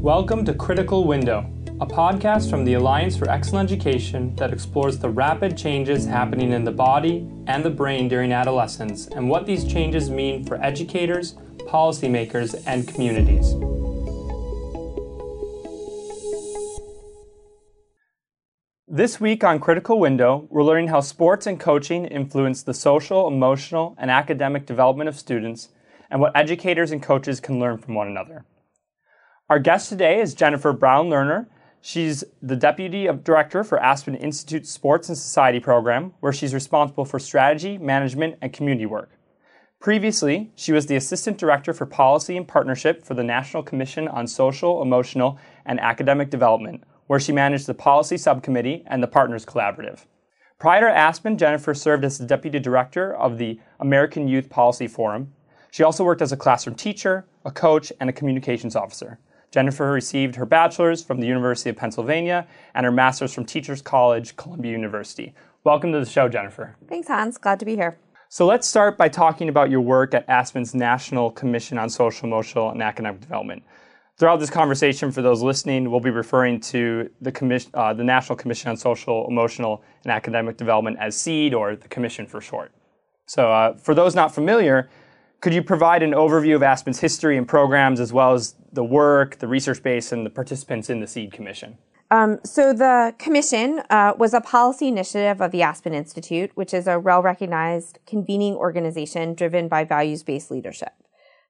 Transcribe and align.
Welcome 0.00 0.46
to 0.46 0.54
Critical 0.54 1.04
Window, 1.04 1.40
a 1.78 1.86
podcast 1.86 2.48
from 2.48 2.64
the 2.64 2.72
Alliance 2.72 3.18
for 3.18 3.28
Excellent 3.28 3.70
Education 3.70 4.34
that 4.36 4.50
explores 4.50 4.98
the 4.98 5.10
rapid 5.10 5.58
changes 5.58 6.06
happening 6.06 6.52
in 6.52 6.64
the 6.64 6.72
body 6.72 7.28
and 7.46 7.62
the 7.62 7.68
brain 7.68 8.08
during 8.08 8.32
adolescence 8.32 9.08
and 9.08 9.28
what 9.28 9.44
these 9.44 9.62
changes 9.62 10.08
mean 10.08 10.42
for 10.46 10.58
educators, 10.64 11.34
policymakers, 11.66 12.62
and 12.66 12.88
communities. 12.88 13.52
This 18.88 19.20
week 19.20 19.44
on 19.44 19.60
Critical 19.60 20.00
Window, 20.00 20.46
we're 20.48 20.64
learning 20.64 20.88
how 20.88 21.00
sports 21.00 21.46
and 21.46 21.60
coaching 21.60 22.06
influence 22.06 22.62
the 22.62 22.72
social, 22.72 23.28
emotional, 23.28 23.94
and 23.98 24.10
academic 24.10 24.64
development 24.64 25.10
of 25.10 25.18
students 25.18 25.68
and 26.10 26.22
what 26.22 26.34
educators 26.34 26.90
and 26.90 27.02
coaches 27.02 27.38
can 27.38 27.60
learn 27.60 27.76
from 27.76 27.94
one 27.94 28.08
another. 28.08 28.46
Our 29.50 29.58
guest 29.58 29.88
today 29.88 30.20
is 30.20 30.34
Jennifer 30.34 30.72
Brown 30.72 31.08
Lerner. 31.08 31.46
She's 31.80 32.22
the 32.40 32.54
Deputy 32.54 33.08
Director 33.24 33.64
for 33.64 33.80
Aspen 33.80 34.14
Institute 34.14 34.64
Sports 34.64 35.08
and 35.08 35.18
Society 35.18 35.58
Program, 35.58 36.12
where 36.20 36.32
she's 36.32 36.54
responsible 36.54 37.04
for 37.04 37.18
strategy, 37.18 37.76
management, 37.76 38.36
and 38.40 38.52
community 38.52 38.86
work. 38.86 39.10
Previously, 39.80 40.52
she 40.54 40.70
was 40.70 40.86
the 40.86 40.94
Assistant 40.94 41.36
Director 41.36 41.72
for 41.72 41.84
Policy 41.84 42.36
and 42.36 42.46
Partnership 42.46 43.04
for 43.04 43.14
the 43.14 43.24
National 43.24 43.64
Commission 43.64 44.06
on 44.06 44.28
Social, 44.28 44.82
Emotional, 44.82 45.36
and 45.66 45.80
Academic 45.80 46.30
Development, 46.30 46.84
where 47.08 47.18
she 47.18 47.32
managed 47.32 47.66
the 47.66 47.74
Policy 47.74 48.18
Subcommittee 48.18 48.84
and 48.86 49.02
the 49.02 49.08
Partners 49.08 49.44
Collaborative. 49.44 50.06
Prior 50.60 50.82
to 50.82 50.96
Aspen, 50.96 51.36
Jennifer 51.36 51.74
served 51.74 52.04
as 52.04 52.18
the 52.18 52.24
Deputy 52.24 52.60
Director 52.60 53.16
of 53.16 53.36
the 53.36 53.58
American 53.80 54.28
Youth 54.28 54.48
Policy 54.48 54.86
Forum. 54.86 55.32
She 55.72 55.82
also 55.82 56.04
worked 56.04 56.22
as 56.22 56.30
a 56.30 56.36
classroom 56.36 56.76
teacher, 56.76 57.26
a 57.44 57.50
coach, 57.50 57.92
and 57.98 58.08
a 58.08 58.12
communications 58.12 58.76
officer. 58.76 59.18
Jennifer 59.50 59.90
received 59.90 60.36
her 60.36 60.46
bachelor's 60.46 61.02
from 61.02 61.20
the 61.20 61.26
University 61.26 61.70
of 61.70 61.76
Pennsylvania 61.76 62.46
and 62.74 62.84
her 62.86 62.92
master's 62.92 63.32
from 63.32 63.44
Teachers 63.44 63.82
College, 63.82 64.36
Columbia 64.36 64.70
University. 64.70 65.34
Welcome 65.64 65.92
to 65.92 65.98
the 65.98 66.06
show, 66.06 66.28
Jennifer. 66.28 66.76
Thanks, 66.88 67.08
Hans. 67.08 67.36
Glad 67.36 67.58
to 67.58 67.64
be 67.64 67.74
here. 67.74 67.98
So 68.28 68.46
let's 68.46 68.66
start 68.66 68.96
by 68.96 69.08
talking 69.08 69.48
about 69.48 69.68
your 69.70 69.80
work 69.80 70.14
at 70.14 70.28
Aspen's 70.28 70.72
National 70.72 71.32
Commission 71.32 71.78
on 71.78 71.90
Social, 71.90 72.28
Emotional, 72.28 72.70
and 72.70 72.80
Academic 72.80 73.20
Development. 73.20 73.60
Throughout 74.18 74.38
this 74.38 74.50
conversation, 74.50 75.10
for 75.10 75.20
those 75.20 75.42
listening, 75.42 75.90
we'll 75.90 75.98
be 75.98 76.10
referring 76.10 76.60
to 76.60 77.10
the, 77.20 77.32
commission, 77.32 77.72
uh, 77.74 77.92
the 77.92 78.04
National 78.04 78.36
Commission 78.36 78.70
on 78.70 78.76
Social, 78.76 79.26
Emotional, 79.26 79.82
and 80.04 80.12
Academic 80.12 80.56
Development 80.56 80.96
as 81.00 81.16
SEAD, 81.16 81.54
or 81.54 81.74
the 81.74 81.88
Commission 81.88 82.26
for 82.26 82.40
short. 82.40 82.70
So, 83.26 83.50
uh, 83.50 83.76
for 83.78 83.94
those 83.94 84.14
not 84.14 84.32
familiar, 84.32 84.90
could 85.40 85.54
you 85.54 85.62
provide 85.62 86.02
an 86.02 86.12
overview 86.12 86.54
of 86.54 86.62
Aspen's 86.62 87.00
history 87.00 87.36
and 87.36 87.48
programs, 87.48 87.98
as 87.98 88.12
well 88.12 88.34
as 88.34 88.54
the 88.72 88.84
work, 88.84 89.38
the 89.38 89.48
research 89.48 89.82
base, 89.82 90.12
and 90.12 90.24
the 90.24 90.30
participants 90.30 90.90
in 90.90 91.00
the 91.00 91.06
SEAD 91.06 91.32
Commission? 91.32 91.78
Um, 92.10 92.40
so 92.44 92.72
the 92.72 93.14
commission 93.18 93.82
uh, 93.88 94.14
was 94.18 94.34
a 94.34 94.40
policy 94.40 94.88
initiative 94.88 95.40
of 95.40 95.52
the 95.52 95.62
Aspen 95.62 95.94
Institute, 95.94 96.50
which 96.56 96.74
is 96.74 96.86
a 96.86 96.98
well-recognized 96.98 98.00
convening 98.06 98.54
organization 98.54 99.34
driven 99.34 99.68
by 99.68 99.84
values-based 99.84 100.50
leadership. 100.50 100.92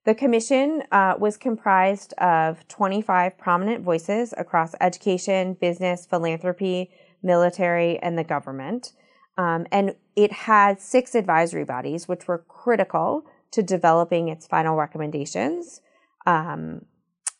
The 0.04 0.14
commission 0.14 0.82
uh, 0.92 1.14
was 1.18 1.36
comprised 1.36 2.12
of 2.14 2.66
25 2.68 3.38
prominent 3.38 3.84
voices 3.84 4.34
across 4.36 4.74
education, 4.80 5.54
business, 5.54 6.06
philanthropy, 6.06 6.90
military, 7.22 7.98
and 7.98 8.16
the 8.16 8.24
government. 8.24 8.92
Um, 9.36 9.66
and 9.72 9.94
it 10.16 10.32
had 10.32 10.80
six 10.80 11.14
advisory 11.14 11.64
bodies, 11.64 12.06
which 12.06 12.28
were 12.28 12.44
critical 12.48 13.24
to 13.52 13.62
developing 13.62 14.28
its 14.28 14.46
final 14.46 14.76
recommendations. 14.76 15.80
Um, 16.26 16.86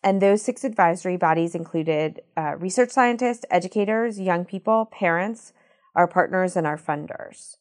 and 0.02 0.20
those 0.20 0.42
six 0.42 0.64
advisory 0.64 1.16
bodies 1.16 1.54
included 1.54 2.22
uh, 2.36 2.56
research 2.56 2.90
scientists, 2.90 3.44
educators, 3.50 4.18
young 4.18 4.44
people, 4.44 4.86
parents, 4.86 5.52
our 5.94 6.06
partners, 6.06 6.56
and 6.56 6.66
our 6.66 6.78
funders. 6.78 7.56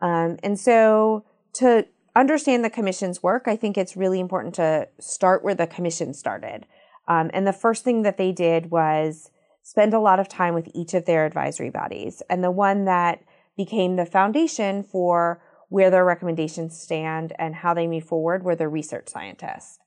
Um, 0.00 0.38
and 0.42 0.58
so 0.58 1.24
to 1.54 1.86
understand 2.14 2.64
the 2.64 2.70
commission's 2.70 3.22
work, 3.22 3.44
I 3.46 3.56
think 3.56 3.78
it's 3.78 3.96
really 3.96 4.20
important 4.20 4.54
to 4.56 4.88
start 5.00 5.42
where 5.42 5.54
the 5.54 5.66
commission 5.66 6.12
started. 6.12 6.66
Um, 7.06 7.30
and 7.32 7.46
the 7.46 7.52
first 7.52 7.84
thing 7.84 8.02
that 8.02 8.18
they 8.18 8.32
did 8.32 8.70
was 8.70 9.30
spend 9.62 9.94
a 9.94 10.00
lot 10.00 10.20
of 10.20 10.28
time 10.28 10.54
with 10.54 10.68
each 10.74 10.94
of 10.94 11.06
their 11.06 11.24
advisory 11.24 11.70
bodies. 11.70 12.22
And 12.28 12.44
the 12.44 12.50
one 12.50 12.84
that 12.84 13.22
became 13.56 13.96
the 13.96 14.06
foundation 14.06 14.82
for 14.82 15.42
where 15.68 15.90
their 15.90 16.04
recommendations 16.04 16.80
stand 16.80 17.32
and 17.38 17.56
how 17.56 17.74
they 17.74 17.86
move 17.86 18.04
forward 18.04 18.42
were 18.42 18.56
the 18.56 18.68
research 18.68 19.08
scientists. 19.08 19.78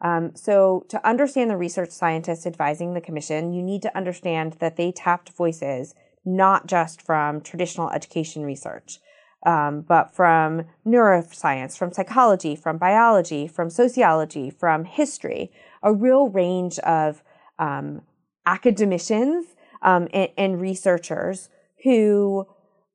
Um, 0.00 0.32
so 0.34 0.86
to 0.88 1.06
understand 1.06 1.50
the 1.50 1.56
research 1.56 1.90
scientists 1.90 2.46
advising 2.46 2.94
the 2.94 3.00
commission, 3.00 3.52
you 3.52 3.62
need 3.62 3.82
to 3.82 3.96
understand 3.96 4.56
that 4.60 4.76
they 4.76 4.92
tapped 4.92 5.30
voices 5.30 5.94
not 6.24 6.66
just 6.66 7.02
from 7.02 7.40
traditional 7.40 7.90
education 7.90 8.42
research, 8.44 9.00
um, 9.46 9.82
but 9.82 10.14
from 10.14 10.64
neuroscience, 10.86 11.76
from 11.76 11.92
psychology, 11.92 12.54
from 12.54 12.76
biology, 12.76 13.48
from 13.48 13.70
sociology, 13.70 14.50
from 14.50 14.84
history, 14.84 15.50
a 15.82 15.92
real 15.92 16.28
range 16.28 16.78
of 16.80 17.22
um, 17.58 18.02
academicians 18.46 19.46
um, 19.82 20.08
and, 20.12 20.30
and 20.36 20.60
researchers 20.60 21.48
who 21.84 22.46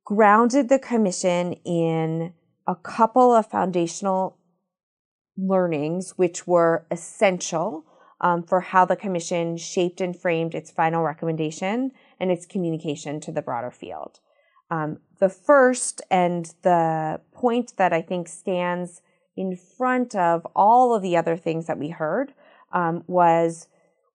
grounded 0.06 0.70
the 0.70 0.80
commission 0.80 1.54
in 1.66 2.34
a 2.68 2.76
couple 2.76 3.34
of 3.34 3.48
foundational 3.48 4.38
learnings, 5.38 6.12
which 6.18 6.46
were 6.46 6.86
essential 6.92 7.86
um, 8.22 8.44
for 8.44 8.62
how 8.62 8.86
the 8.86 8.96
commission 8.96 9.58
shaped 9.58 10.00
and 10.00 10.20
framed 10.20 10.56
its 10.56 10.72
final 10.72 11.04
recommendation 11.04 11.92
and 12.20 12.32
its 12.32 12.46
communication 12.46 13.20
to 13.20 13.32
the 13.32 13.42
broader 13.42 13.72
field. 13.72 14.20
Um, 14.72 15.00
the 15.20 15.30
first 15.30 16.02
and 16.10 16.54
the 16.64 17.20
point 17.34 17.74
that 17.78 17.94
I 17.94 18.02
think 18.02 18.28
stands 18.28 19.02
in 19.36 19.56
front 19.56 20.16
of 20.16 20.46
all 20.56 20.96
of 20.96 21.02
the 21.02 21.18
other 21.18 21.36
things 21.36 21.68
that 21.68 21.78
we 21.78 21.90
heard 21.90 22.34
um, 22.72 23.04
was 23.08 23.68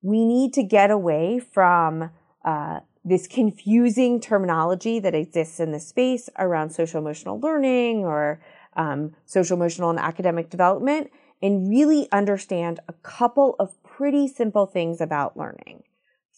we 0.02 0.24
need 0.24 0.52
to 0.54 0.62
get 0.62 0.90
away 0.90 1.38
from 1.38 2.10
uh, 2.44 2.80
this 3.08 3.26
confusing 3.26 4.20
terminology 4.20 4.98
that 5.00 5.14
exists 5.14 5.60
in 5.60 5.72
the 5.72 5.80
space 5.80 6.28
around 6.38 6.70
social 6.70 7.00
emotional 7.00 7.40
learning 7.40 8.04
or 8.04 8.40
um, 8.76 9.14
social 9.26 9.56
emotional 9.56 9.90
and 9.90 9.98
academic 9.98 10.50
development 10.50 11.10
and 11.40 11.70
really 11.70 12.08
understand 12.12 12.80
a 12.88 12.92
couple 12.92 13.56
of 13.58 13.82
pretty 13.82 14.28
simple 14.28 14.66
things 14.66 15.00
about 15.00 15.36
learning. 15.36 15.82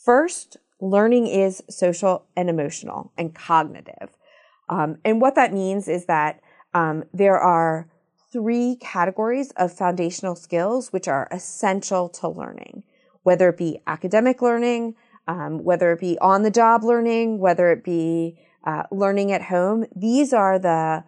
First, 0.04 0.56
learning 0.80 1.26
is 1.26 1.62
social 1.68 2.26
and 2.36 2.48
emotional 2.48 3.12
and 3.18 3.34
cognitive. 3.34 4.10
Um, 4.68 4.98
and 5.04 5.20
what 5.20 5.34
that 5.34 5.52
means 5.52 5.88
is 5.88 6.06
that 6.06 6.40
um, 6.74 7.04
there 7.12 7.38
are 7.38 7.88
three 8.32 8.76
categories 8.80 9.50
of 9.56 9.72
foundational 9.72 10.36
skills 10.36 10.92
which 10.92 11.08
are 11.08 11.26
essential 11.30 12.08
to 12.08 12.28
learning, 12.28 12.84
whether 13.22 13.48
it 13.48 13.58
be 13.58 13.80
academic 13.86 14.40
learning, 14.40 14.94
um, 15.26 15.62
whether 15.64 15.92
it 15.92 16.00
be 16.00 16.18
on 16.20 16.42
the 16.42 16.50
job 16.50 16.82
learning, 16.82 17.38
whether 17.38 17.70
it 17.70 17.84
be 17.84 18.38
uh, 18.64 18.84
learning 18.90 19.32
at 19.32 19.42
home. 19.42 19.86
These 19.94 20.32
are 20.32 20.58
the 20.58 21.04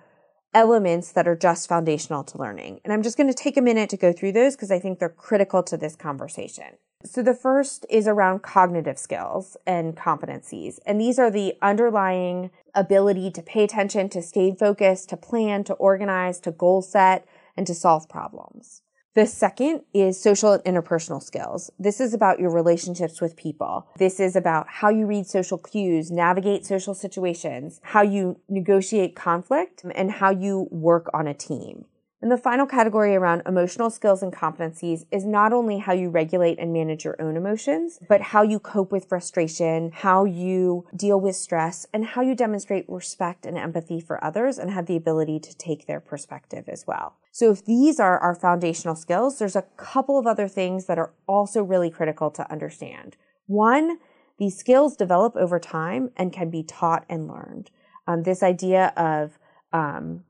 elements 0.55 1.13
that 1.13 1.27
are 1.27 1.37
just 1.37 1.69
foundational 1.69 2.25
to 2.25 2.39
learning. 2.39 2.81
And 2.85 2.93
I'm 2.93 3.03
just 3.03 3.17
going 3.17 3.29
to 3.29 3.35
take 3.35 3.57
a 3.57 3.63
minute 3.63 3.89
to 3.91 3.97
go 3.97 4.13
through 4.13 4.33
those 4.33 4.55
because 4.55 4.71
I 4.71 4.79
think 4.79 4.99
they're 4.99 5.09
critical 5.09 5.63
to 5.65 5.77
this 5.77 5.97
conversation. 5.97 6.77
So 7.05 7.23
the 7.23 7.35
first 7.35 7.85
is 7.91 8.07
around 8.07 8.43
cognitive 8.43 8.99
skills 8.99 9.57
and 9.67 9.97
competencies. 9.97 10.79
And 10.87 11.01
these 11.01 11.19
are 11.19 11.31
the 11.31 11.55
underlying 11.61 12.51
ability 12.75 13.31
to 13.33 13.43
pay 13.43 13.65
attention, 13.65 14.09
to 14.11 14.23
stay 14.23 14.55
focused, 14.55 15.09
to 15.09 15.17
plan, 15.17 15.65
to 15.65 15.75
organize, 15.75 16.39
to 16.41 16.53
goal 16.53 16.81
set, 16.81 17.27
and 17.57 17.67
to 17.67 17.75
solve 17.75 18.09
problems. 18.09 18.82
The 19.15 19.27
second 19.27 19.83
is 19.93 20.19
social 20.19 20.55
and 20.55 20.65
interpersonal 20.65 21.23
skills. 21.23 21.71
This 21.79 22.01
is 22.01 22.15
about 22.15 22.41
your 22.41 22.51
relationships 22.51 23.21
with 23.21 23.37
people. 23.37 23.87
This 23.99 24.19
is 24.19 24.37
about 24.37 24.67
how 24.67 24.89
you 24.89 25.05
read 25.05 25.27
social 25.27 25.59
cues, 25.59 26.11
navigate 26.11 26.65
social 26.65 26.95
situations, 26.95 27.79
how 27.83 28.01
you 28.01 28.41
negotiate 28.49 29.15
conflict, 29.15 29.85
and 29.95 30.13
how 30.13 30.31
you 30.31 30.67
work 30.71 31.11
on 31.13 31.27
a 31.27 31.35
team. 31.35 31.85
And 32.23 32.31
the 32.31 32.39
final 32.39 32.67
category 32.67 33.17
around 33.17 33.43
emotional 33.47 33.91
skills 33.91 34.23
and 34.23 34.33
competencies 34.33 35.05
is 35.11 35.27
not 35.27 35.53
only 35.53 35.79
how 35.79 35.93
you 35.93 36.09
regulate 36.09 36.61
and 36.61 36.73
manage 36.73 37.05
your 37.05 37.21
own 37.21 37.37
emotions, 37.37 37.99
but 38.09 38.21
how 38.21 38.43
you 38.43 38.61
cope 38.61 38.93
with 38.93 39.09
frustration, 39.09 39.91
how 39.93 40.25
you 40.25 40.87
deal 40.95 41.21
with 41.21 41.35
stress, 41.35 41.85
and 41.93 42.05
how 42.05 42.23
you 42.23 42.37
demonstrate 42.37 42.85
respect 42.89 43.45
and 43.45 43.59
empathy 43.59 44.01
for 44.01 44.23
others 44.23 44.57
and 44.57 44.71
have 44.71 44.87
the 44.87 44.95
ability 44.95 45.41
to 45.41 45.57
take 45.57 45.89
their 45.89 45.99
perspective 45.99 46.69
as 46.69 46.85
well. 46.87 47.17
So 47.33 47.51
if 47.51 47.65
these 47.65 47.99
are 47.99 48.21
our 48.21 48.37
foundational 48.37 48.95
skills, 48.95 49.41
there's 49.41 49.57
a 49.57 49.67
couple 49.77 50.17
of 50.17 50.27
other 50.27 50.47
things 50.47 50.87
that 50.87 50.99
are 50.99 51.13
also 51.27 51.65
really 51.65 51.91
critical 51.91 52.31
to 52.31 52.53
understand. 52.53 53.17
One, 53.47 53.99
these 54.39 54.57
skills 54.57 54.97
develop 54.97 55.35
over 55.35 55.59
time 55.59 56.11
and 56.17 56.33
can 56.33 56.51
be 56.51 56.63
taught 56.63 57.05
and 57.09 57.27
learned. 57.27 57.73
Um, 58.07 58.23
this 58.23 58.45
idea 58.45 58.93
of 58.97 59.39
um, 59.73 60.23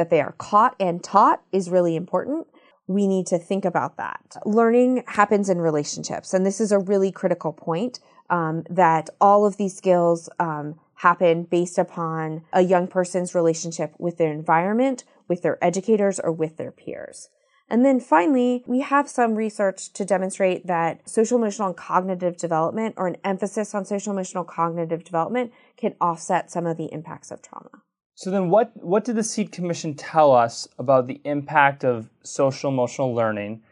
that 0.00 0.08
they 0.08 0.22
are 0.22 0.34
caught 0.38 0.74
and 0.80 1.04
taught 1.04 1.42
is 1.52 1.68
really 1.68 1.94
important. 1.94 2.46
we 2.86 3.06
need 3.06 3.26
to 3.26 3.38
think 3.38 3.64
about 3.64 3.98
that. 3.98 4.36
Learning 4.44 5.04
happens 5.06 5.48
in 5.48 5.60
relationships, 5.60 6.34
and 6.34 6.44
this 6.44 6.60
is 6.60 6.72
a 6.72 6.78
really 6.78 7.12
critical 7.12 7.52
point 7.52 8.00
um, 8.30 8.64
that 8.68 9.10
all 9.20 9.46
of 9.46 9.58
these 9.58 9.76
skills 9.76 10.28
um, 10.40 10.74
happen 10.94 11.44
based 11.44 11.78
upon 11.78 12.42
a 12.52 12.62
young 12.62 12.88
person's 12.88 13.34
relationship 13.34 13.94
with 13.98 14.16
their 14.16 14.32
environment, 14.32 15.04
with 15.28 15.42
their 15.42 15.62
educators, 15.62 16.18
or 16.18 16.32
with 16.32 16.56
their 16.56 16.72
peers. 16.72 17.28
And 17.68 17.84
then 17.84 18.00
finally, 18.00 18.64
we 18.66 18.80
have 18.80 19.08
some 19.08 19.36
research 19.36 19.92
to 19.92 20.04
demonstrate 20.04 20.66
that 20.66 21.08
social 21.08 21.38
emotional 21.38 21.68
and 21.68 21.76
cognitive 21.76 22.36
development 22.36 22.94
or 22.96 23.06
an 23.06 23.18
emphasis 23.22 23.72
on 23.72 23.84
social 23.84 24.12
emotional 24.12 24.42
cognitive 24.42 25.04
development 25.04 25.52
can 25.76 25.94
offset 26.00 26.50
some 26.50 26.66
of 26.66 26.76
the 26.76 26.92
impacts 26.92 27.30
of 27.30 27.40
trauma. 27.40 27.82
So 28.20 28.30
then 28.30 28.50
what 28.50 28.70
what 28.84 29.04
did 29.04 29.16
the 29.16 29.22
SEAD 29.22 29.50
Commission 29.50 29.94
tell 29.94 30.30
us 30.30 30.68
about 30.78 31.06
the 31.06 31.22
impact 31.24 31.84
of 31.84 32.10
social 32.22 32.70
emotional 32.70 33.14
learning 33.14 33.62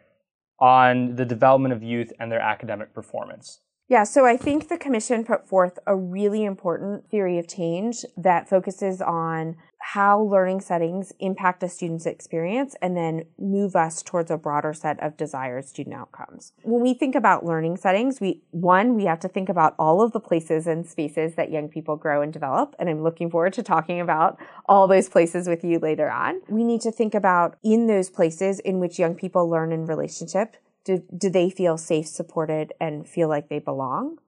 on 0.58 1.16
the 1.16 1.26
development 1.26 1.74
of 1.74 1.82
youth 1.82 2.14
and 2.18 2.32
their 2.32 2.40
academic 2.40 2.94
performance? 2.94 3.60
Yeah, 3.90 4.04
so 4.04 4.24
I 4.24 4.38
think 4.38 4.68
the 4.68 4.78
commission 4.78 5.22
put 5.22 5.46
forth 5.46 5.78
a 5.86 5.94
really 5.94 6.46
important 6.46 7.10
theory 7.10 7.38
of 7.38 7.46
change 7.46 8.06
that 8.16 8.48
focuses 8.48 9.02
on 9.02 9.56
how 9.92 10.20
learning 10.20 10.60
settings 10.60 11.14
impact 11.18 11.62
a 11.62 11.68
student's 11.68 12.04
experience 12.04 12.76
and 12.82 12.94
then 12.94 13.24
move 13.38 13.74
us 13.74 14.02
towards 14.02 14.30
a 14.30 14.36
broader 14.36 14.74
set 14.74 15.02
of 15.02 15.16
desired 15.16 15.64
student 15.64 15.96
outcomes. 15.96 16.52
When 16.62 16.82
we 16.82 16.92
think 16.92 17.14
about 17.14 17.46
learning 17.46 17.78
settings, 17.78 18.20
we 18.20 18.42
one, 18.50 18.96
we 18.96 19.06
have 19.06 19.18
to 19.20 19.28
think 19.28 19.48
about 19.48 19.74
all 19.78 20.02
of 20.02 20.12
the 20.12 20.20
places 20.20 20.66
and 20.66 20.86
spaces 20.86 21.36
that 21.36 21.50
young 21.50 21.70
people 21.70 21.96
grow 21.96 22.20
and 22.20 22.30
develop, 22.30 22.76
and 22.78 22.90
I'm 22.90 23.02
looking 23.02 23.30
forward 23.30 23.54
to 23.54 23.62
talking 23.62 23.98
about 23.98 24.38
all 24.66 24.88
those 24.88 25.08
places 25.08 25.48
with 25.48 25.64
you 25.64 25.78
later 25.78 26.10
on. 26.10 26.42
We 26.50 26.64
need 26.64 26.82
to 26.82 26.92
think 26.92 27.14
about 27.14 27.56
in 27.62 27.86
those 27.86 28.10
places 28.10 28.60
in 28.60 28.80
which 28.80 28.98
young 28.98 29.14
people 29.14 29.48
learn 29.48 29.72
in 29.72 29.86
relationship 29.86 30.58
do, 30.84 31.02
do 31.16 31.28
they 31.28 31.50
feel 31.50 31.76
safe, 31.76 32.08
supported, 32.08 32.72
and 32.80 33.06
feel 33.06 33.28
like 33.28 33.48
they 33.48 33.58
belong? 33.58 34.18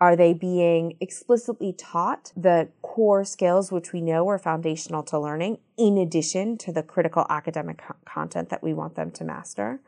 Are 0.00 0.14
they 0.14 0.32
being 0.32 0.96
explicitly 1.00 1.72
taught 1.72 2.32
the 2.36 2.68
core 2.82 3.24
skills 3.24 3.72
which 3.72 3.92
we 3.92 4.00
know 4.00 4.28
are 4.28 4.38
foundational 4.38 5.02
to 5.04 5.18
learning 5.18 5.58
in 5.76 5.98
addition 5.98 6.56
to 6.58 6.72
the 6.72 6.84
critical 6.84 7.26
academic 7.28 7.78
co- 7.78 7.96
content 8.04 8.48
that 8.50 8.62
we 8.62 8.72
want 8.72 8.94
them 8.94 9.10
to 9.12 9.24
master? 9.24 9.80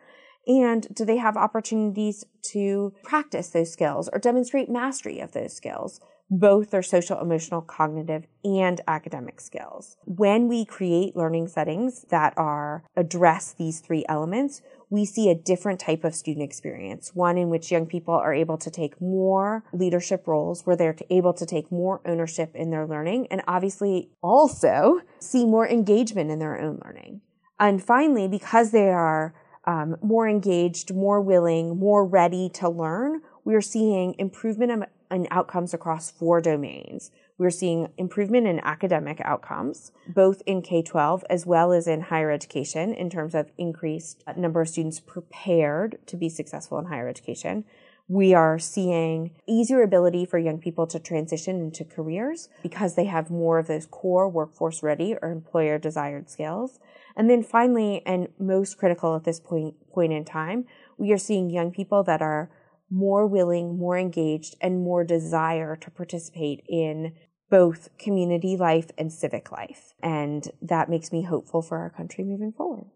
And 0.46 0.92
do 0.92 1.04
they 1.04 1.18
have 1.18 1.36
opportunities 1.36 2.24
to 2.52 2.92
practice 3.04 3.50
those 3.50 3.72
skills 3.72 4.08
or 4.12 4.18
demonstrate 4.18 4.68
mastery 4.68 5.20
of 5.20 5.32
those 5.32 5.52
skills? 5.52 6.00
Both 6.28 6.70
their 6.70 6.82
social, 6.82 7.20
emotional, 7.20 7.60
cognitive, 7.60 8.26
and 8.44 8.80
academic 8.88 9.40
skills. 9.40 9.96
When 10.04 10.48
we 10.48 10.64
create 10.64 11.16
learning 11.16 11.48
settings 11.48 12.04
that 12.10 12.34
are 12.36 12.84
address 12.96 13.52
these 13.52 13.80
three 13.80 14.04
elements, 14.08 14.62
we 14.90 15.04
see 15.04 15.30
a 15.30 15.34
different 15.34 15.80
type 15.80 16.02
of 16.04 16.14
student 16.14 16.44
experience, 16.44 17.12
one 17.14 17.38
in 17.38 17.48
which 17.48 17.70
young 17.70 17.86
people 17.86 18.14
are 18.14 18.34
able 18.34 18.58
to 18.58 18.70
take 18.70 19.00
more 19.00 19.64
leadership 19.72 20.26
roles, 20.26 20.66
where 20.66 20.76
they're 20.76 20.96
able 21.08 21.32
to 21.32 21.46
take 21.46 21.70
more 21.70 22.00
ownership 22.04 22.54
in 22.54 22.70
their 22.70 22.86
learning, 22.86 23.28
and 23.30 23.40
obviously 23.46 24.10
also 24.20 25.00
see 25.20 25.46
more 25.46 25.68
engagement 25.68 26.30
in 26.30 26.40
their 26.40 26.60
own 26.60 26.80
learning. 26.84 27.20
And 27.58 27.82
finally, 27.82 28.26
because 28.26 28.72
they 28.72 28.88
are 28.88 29.34
um, 29.64 29.96
more 30.02 30.28
engaged, 30.28 30.92
more 30.92 31.20
willing, 31.20 31.78
more 31.78 32.04
ready 32.04 32.48
to 32.54 32.68
learn, 32.68 33.22
we're 33.44 33.60
seeing 33.60 34.14
improvement 34.18 34.88
in 35.10 35.28
outcomes 35.30 35.72
across 35.72 36.10
four 36.10 36.40
domains. 36.40 37.10
We're 37.40 37.48
seeing 37.48 37.88
improvement 37.96 38.46
in 38.46 38.60
academic 38.60 39.18
outcomes, 39.24 39.92
both 40.06 40.42
in 40.44 40.60
K 40.60 40.82
12 40.82 41.24
as 41.30 41.46
well 41.46 41.72
as 41.72 41.86
in 41.86 42.02
higher 42.02 42.30
education, 42.30 42.92
in 42.92 43.08
terms 43.08 43.34
of 43.34 43.50
increased 43.56 44.22
uh, 44.26 44.34
number 44.36 44.60
of 44.60 44.68
students 44.68 45.00
prepared 45.00 46.00
to 46.04 46.18
be 46.18 46.28
successful 46.28 46.78
in 46.78 46.84
higher 46.84 47.08
education. 47.08 47.64
We 48.08 48.34
are 48.34 48.58
seeing 48.58 49.30
easier 49.46 49.80
ability 49.82 50.26
for 50.26 50.38
young 50.38 50.58
people 50.58 50.86
to 50.88 50.98
transition 50.98 51.62
into 51.62 51.82
careers 51.82 52.50
because 52.62 52.94
they 52.94 53.06
have 53.06 53.30
more 53.30 53.58
of 53.58 53.68
those 53.68 53.86
core 53.86 54.28
workforce 54.28 54.82
ready 54.82 55.16
or 55.22 55.32
employer 55.32 55.78
desired 55.78 56.28
skills. 56.28 56.78
And 57.16 57.30
then 57.30 57.42
finally, 57.42 58.02
and 58.04 58.28
most 58.38 58.76
critical 58.76 59.16
at 59.16 59.24
this 59.24 59.40
point, 59.40 59.76
point 59.90 60.12
in 60.12 60.26
time, 60.26 60.66
we 60.98 61.10
are 61.10 61.16
seeing 61.16 61.48
young 61.48 61.70
people 61.70 62.02
that 62.02 62.20
are 62.20 62.50
more 62.90 63.26
willing, 63.26 63.78
more 63.78 63.96
engaged, 63.96 64.56
and 64.60 64.82
more 64.82 65.04
desire 65.04 65.76
to 65.76 65.90
participate 65.90 66.62
in 66.68 67.14
both 67.50 67.88
community 67.98 68.56
life 68.56 68.90
and 68.96 69.12
civic 69.12 69.52
life. 69.52 69.94
And 70.02 70.48
that 70.62 70.88
makes 70.88 71.12
me 71.12 71.22
hopeful 71.22 71.62
for 71.62 71.78
our 71.78 71.90
country 71.90 72.24
moving 72.24 72.52
forward. 72.52 72.86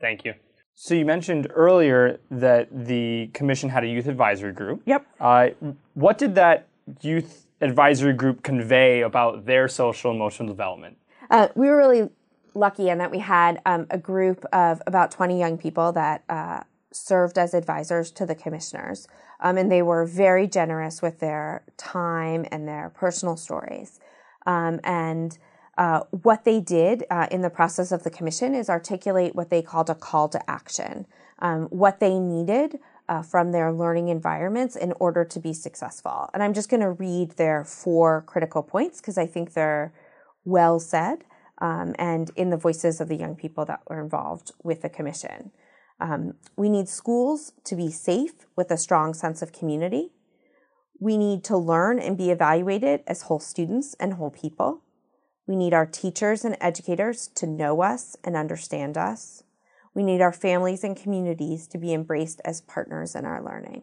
Thank 0.00 0.24
you. 0.24 0.34
So 0.74 0.94
you 0.94 1.04
mentioned 1.04 1.48
earlier 1.54 2.18
that 2.30 2.68
the 2.86 3.30
commission 3.32 3.68
had 3.68 3.84
a 3.84 3.86
youth 3.86 4.06
advisory 4.06 4.52
group. 4.52 4.82
Yep. 4.86 5.06
Uh, 5.20 5.48
what 5.94 6.18
did 6.18 6.34
that 6.36 6.68
youth 7.02 7.46
advisory 7.60 8.14
group 8.14 8.42
convey 8.42 9.02
about 9.02 9.44
their 9.44 9.68
social 9.68 10.10
emotional 10.10 10.48
development? 10.48 10.96
Uh, 11.30 11.48
we 11.54 11.68
were 11.68 11.76
really 11.76 12.08
lucky 12.54 12.88
in 12.88 12.98
that 12.98 13.10
we 13.10 13.18
had 13.18 13.60
um, 13.66 13.86
a 13.90 13.98
group 13.98 14.44
of 14.52 14.82
about 14.86 15.10
20 15.10 15.38
young 15.38 15.58
people 15.58 15.92
that 15.92 16.24
uh, 16.28 16.62
served 16.92 17.38
as 17.38 17.54
advisors 17.54 18.10
to 18.12 18.26
the 18.26 18.34
commissioners. 18.34 19.06
Um, 19.40 19.56
and 19.56 19.70
they 19.70 19.82
were 19.82 20.04
very 20.04 20.46
generous 20.46 21.00
with 21.00 21.20
their 21.20 21.62
time 21.76 22.46
and 22.50 22.66
their 22.66 22.90
personal 22.94 23.36
stories. 23.36 24.00
Um, 24.46 24.80
and 24.84 25.38
uh, 25.78 26.00
what 26.10 26.44
they 26.44 26.60
did 26.60 27.04
uh, 27.10 27.26
in 27.30 27.42
the 27.42 27.50
process 27.50 27.92
of 27.92 28.02
the 28.02 28.10
commission 28.10 28.54
is 28.54 28.68
articulate 28.68 29.34
what 29.34 29.50
they 29.50 29.62
called 29.62 29.88
a 29.88 29.94
call 29.94 30.28
to 30.28 30.50
action, 30.50 31.06
um, 31.38 31.66
what 31.66 32.00
they 32.00 32.18
needed 32.18 32.78
uh, 33.08 33.22
from 33.22 33.50
their 33.50 33.72
learning 33.72 34.08
environments 34.08 34.76
in 34.76 34.92
order 35.00 35.24
to 35.24 35.40
be 35.40 35.52
successful. 35.52 36.28
And 36.34 36.42
I'm 36.42 36.54
just 36.54 36.68
going 36.68 36.80
to 36.80 36.90
read 36.90 37.32
their 37.32 37.64
four 37.64 38.22
critical 38.22 38.62
points 38.62 39.00
because 39.00 39.18
I 39.18 39.26
think 39.26 39.54
they're 39.54 39.92
well 40.44 40.78
said 40.78 41.24
um, 41.58 41.94
and 41.98 42.30
in 42.36 42.50
the 42.50 42.56
voices 42.56 43.00
of 43.00 43.08
the 43.08 43.16
young 43.16 43.34
people 43.34 43.64
that 43.66 43.80
were 43.88 44.00
involved 44.00 44.52
with 44.62 44.82
the 44.82 44.88
commission. 44.88 45.50
Um, 46.00 46.34
we 46.56 46.68
need 46.68 46.88
schools 46.88 47.52
to 47.64 47.76
be 47.76 47.90
safe 47.90 48.46
with 48.56 48.70
a 48.70 48.78
strong 48.78 49.12
sense 49.14 49.42
of 49.42 49.52
community. 49.52 50.12
We 50.98 51.16
need 51.16 51.44
to 51.44 51.56
learn 51.56 51.98
and 51.98 52.16
be 52.16 52.30
evaluated 52.30 53.02
as 53.06 53.22
whole 53.22 53.40
students 53.40 53.94
and 54.00 54.14
whole 54.14 54.30
people. 54.30 54.82
We 55.46 55.56
need 55.56 55.74
our 55.74 55.86
teachers 55.86 56.44
and 56.44 56.56
educators 56.60 57.28
to 57.34 57.46
know 57.46 57.82
us 57.82 58.16
and 58.24 58.36
understand 58.36 58.96
us. 58.96 59.42
We 59.94 60.02
need 60.02 60.20
our 60.20 60.32
families 60.32 60.84
and 60.84 60.96
communities 60.96 61.66
to 61.68 61.78
be 61.78 61.92
embraced 61.92 62.40
as 62.44 62.60
partners 62.60 63.14
in 63.14 63.24
our 63.24 63.42
learning. 63.42 63.82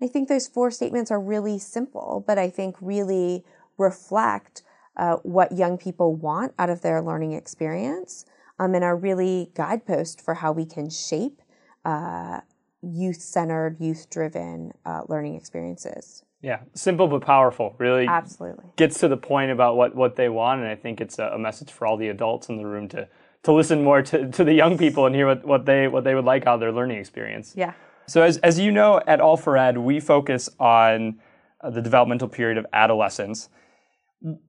I 0.00 0.06
think 0.06 0.28
those 0.28 0.46
four 0.46 0.70
statements 0.70 1.10
are 1.10 1.20
really 1.20 1.58
simple, 1.58 2.22
but 2.26 2.38
I 2.38 2.50
think 2.50 2.76
really 2.80 3.44
reflect 3.78 4.62
uh, 4.96 5.16
what 5.16 5.56
young 5.56 5.76
people 5.78 6.14
want 6.14 6.54
out 6.58 6.70
of 6.70 6.82
their 6.82 7.02
learning 7.02 7.32
experience 7.32 8.24
um, 8.58 8.74
and 8.74 8.84
are 8.84 8.96
really 8.96 9.50
guideposts 9.54 10.22
for 10.22 10.34
how 10.34 10.52
we 10.52 10.64
can 10.64 10.90
shape 10.90 11.42
uh, 11.84 12.40
youth 12.82 13.20
centered, 13.20 13.76
youth 13.80 14.08
driven 14.10 14.72
uh, 14.84 15.02
learning 15.08 15.34
experiences. 15.34 16.22
Yeah, 16.42 16.60
simple 16.74 17.08
but 17.08 17.22
powerful. 17.22 17.74
Really, 17.78 18.06
absolutely 18.06 18.66
gets 18.76 19.00
to 19.00 19.08
the 19.08 19.16
point 19.16 19.50
about 19.50 19.76
what, 19.76 19.94
what 19.94 20.16
they 20.16 20.28
want, 20.28 20.60
and 20.60 20.68
I 20.68 20.76
think 20.76 21.00
it's 21.00 21.18
a, 21.18 21.28
a 21.28 21.38
message 21.38 21.72
for 21.72 21.86
all 21.86 21.96
the 21.96 22.08
adults 22.08 22.48
in 22.48 22.56
the 22.56 22.66
room 22.66 22.88
to 22.88 23.08
to 23.44 23.52
listen 23.52 23.82
more 23.82 24.02
to, 24.02 24.30
to 24.30 24.44
the 24.44 24.52
young 24.52 24.76
people 24.76 25.06
and 25.06 25.14
hear 25.14 25.26
what, 25.26 25.44
what 25.44 25.66
they 25.66 25.88
what 25.88 26.04
they 26.04 26.14
would 26.14 26.24
like 26.24 26.46
out 26.46 26.54
of 26.54 26.60
their 26.60 26.72
learning 26.72 26.98
experience. 26.98 27.54
Yeah. 27.56 27.72
So 28.06 28.22
as 28.22 28.36
as 28.38 28.58
you 28.58 28.70
know, 28.70 29.00
at 29.06 29.20
All4Ed, 29.20 29.78
we 29.82 29.98
focus 29.98 30.48
on 30.60 31.20
uh, 31.60 31.70
the 31.70 31.80
developmental 31.80 32.28
period 32.28 32.58
of 32.58 32.66
adolescence 32.72 33.48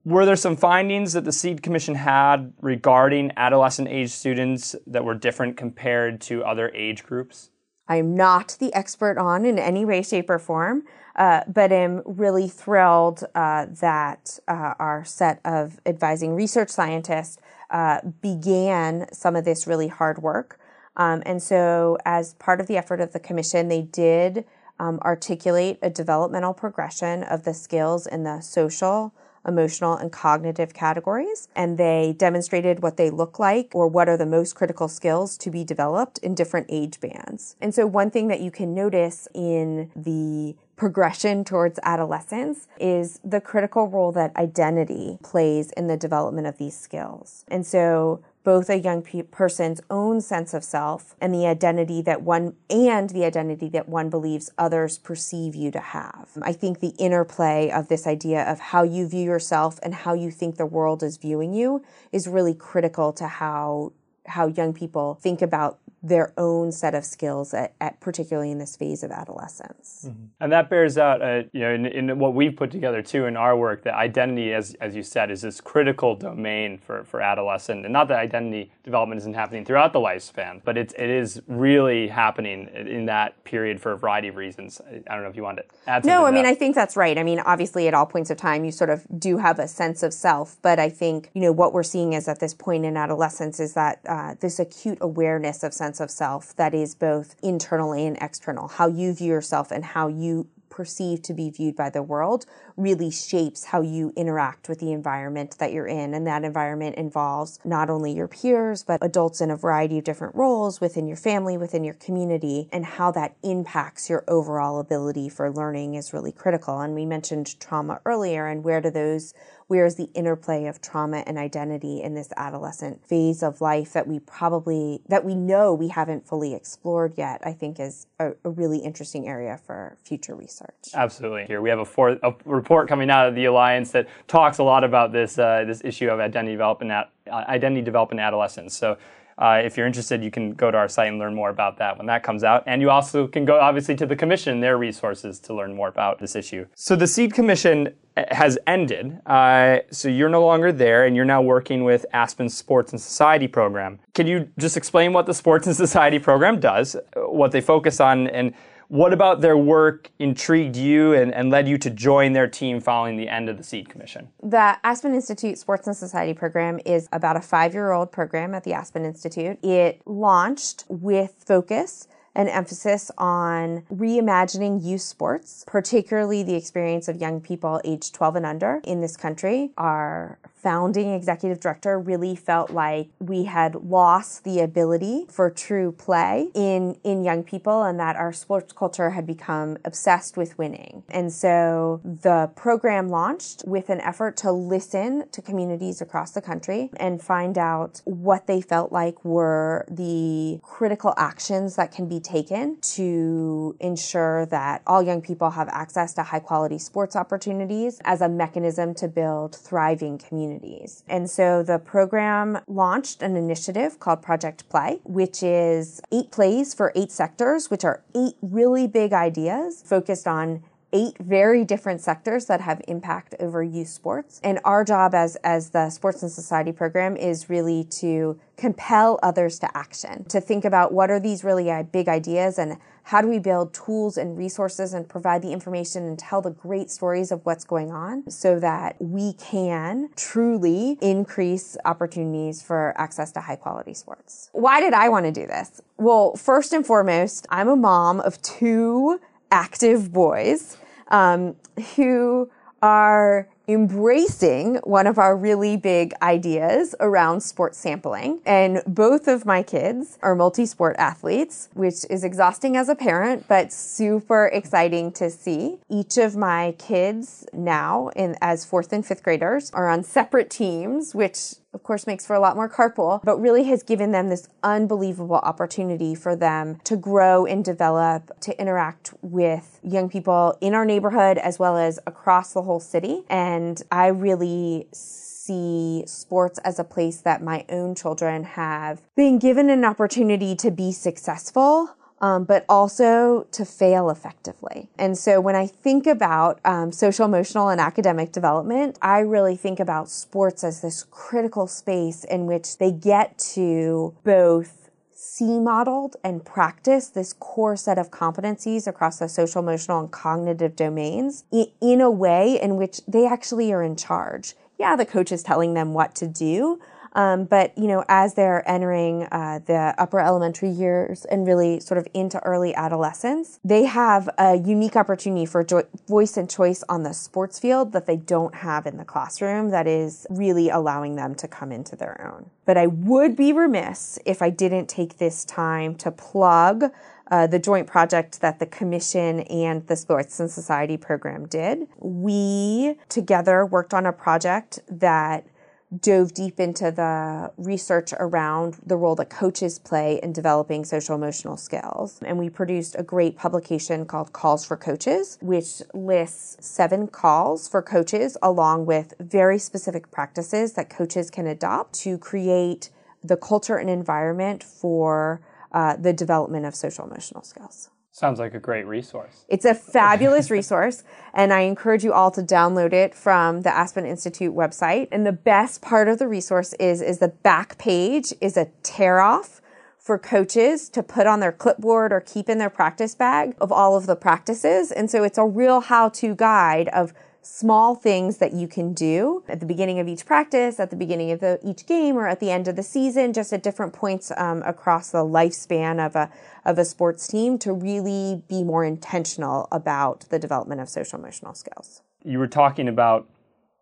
were 0.04 0.26
there 0.26 0.36
some 0.36 0.56
findings 0.56 1.14
that 1.14 1.26
the 1.26 1.32
SEAD 1.32 1.62
Commission 1.62 1.96
had 1.96 2.54
regarding 2.62 3.32
adolescent 3.38 3.88
age 3.88 4.10
students 4.10 4.76
that 4.88 5.06
were 5.06 5.14
different 5.14 5.58
compared 5.58 6.20
to 6.22 6.44
other 6.44 6.72
age 6.74 7.04
groups? 7.04 7.52
I 7.88 7.98
am 7.98 8.16
not 8.16 8.58
the 8.60 8.74
expert 8.74 9.18
on 9.18 9.46
in 9.46 9.60
any 9.60 9.86
way, 9.86 10.02
shape, 10.02 10.30
or 10.30 10.40
form, 10.40 10.84
uh, 11.16 11.42
but 11.48 11.72
am 11.72 12.02
really 12.06 12.48
thrilled 12.48 13.24
uh, 13.34 13.68
that 13.80 14.40
uh, 14.48 14.74
our 14.80 15.06
set 15.06 15.40
of 15.46 15.80
advising 15.86 16.36
research 16.36 16.70
scientists 16.70 17.38
uh, 17.70 18.02
began 18.22 19.08
some 19.14 19.36
of 19.36 19.46
this 19.46 19.68
really 19.68 19.88
hard 19.88 20.22
work. 20.22 20.60
Um, 20.96 21.22
and 21.26 21.42
so, 21.42 21.98
as 22.06 22.34
part 22.36 22.60
of 22.60 22.68
the 22.68 22.78
effort 22.78 23.00
of 23.00 23.14
the 23.14 23.20
commission, 23.20 23.68
they 23.68 23.84
did 23.84 24.46
um, 24.80 25.00
articulate 25.04 25.78
a 25.82 25.90
developmental 25.90 26.54
progression 26.54 27.24
of 27.24 27.44
the 27.44 27.54
skills 27.54 28.08
in 28.08 28.24
the 28.24 28.42
social, 28.42 29.14
emotional, 29.48 29.96
and 29.96 30.12
cognitive 30.12 30.74
categories. 30.74 31.48
And 31.56 31.78
they 31.78 32.16
demonstrated 32.18 32.82
what 32.82 32.98
they 32.98 33.10
look 33.10 33.40
like 33.40 33.72
or 33.74 33.88
what 33.88 34.10
are 34.10 34.18
the 34.18 34.26
most 34.26 34.56
critical 34.56 34.88
skills 34.88 35.38
to 35.40 35.50
be 35.50 35.64
developed 35.64 36.18
in 36.20 36.36
different 36.36 36.68
age 36.70 37.00
bands. 37.00 37.56
And 37.62 37.74
so 37.74 37.88
one 37.88 38.12
thing 38.12 38.28
that 38.28 38.42
you 38.42 38.52
can 38.52 38.74
notice 38.74 39.28
in 39.34 39.92
the 39.96 40.56
progression 40.76 41.44
towards 41.44 41.80
adolescence 41.84 42.68
is 42.80 43.20
the 43.24 43.42
critical 43.42 43.88
role 43.88 44.12
that 44.12 44.36
identity 44.36 45.18
plays 45.24 45.72
in 45.72 45.88
the 45.88 45.98
development 45.98 46.46
of 46.46 46.58
these 46.60 46.78
skills. 46.78 47.44
And 47.48 47.66
so 47.66 48.22
both 48.48 48.70
a 48.70 48.80
young 48.80 49.02
pe- 49.02 49.24
person's 49.24 49.82
own 49.90 50.22
sense 50.22 50.54
of 50.54 50.64
self 50.64 51.18
and 51.20 51.34
the 51.34 51.46
identity 51.46 52.02
that 52.02 52.22
one 52.22 52.56
and 52.70 53.10
the 53.10 53.26
identity 53.26 53.68
that 53.68 53.90
one 53.90 54.10
believes 54.10 54.50
others 54.58 54.98
perceive 54.98 55.54
you 55.54 55.70
to 55.70 55.82
have. 55.82 56.30
I 56.42 56.54
think 56.54 56.80
the 56.80 56.94
interplay 56.98 57.70
of 57.70 57.90
this 57.90 58.08
idea 58.08 58.50
of 58.50 58.62
how 58.62 58.84
you 58.84 59.06
view 59.06 59.26
yourself 59.26 59.80
and 59.84 59.94
how 59.94 60.14
you 60.14 60.32
think 60.32 60.56
the 60.56 60.66
world 60.66 61.04
is 61.04 61.18
viewing 61.18 61.52
you 61.52 61.84
is 62.14 62.26
really 62.26 62.54
critical 62.54 63.12
to 63.20 63.28
how 63.28 63.92
how 64.28 64.48
young 64.48 64.74
people 64.74 65.16
think 65.22 65.42
about 65.42 65.80
their 66.08 66.34
own 66.38 66.72
set 66.72 66.96
of 66.96 67.04
skills 67.04 67.54
at, 67.54 67.74
at 67.82 68.00
particularly 68.00 68.52
in 68.52 68.58
this 68.58 68.76
phase 68.76 69.04
of 69.04 69.12
adolescence. 69.12 70.06
Mm-hmm. 70.08 70.26
And 70.40 70.52
that 70.52 70.70
bears 70.70 70.98
out, 70.98 71.22
uh, 71.22 71.44
you 71.52 71.62
know, 71.62 71.74
in, 71.74 71.86
in, 71.86 72.20
what 72.20 72.34
we've 72.34 72.56
put 72.56 72.72
together 72.72 73.02
too 73.02 73.26
in 73.26 73.36
our 73.36 73.58
work, 73.58 73.84
that 73.84 73.96
identity, 73.96 74.54
as, 74.54 74.76
as 74.76 74.96
you 74.96 75.04
said, 75.04 75.30
is 75.32 75.42
this 75.42 75.60
critical 75.60 76.16
domain 76.16 76.78
for, 76.78 77.04
for 77.04 77.22
adolescent. 77.22 77.86
And 77.86 77.92
not 77.92 78.08
that 78.08 78.20
identity 78.20 78.72
development 78.84 79.20
isn't 79.20 79.34
happening 79.34 79.66
throughout 79.66 79.92
the 79.92 80.00
lifespan, 80.00 80.62
but 80.64 80.78
it's, 80.78 80.94
it 80.94 81.10
is 81.10 81.42
really 81.48 82.08
happening 82.08 82.68
in 82.68 83.06
that 83.08 83.44
period 83.44 83.82
for 83.82 83.92
a 83.92 83.98
variety 83.98 84.30
of 84.30 84.36
reasons. 84.36 84.80
I 84.88 85.14
don't 85.14 85.24
know 85.24 85.30
if 85.30 85.36
you 85.36 85.44
want 85.44 85.58
to 85.58 85.66
add 85.88 86.06
No, 86.06 86.26
I 86.26 86.32
mean, 86.32 86.46
I 86.46 86.54
think 86.54 86.76
that's 86.76 86.96
right. 86.96 87.18
I 87.18 87.24
mean, 87.24 87.40
obviously 87.42 87.88
at 87.88 87.94
all 87.94 88.06
points 88.06 88.30
of 88.30 88.38
time, 88.38 88.64
you 88.64 88.72
sort 88.72 88.90
of 88.90 89.06
do 89.20 89.38
have 89.38 89.60
a 89.60 89.68
sense 89.68 90.04
of 90.04 90.14
self, 90.14 90.58
but 90.62 90.80
I 90.80 90.90
think, 90.90 91.30
you 91.34 91.42
know, 91.42 91.52
what 91.52 91.74
we're 91.74 91.84
seeing 91.84 92.14
is 92.14 92.28
at 92.28 92.40
this 92.40 92.54
point 92.54 92.86
in 92.86 92.96
adolescence 92.96 93.60
is 93.60 93.74
that 93.74 94.00
uh, 94.08 94.36
this 94.40 94.60
acute 94.60 94.98
awareness 95.02 95.64
of 95.64 95.74
sense 95.74 95.97
of 96.00 96.12
self 96.12 96.56
that 96.56 96.74
is 96.74 96.96
both 96.96 97.36
internal 97.42 97.94
and 97.94 98.18
external, 98.22 98.68
how 98.68 98.88
you 98.88 99.14
view 99.14 99.34
yourself 99.34 99.72
and 99.72 99.84
how 99.84 100.08
you 100.08 100.48
perceive 100.70 101.22
to 101.24 101.34
be 101.34 101.50
viewed 101.50 101.76
by 101.76 101.90
the 101.90 102.04
world 102.04 102.46
really 102.78 103.10
shapes 103.10 103.66
how 103.66 103.82
you 103.82 104.14
interact 104.16 104.70
with 104.70 104.80
the 104.80 104.92
environment 104.92 105.58
that 105.60 105.74
you're 105.74 105.88
in. 105.88 106.14
And 106.14 106.26
that 106.28 106.44
environment 106.44 106.96
involves 106.96 107.60
not 107.66 107.90
only 107.90 108.14
your 108.14 108.28
peers, 108.28 108.84
but 108.84 109.04
adults 109.04 109.42
in 109.42 109.52
a 109.52 109.58
variety 109.58 109.98
of 109.98 110.04
different 110.04 110.36
roles 110.36 110.80
within 110.80 111.08
your 111.08 111.18
family, 111.18 111.58
within 111.58 111.84
your 111.84 111.96
community, 111.96 112.70
and 112.72 112.86
how 112.86 113.12
that 113.12 113.36
impacts 113.44 114.10
your 114.10 114.24
overall 114.28 114.80
ability 114.80 115.28
for 115.28 115.52
learning 115.52 115.96
is 115.96 116.14
really 116.14 116.32
critical. 116.32 116.80
And 116.80 116.94
we 116.94 117.06
mentioned 117.06 117.60
trauma 117.60 118.00
earlier, 118.06 118.46
and 118.48 118.64
where 118.64 118.80
do 118.80 118.92
those 118.92 119.34
where's 119.68 119.96
the 119.96 120.10
interplay 120.14 120.66
of 120.66 120.82
trauma 120.82 121.24
and 121.28 121.38
identity 121.38 122.02
in 122.02 122.14
this 122.14 122.30
adolescent 122.38 123.06
phase 123.06 123.44
of 123.44 123.62
life 123.62 123.94
that 123.94 124.08
we 124.08 124.20
probably 124.20 125.02
that 125.08 125.24
we 125.24 125.36
know 125.36 125.74
we 125.74 125.90
haven't 125.90 126.26
fully 126.26 126.54
explored 126.54 127.14
yet 127.18 127.42
i 127.44 127.52
think 127.52 127.80
is 127.80 128.08
a, 128.20 128.32
a 128.44 128.50
really 128.50 128.80
interesting 128.80 129.28
area 129.28 129.60
for 129.66 129.98
future 130.04 130.36
research 130.36 130.90
absolutely 130.94 131.46
here 131.46 131.62
we 131.62 131.70
have 131.70 131.80
a, 131.80 131.86
fourth, 131.86 132.18
a 132.24 132.34
report 132.68 132.90
coming 132.90 133.10
out 133.10 133.30
of 133.30 133.34
the 133.34 133.46
alliance 133.46 133.92
that 133.92 134.10
talks 134.28 134.58
a 134.58 134.64
lot 134.64 134.84
about 134.84 135.14
this 135.14 135.40
uh, 135.40 135.64
this 135.66 135.82
issue 135.86 136.10
of 136.10 136.20
identity 136.20 136.52
development 136.52 136.92
uh, 136.92 137.08
identity 137.32 137.82
development 137.82 138.20
adolescence 138.20 138.76
so 138.76 138.98
uh, 139.40 139.62
if 139.64 139.78
you're 139.78 139.86
interested, 139.86 140.24
you 140.24 140.32
can 140.32 140.54
go 140.54 140.72
to 140.72 140.78
our 140.80 140.90
site 140.90 141.10
and 141.10 141.20
learn 141.20 141.36
more 141.36 141.52
about 141.52 141.78
that 141.78 141.96
when 141.96 142.08
that 142.08 142.24
comes 142.24 142.44
out. 142.44 142.64
And 142.66 142.82
you 142.82 142.90
also 142.90 143.28
can 143.28 143.46
go, 143.46 143.60
obviously, 143.60 143.96
to 143.98 144.08
the 144.08 144.16
Commission, 144.16 144.62
their 144.62 144.80
resources 144.80 145.40
to 145.42 145.54
learn 145.54 145.76
more 145.76 145.90
about 145.90 146.18
this 146.18 146.36
issue. 146.36 146.66
So 146.74 146.96
the 146.96 147.06
SEAD 147.06 147.36
Commission 147.36 147.94
has 148.32 148.58
ended. 148.66 149.22
Uh, 149.28 149.82
so 149.92 150.08
you're 150.08 150.28
no 150.28 150.44
longer 150.44 150.72
there, 150.72 151.06
and 151.06 151.16
you're 151.16 151.24
now 151.24 151.44
working 151.44 151.84
with 151.84 152.04
Aspen's 152.14 152.58
Sports 152.58 152.94
and 152.94 153.00
Society 153.00 153.48
program. 153.48 154.00
Can 154.16 154.26
you 154.26 154.50
just 154.58 154.76
explain 154.76 155.14
what 155.14 155.28
the 155.28 155.36
Sports 155.36 155.68
and 155.68 155.76
Society 155.76 156.18
program 156.18 156.60
does, 156.60 156.96
what 157.16 157.52
they 157.52 157.62
focus 157.62 158.00
on, 158.00 158.28
and 158.30 158.56
what 158.88 159.14
about 159.14 159.42
their 159.42 159.58
work 159.58 160.12
intrigued 160.20 160.76
you 160.76 161.14
and, 161.14 161.34
and 161.34 161.50
led 161.50 161.68
you 161.68 161.78
to 161.78 161.90
join 161.90 162.34
their 162.34 162.48
team 162.48 162.80
following 162.80 163.18
the 163.18 163.28
end 163.28 163.50
of 163.50 163.58
the 163.58 163.64
SEAD 163.64 163.90
Commission? 163.90 164.30
The 164.42 164.78
Aspen 164.84 165.14
Institute 165.14 165.58
Sports 165.58 165.88
and 165.88 165.96
Society 165.96 166.34
program 166.34 166.80
is 166.86 167.10
about 167.12 167.36
a 167.36 167.42
five 167.42 167.74
year 167.74 167.92
old 167.92 168.12
program 168.12 168.54
at 168.54 168.64
the 168.64 168.74
Aspen 168.74 169.06
Institute. 169.06 169.64
It 169.64 170.02
launched 170.06 170.86
with 170.88 171.44
focus 171.46 172.08
an 172.38 172.48
emphasis 172.48 173.10
on 173.18 173.82
reimagining 173.92 174.86
youth 174.86 175.02
sports, 175.02 175.66
particularly 175.66 176.44
the 176.44 176.54
experience 176.54 177.08
of 177.08 177.20
young 177.20 177.42
people 177.42 177.82
aged 177.84 178.14
12 178.14 178.36
and 178.36 178.46
under 178.46 178.80
in 178.84 179.02
this 179.02 179.18
country. 179.18 179.72
Our 179.76 180.38
founding 180.68 181.14
executive 181.14 181.62
director 181.62 181.98
really 181.98 182.36
felt 182.36 182.72
like 182.72 183.08
we 183.20 183.46
had 183.46 183.74
lost 183.74 184.44
the 184.44 184.60
ability 184.60 185.26
for 185.30 185.50
true 185.50 185.94
play 185.94 186.50
in, 186.54 186.94
in 187.06 187.24
young 187.24 187.42
people 187.42 187.84
and 187.84 187.98
that 187.98 188.18
our 188.18 188.34
sports 188.34 188.74
culture 188.74 189.12
had 189.12 189.26
become 189.26 189.78
obsessed 189.86 190.36
with 190.36 190.58
winning. 190.58 191.04
And 191.08 191.32
so 191.32 192.02
the 192.04 192.52
program 192.58 193.08
launched 193.08 193.64
with 193.66 193.90
an 193.90 194.02
effort 194.02 194.36
to 194.38 194.52
listen 194.52 195.30
to 195.32 195.42
communities 195.42 196.02
across 196.02 196.32
the 196.32 196.42
country 196.42 196.90
and 196.98 197.22
find 197.22 197.58
out 197.58 198.02
what 198.04 198.48
they 198.48 198.60
felt 198.60 198.92
like 198.92 199.24
were 199.24 199.86
the 199.90 200.60
critical 200.64 201.14
actions 201.16 201.78
that 201.78 201.94
can 201.94 202.10
be 202.10 202.20
taken 202.20 202.78
to 202.82 203.74
ensure 203.80 204.46
that 204.48 204.82
all 204.86 205.02
young 205.02 205.22
people 205.22 205.52
have 205.52 205.70
access 205.70 206.14
to 206.16 206.24
high 206.24 206.42
quality 206.42 206.78
sports 206.78 207.16
opportunities 207.16 208.02
as 208.04 208.20
a 208.20 208.28
mechanism 208.28 208.94
to 208.96 209.08
build 209.08 209.56
thriving 209.56 210.18
communities 210.18 210.57
communities. 210.58 211.04
And 211.08 211.30
so 211.30 211.64
the 211.64 211.80
program 211.80 212.60
launched 212.68 213.22
an 213.22 213.36
initiative 213.36 214.00
called 214.00 214.22
Project 214.22 214.68
Play, 214.70 215.00
which 215.04 215.44
is 215.44 216.02
eight 216.12 216.32
plays 216.32 216.74
for 216.74 216.92
eight 216.96 217.12
sectors, 217.12 217.70
which 217.70 217.84
are 217.84 218.04
eight 218.16 218.36
really 218.42 218.88
big 218.88 219.14
ideas 219.14 219.84
focused 219.86 220.28
on 220.28 220.64
eight 220.94 221.18
very 221.20 221.66
different 221.66 222.02
sectors 222.02 222.46
that 222.46 222.62
have 222.62 222.82
impact 222.88 223.36
over 223.40 223.62
youth 223.62 223.90
sports. 223.90 224.40
And 224.44 224.60
our 224.64 224.84
job 224.84 225.14
as, 225.14 225.36
as 225.38 225.72
the 225.72 225.90
Sports 225.90 226.22
and 226.22 226.32
Society 226.32 226.72
program 226.72 227.18
is 227.18 227.50
really 227.50 227.84
to 228.00 228.40
compel 228.56 229.20
others 229.22 229.60
to 229.60 229.78
action, 229.78 230.24
to 230.26 230.42
think 230.42 230.66
about 230.66 230.94
what 230.94 231.12
are 231.12 231.20
these 231.20 231.44
really 231.44 231.70
uh, 231.70 231.84
big 231.84 232.08
ideas 232.08 232.58
and 232.58 232.78
how 233.04 233.22
do 233.22 233.28
we 233.30 233.40
build 233.40 233.74
tools 233.74 234.18
and 234.18 234.38
resources 234.38 234.94
and 234.94 235.08
provide 235.08 235.42
the 235.42 235.54
information 235.54 236.06
and 236.06 236.20
tell 236.20 236.42
the 236.42 236.52
great 236.52 236.90
stories 236.90 237.32
of 237.32 237.46
what's 237.46 237.64
going 237.64 237.90
on 237.90 238.30
so 238.30 238.60
that 238.60 238.96
we 239.00 239.32
can 239.34 240.10
truly 240.16 240.98
increase 241.02 241.78
opportunities 241.86 242.62
for 242.62 242.94
access 242.98 243.32
to 243.32 243.40
high 243.40 243.56
quality 243.56 243.94
sports. 243.94 244.50
Why 244.52 244.82
did 244.82 244.94
I 244.94 245.08
want 245.08 245.26
to 245.26 245.32
do 245.32 245.48
this? 245.48 245.82
Well, 245.98 246.36
first 246.36 246.74
and 246.74 246.86
foremost, 246.86 247.48
I'm 247.50 247.70
a 247.70 247.78
mom 247.78 248.20
of 248.20 248.42
two 248.42 249.22
active 249.52 250.12
boys 250.12 250.78
um, 251.10 251.56
who 251.96 252.50
are 252.82 253.48
embracing 253.68 254.76
one 254.84 255.06
of 255.08 255.18
our 255.18 255.36
really 255.36 255.76
big 255.76 256.14
ideas 256.22 256.96
around 257.02 257.42
sports 257.42 257.78
sampling. 257.78 258.40
And 258.46 258.82
both 258.88 259.28
of 259.28 259.46
my 259.46 259.62
kids 259.62 260.18
are 260.22 260.36
multi 260.36 260.66
sport 260.66 260.96
athletes, 260.98 261.68
which 261.74 262.06
is 262.10 262.24
exhausting 262.24 262.78
as 262.78 262.88
a 262.88 262.96
parent, 262.96 263.46
but 263.48 263.74
super 263.74 264.48
exciting 264.48 265.12
to 265.14 265.30
see. 265.30 265.80
Each 265.90 266.18
of 266.18 266.38
my 266.38 266.76
kids 266.78 267.46
now, 267.52 268.10
in, 268.16 268.36
as 268.42 268.64
fourth 268.64 268.94
and 268.94 269.06
fifth 269.06 269.24
graders, 269.24 269.70
are 269.72 269.90
on 269.90 270.04
separate 270.04 270.50
teams, 270.50 271.14
which 271.14 271.56
of 271.78 271.84
course 271.84 272.08
makes 272.08 272.26
for 272.26 272.36
a 272.36 272.40
lot 272.40 272.56
more 272.56 272.68
carpool, 272.68 273.22
but 273.24 273.40
really 273.40 273.66
has 273.66 273.84
given 273.84 274.12
them 274.12 274.30
this 274.30 274.50
unbelievable 274.64 275.36
opportunity 275.36 276.16
for 276.16 276.36
them 276.36 276.80
to 276.86 276.98
grow 276.98 277.46
and 277.46 277.64
develop, 277.64 278.32
to 278.40 278.60
interact 278.60 279.14
with 279.22 279.80
young 279.84 280.10
people 280.10 280.58
in 280.60 280.74
our 280.74 280.86
neighborhood 280.86 281.38
as 281.38 281.60
well 281.60 281.78
as 281.78 282.00
across 282.08 282.52
the 282.54 282.64
whole 282.64 282.80
city. 282.80 283.22
And 283.30 283.80
I 283.92 284.08
really 284.08 284.88
see 284.92 286.04
sports 286.08 286.58
as 286.66 286.80
a 286.80 286.84
place 286.84 287.22
that 287.22 287.44
my 287.44 287.64
own 287.70 287.94
children 287.94 288.44
have 288.44 289.00
been 289.16 289.38
given 289.38 289.70
an 289.70 289.86
opportunity 289.86 290.56
to 290.56 290.72
be 290.72 290.92
successful 290.92 291.92
um, 292.22 292.44
but 292.44 292.66
also 292.68 293.48
to 293.52 293.66
fail 293.66 294.10
effectively. 294.10 294.90
And 294.98 295.18
so 295.18 295.40
when 295.40 295.56
I 295.56 295.68
think 295.68 296.08
about 296.08 296.60
um, 296.66 296.92
social, 296.92 297.26
emotional, 297.26 297.70
and 297.70 297.80
academic 297.80 298.32
development, 298.32 298.98
I 299.02 299.20
really 299.20 299.56
think 299.56 299.80
about 299.80 300.10
sports 300.10 300.64
as 300.64 300.82
this 300.82 301.04
critical 301.04 301.68
space 301.68 302.24
in 302.24 302.46
which 302.46 302.78
they 302.78 302.92
get 302.92 303.38
to 303.54 304.16
both 304.24 304.90
see 305.18 305.60
modeled 305.60 306.16
and 306.24 306.46
practice 306.46 307.08
this 307.08 307.34
core 307.34 307.76
set 307.76 307.98
of 307.98 308.12
competencies 308.12 308.88
across 308.88 309.20
the 309.20 309.28
social, 309.28 309.62
emotional, 309.62 310.00
and 310.00 310.12
cognitive 310.12 310.76
domains 310.76 311.44
in 311.52 312.02
a 312.02 312.10
way 312.10 312.60
in 312.62 312.76
which 312.76 313.02
they 313.08 313.26
actually 313.26 313.72
are 313.74 313.84
in 313.84 313.96
charge. 313.96 314.54
Yeah, 314.80 314.96
the 314.96 315.06
coach 315.06 315.32
is 315.32 315.42
telling 315.42 315.74
them 315.74 315.94
what 315.94 316.14
to 316.16 316.28
do, 316.28 316.80
um, 317.18 317.46
but 317.46 317.76
you 317.76 317.88
know, 317.88 318.06
as 318.08 318.36
they're 318.36 318.68
entering 318.70 319.24
uh, 319.32 319.60
the 319.66 319.96
upper 319.98 320.20
elementary 320.20 320.70
years 320.70 321.26
and 321.26 321.48
really 321.48 321.80
sort 321.80 321.98
of 321.98 322.08
into 322.14 322.40
early 322.44 322.76
adolescence, 322.76 323.60
they 323.64 323.86
have 323.86 324.30
a 324.38 324.56
unique 324.56 324.96
opportunity 324.96 325.48
for 325.48 325.64
jo- 325.64 325.88
voice 326.08 326.38
and 326.38 326.48
choice 326.48 326.84
on 326.88 327.02
the 327.02 327.14
sports 327.14 327.58
field 327.58 327.92
that 327.92 328.06
they 328.06 328.18
don't 328.18 328.54
have 328.54 328.86
in 328.86 328.98
the 328.98 329.04
classroom. 329.04 329.72
That 329.72 329.88
is 329.88 330.28
really 330.30 330.70
allowing 330.70 331.16
them 331.16 331.34
to 331.36 331.48
come 331.48 331.72
into 331.72 331.96
their 331.96 332.32
own. 332.32 332.52
But 332.66 332.78
I 332.78 332.86
would 332.86 333.36
be 333.36 333.52
remiss 333.52 334.20
if 334.24 334.44
I 334.44 334.52
didn't 334.52 334.88
take 334.88 335.18
this 335.18 335.44
time 335.44 335.96
to 335.96 336.12
plug 336.12 336.92
uh, 337.32 337.48
the 337.48 337.58
joint 337.58 337.88
project 337.88 338.42
that 338.42 338.60
the 338.60 338.68
Commission 338.68 339.40
and 339.42 339.86
the 339.88 339.96
Sports 339.96 340.40
and 340.40 340.52
Society 340.52 340.98
program 340.98 341.48
did. 341.48 341.88
We 341.98 342.96
together 343.10 343.66
worked 343.66 343.96
on 343.96 344.06
a 344.06 344.14
project 344.14 344.80
that 344.88 345.48
dove 345.96 346.34
deep 346.34 346.60
into 346.60 346.92
the 346.92 347.52
research 347.58 348.14
around 348.20 348.78
the 348.86 348.98
role 348.98 349.16
that 349.16 349.30
coaches 349.30 349.80
play 349.80 350.20
in 350.22 350.34
developing 350.34 350.84
social 350.84 351.16
emotional 351.16 351.56
skills. 351.56 352.20
And 352.26 352.38
we 352.38 352.50
produced 352.50 352.96
a 352.98 353.04
great 353.04 353.38
publication 353.38 354.06
called 354.06 354.34
Calls 354.34 354.66
for 354.66 354.76
Coaches, 354.76 355.38
which 355.42 355.82
lists 355.94 356.58
seven 356.66 357.08
calls 357.08 357.68
for 357.68 357.82
coaches 357.82 358.38
along 358.42 358.86
with 358.86 359.14
very 359.20 359.58
specific 359.58 360.12
practices 360.12 360.74
that 360.74 360.90
coaches 360.90 361.30
can 361.30 361.48
adopt 361.48 361.94
to 362.02 362.18
create 362.18 362.90
the 363.24 363.38
culture 363.38 363.78
and 363.78 363.90
environment 363.90 364.64
for 364.64 365.42
uh, 365.72 365.96
the 365.96 366.14
development 366.14 366.66
of 366.66 366.76
social 366.76 367.06
emotional 367.06 367.44
skills. 367.44 367.90
Sounds 368.18 368.40
like 368.40 368.56
a 368.56 368.60
great 368.60 368.88
resource. 368.88 369.46
It's 369.48 369.64
a 369.64 369.76
fabulous 369.76 370.50
resource, 370.60 371.04
and 371.36 371.54
I 371.54 371.60
encourage 371.60 372.04
you 372.04 372.14
all 372.14 372.32
to 372.32 372.42
download 372.42 372.92
it 372.92 373.14
from 373.14 373.62
the 373.62 373.70
Aspen 373.70 374.08
Institute 374.08 374.56
website. 374.56 375.08
And 375.12 375.24
the 375.24 375.32
best 375.32 375.84
part 375.84 376.08
of 376.08 376.18
the 376.18 376.28
resource 376.28 376.74
is, 376.80 377.00
is 377.04 377.20
the 377.20 377.28
back 377.28 377.78
page 377.78 378.34
is 378.42 378.58
a 378.58 378.72
tear 378.82 379.20
off 379.20 379.62
for 380.00 380.18
coaches 380.18 380.90
to 380.90 381.04
put 381.04 381.28
on 381.28 381.42
their 381.42 381.52
clipboard 381.52 382.12
or 382.12 382.20
keep 382.20 382.50
in 382.50 382.58
their 382.58 382.72
practice 382.72 383.14
bag 383.14 383.54
of 383.62 383.72
all 383.72 383.96
of 383.96 384.08
the 384.08 384.16
practices. 384.16 384.92
And 384.92 385.12
so 385.12 385.24
it's 385.24 385.38
a 385.38 385.46
real 385.46 385.82
how 385.82 386.10
to 386.10 386.34
guide 386.34 386.88
of 386.88 387.14
small 387.48 387.96
things 387.96 388.38
that 388.38 388.54
you 388.54 388.68
can 388.68 388.94
do 388.94 389.44
at 389.48 389.60
the 389.60 389.66
beginning 389.66 390.00
of 390.00 390.08
each 390.08 390.26
practice, 390.26 390.80
at 390.80 390.90
the 390.90 390.96
beginning 390.96 391.32
of 391.32 391.40
the, 391.40 391.60
each 391.64 391.86
game, 391.86 392.18
or 392.18 392.28
at 392.28 392.40
the 392.40 392.52
end 392.52 392.68
of 392.68 392.76
the 392.76 392.84
season, 392.84 393.34
just 393.34 393.54
at 393.54 393.64
different 393.64 393.94
points 393.94 394.32
um, 394.38 394.62
across 394.64 395.12
the 395.12 395.24
lifespan 395.24 396.06
of 396.06 396.16
a 396.16 396.30
of 396.66 396.78
a 396.78 396.84
sports 396.84 397.28
team 397.28 397.58
to 397.58 397.72
really 397.72 398.44
be 398.50 398.64
more 398.64 398.84
intentional 398.84 399.70
about 399.72 400.26
the 400.30 400.38
development 400.38 400.82
of 400.82 400.90
social 400.90 401.18
emotional 401.18 401.54
skills. 401.54 402.02
You 402.24 402.40
were 402.40 402.48
talking 402.48 402.90
about 402.90 403.28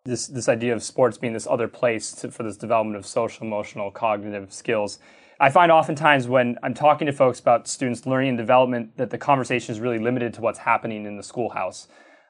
this 0.04 0.28
this 0.28 0.48
idea 0.48 0.72
of 0.72 0.82
sports 0.82 1.18
being 1.18 1.32
this 1.32 1.48
other 1.48 1.66
place 1.66 2.12
to, 2.12 2.30
for 2.30 2.44
this 2.44 2.56
development 2.56 2.96
of 2.96 3.04
social 3.04 3.46
emotional 3.46 3.90
cognitive 3.90 4.52
skills. 4.52 4.98
I 5.38 5.50
find 5.50 5.70
oftentimes 5.70 6.28
when 6.28 6.56
I'm 6.62 6.72
talking 6.72 7.06
to 7.06 7.12
folks 7.12 7.40
about 7.40 7.68
students 7.68 8.06
learning 8.06 8.30
and 8.30 8.38
development 8.38 8.96
that 8.96 9.10
the 9.10 9.18
conversation 9.18 9.72
is 9.72 9.80
really 9.80 9.98
limited 9.98 10.32
to 10.34 10.40
what's 10.40 10.60
happening 10.60 11.04
in 11.04 11.16
the 11.16 11.22
schoolhouse. 11.22 11.88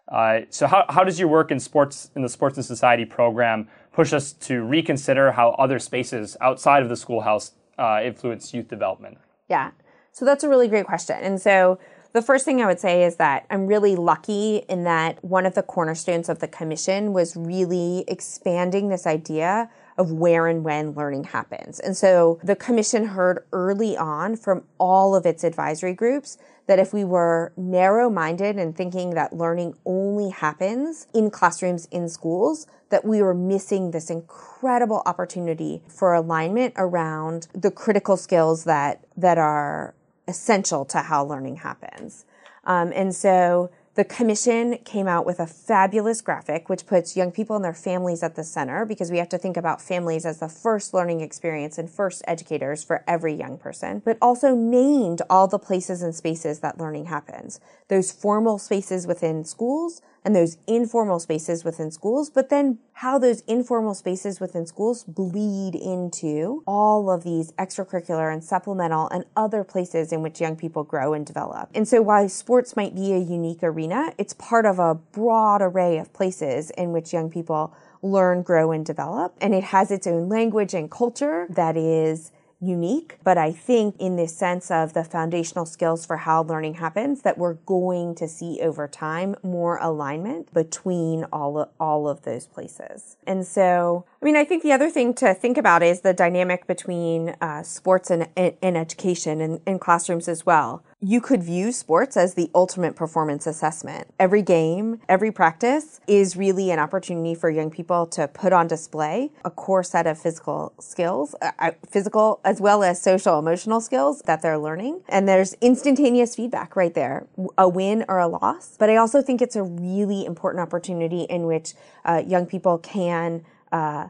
Uh, 0.09 0.41
so 0.51 0.67
how, 0.67 0.85
how 0.89 1.03
does 1.03 1.19
your 1.19 1.29
work 1.29 1.51
in 1.51 1.59
sports 1.59 2.11
in 2.15 2.23
the 2.23 2.29
sports 2.29 2.57
and 2.57 2.65
society 2.65 3.05
program 3.05 3.69
push 3.93 4.13
us 4.13 4.33
to 4.33 4.63
reconsider 4.63 5.33
how 5.33 5.51
other 5.53 5.79
spaces 5.79 6.37
outside 6.41 6.83
of 6.83 6.89
the 6.89 6.97
schoolhouse 6.97 7.53
uh, 7.79 8.01
influence 8.05 8.55
youth 8.55 8.69
development? 8.69 9.19
Yeah, 9.49 9.71
so 10.13 10.25
that's 10.25 10.45
a 10.45 10.49
really 10.49 10.69
great 10.69 10.87
question. 10.87 11.17
And 11.21 11.41
so 11.41 11.79
the 12.13 12.23
first 12.23 12.45
thing 12.45 12.63
I 12.63 12.67
would 12.67 12.81
say 12.81 13.05
is 13.05 13.17
that 13.17 13.47
I'm 13.51 13.67
really 13.67 13.97
lucky 13.97 14.65
in 14.69 14.85
that 14.85 15.23
one 15.25 15.45
of 15.45 15.55
the 15.55 15.63
cornerstones 15.63 16.29
of 16.29 16.39
the 16.39 16.49
commission 16.49 17.13
was 17.13 17.37
really 17.37 18.05
expanding 18.09 18.89
this 18.89 19.07
idea 19.07 19.69
of 19.99 20.13
where 20.13 20.47
and 20.47 20.63
when 20.65 20.93
learning 20.93 21.25
happens. 21.25 21.81
And 21.81 21.97
so 21.97 22.39
the 22.43 22.57
commission 22.57 23.07
heard 23.07 23.45
early 23.53 23.97
on 23.97 24.37
from 24.37 24.65
all 24.79 25.15
of 25.15 25.25
its 25.25 25.43
advisory 25.45 25.95
groups 25.95 26.39
that 26.67 26.79
if 26.79 26.93
we 26.93 27.05
were 27.05 27.53
narrow 27.57 28.11
minded 28.11 28.57
and 28.57 28.77
thinking 28.77 29.11
that 29.11 29.33
learning 29.33 29.75
only 29.85 30.31
happens 30.31 31.07
in 31.15 31.31
classrooms 31.31 31.87
in 31.91 32.09
schools, 32.09 32.67
that 32.91 33.05
we 33.05 33.23
were 33.23 33.35
missing 33.35 33.91
this 33.91 34.11
incredible 34.11 35.03
opportunity 35.07 35.83
for 35.89 36.15
alignment 36.15 36.75
around 36.77 37.49
the 37.55 37.71
critical 37.71 38.17
skills 38.17 38.65
that, 38.65 39.05
that 39.17 39.39
are 39.39 39.95
essential 40.29 40.85
to 40.85 40.99
how 40.99 41.25
learning 41.25 41.57
happens. 41.57 42.25
Um, 42.65 42.93
and 42.95 43.15
so 43.15 43.71
the 43.97 44.05
commission 44.05 44.77
came 44.85 45.09
out 45.09 45.25
with 45.25 45.41
a 45.41 45.47
fabulous 45.47 46.21
graphic, 46.21 46.69
which 46.69 46.87
puts 46.87 47.17
young 47.17 47.33
people 47.33 47.57
and 47.57 47.65
their 47.65 47.73
families 47.73 48.23
at 48.23 48.37
the 48.37 48.45
center 48.45 48.85
because 48.85 49.11
we 49.11 49.17
have 49.17 49.29
to 49.31 49.39
think 49.39 49.57
about 49.57 49.81
families 49.81 50.27
as 50.27 50.39
the 50.39 50.51
first 50.51 50.93
learning 50.93 51.23
experience 51.23 51.79
and 51.79 51.91
first 51.91 52.23
educators 52.29 52.85
for 52.85 53.03
every 53.09 53.33
young 53.33 53.57
person, 53.57 54.03
but 54.05 54.19
also 54.21 54.55
named 54.55 55.23
all 55.31 55.49
the 55.49 55.59
places 55.59 56.03
and 56.03 56.15
spaces 56.15 56.61
that 56.61 56.79
learning 56.79 57.07
happens. 57.07 57.59
Those 57.89 58.13
formal 58.13 58.59
spaces 58.59 59.07
within 59.07 59.47
schools, 59.47 60.03
and 60.27 60.35
those 60.35 60.59
informal 60.67 61.21
spaces 61.21 61.65
within 61.65 61.93
schools, 61.93 62.31
but 62.31 62.51
then 62.51 62.79
how 62.95 63.17
those 63.17 63.43
informal 63.43 63.95
spaces 63.95 64.41
within 64.41 64.67
schools 64.67 65.05
bleed 65.05 65.77
into 65.77 66.65
all 66.67 67.09
of 67.09 67.23
these 67.23 67.53
extracurricular 67.53 68.33
and 68.33 68.43
supplemental 68.43 69.09
and 69.11 69.25
other 69.37 69.63
places 69.63 70.13
in 70.13 70.23
which 70.23 70.41
young 70.41 70.57
people 70.57 70.83
grow 70.83 71.15
and 71.15 71.25
develop. 71.25 71.71
And 71.77 71.87
so 71.87 72.03
while 72.03 72.29
sports 72.29 72.75
might 72.75 72.93
be 72.93 73.13
a 73.13 73.19
unique 73.19 73.63
arena, 73.63 74.13
it's 74.19 74.33
part 74.33 74.67
of 74.67 74.81
a 74.81 74.97
broad 74.97 75.63
array 75.63 75.97
of 75.99 76.13
places 76.13 76.71
in 76.71 76.91
which 76.91 77.13
young 77.13 77.31
people 77.31 77.73
learn, 78.03 78.43
grow, 78.43 78.73
and 78.73 78.85
develop. 78.85 79.37
And 79.41 79.55
it 79.55 79.65
has 79.65 79.93
its 79.93 80.09
own 80.09 80.29
language 80.29 80.75
and 80.75 80.91
culture 80.91 81.47
that 81.51 81.77
is 81.77 82.33
unique, 82.61 83.19
but 83.23 83.37
I 83.37 83.53
think 83.53 83.97
in 83.99 84.17
this 84.17 84.35
sense 84.35 84.71
of 84.71 84.95
the 84.95 85.05
foundational 85.05 85.67
skills 85.67 86.07
for 86.07 86.17
how 86.17 86.43
learning 86.43 86.75
happens 86.75 87.23
that 87.23 87.37
we're 87.39 87.55
going 87.55 88.15
to 88.17 88.27
see 88.27 88.61
over 88.63 88.89
time 88.89 89.37
more 89.43 89.79
alignment 89.79 90.53
between 90.55 91.25
all 91.33 91.59
of, 91.59 91.69
all 91.79 92.09
of 92.09 92.23
those 92.23 92.47
places. 92.47 93.17
And 93.27 93.47
so, 93.47 94.07
I 94.21 94.25
mean, 94.25 94.37
I 94.37 94.45
think 94.45 94.63
the 94.63 94.73
other 94.73 94.91
thing 94.91 95.15
to 95.15 95.35
think 95.35 95.59
about 95.59 95.83
is 95.83 96.01
the 96.01 96.15
dynamic 96.15 96.67
between 96.67 97.31
uh, 97.41 97.63
sports 97.63 98.11
and, 98.11 98.29
and, 98.37 98.77
education 98.77 99.41
and, 99.41 99.61
and 99.67 99.81
classrooms 99.81 100.27
as 100.29 100.47
well 100.47 100.83
you 101.01 101.21
could 101.21 101.43
view 101.43 101.73
sports 101.73 102.17
as 102.17 102.35
the 102.35 102.51
ultimate 102.55 102.97
performance 102.97 103.47
assessment. 103.47 104.13
Every 104.19 104.41
game, 104.41 105.01
every 105.11 105.31
practice 105.31 106.01
is 106.07 106.37
really 106.37 106.71
an 106.71 106.79
opportunity 106.79 107.35
for 107.35 107.51
young 107.51 107.71
people 107.71 108.07
to 108.09 108.27
put 108.29 108.53
on 108.53 108.67
display 108.67 109.31
a 109.45 109.51
core 109.51 109.83
set 109.83 110.07
of 110.07 110.19
physical 110.19 110.73
skills, 110.81 111.35
uh, 111.43 111.53
uh, 111.59 111.73
physical 111.87 112.41
as 112.45 112.63
well 112.63 112.83
as 112.83 113.01
social 113.01 113.39
emotional 113.39 113.81
skills 113.81 114.23
that 114.23 114.41
they're 114.41 114.59
learning. 114.59 115.03
And 115.09 115.29
there's 115.29 115.53
instantaneous 115.61 116.35
feedback 116.35 116.75
right 116.75 116.95
there, 116.95 117.27
a 117.59 117.69
win 117.69 118.07
or 118.09 118.19
a 118.19 118.27
loss. 118.27 118.77
But 118.79 118.89
I 118.89 118.97
also 118.97 119.21
think 119.21 119.43
it's 119.43 119.57
a 119.57 119.63
really 119.63 120.25
important 120.25 120.63
opportunity 120.63 121.23
in 121.25 121.47
which 121.47 121.75
uh, 122.07 122.23
young 122.27 122.47
people 122.47 122.79
can 122.79 123.45
uh, 123.77 124.09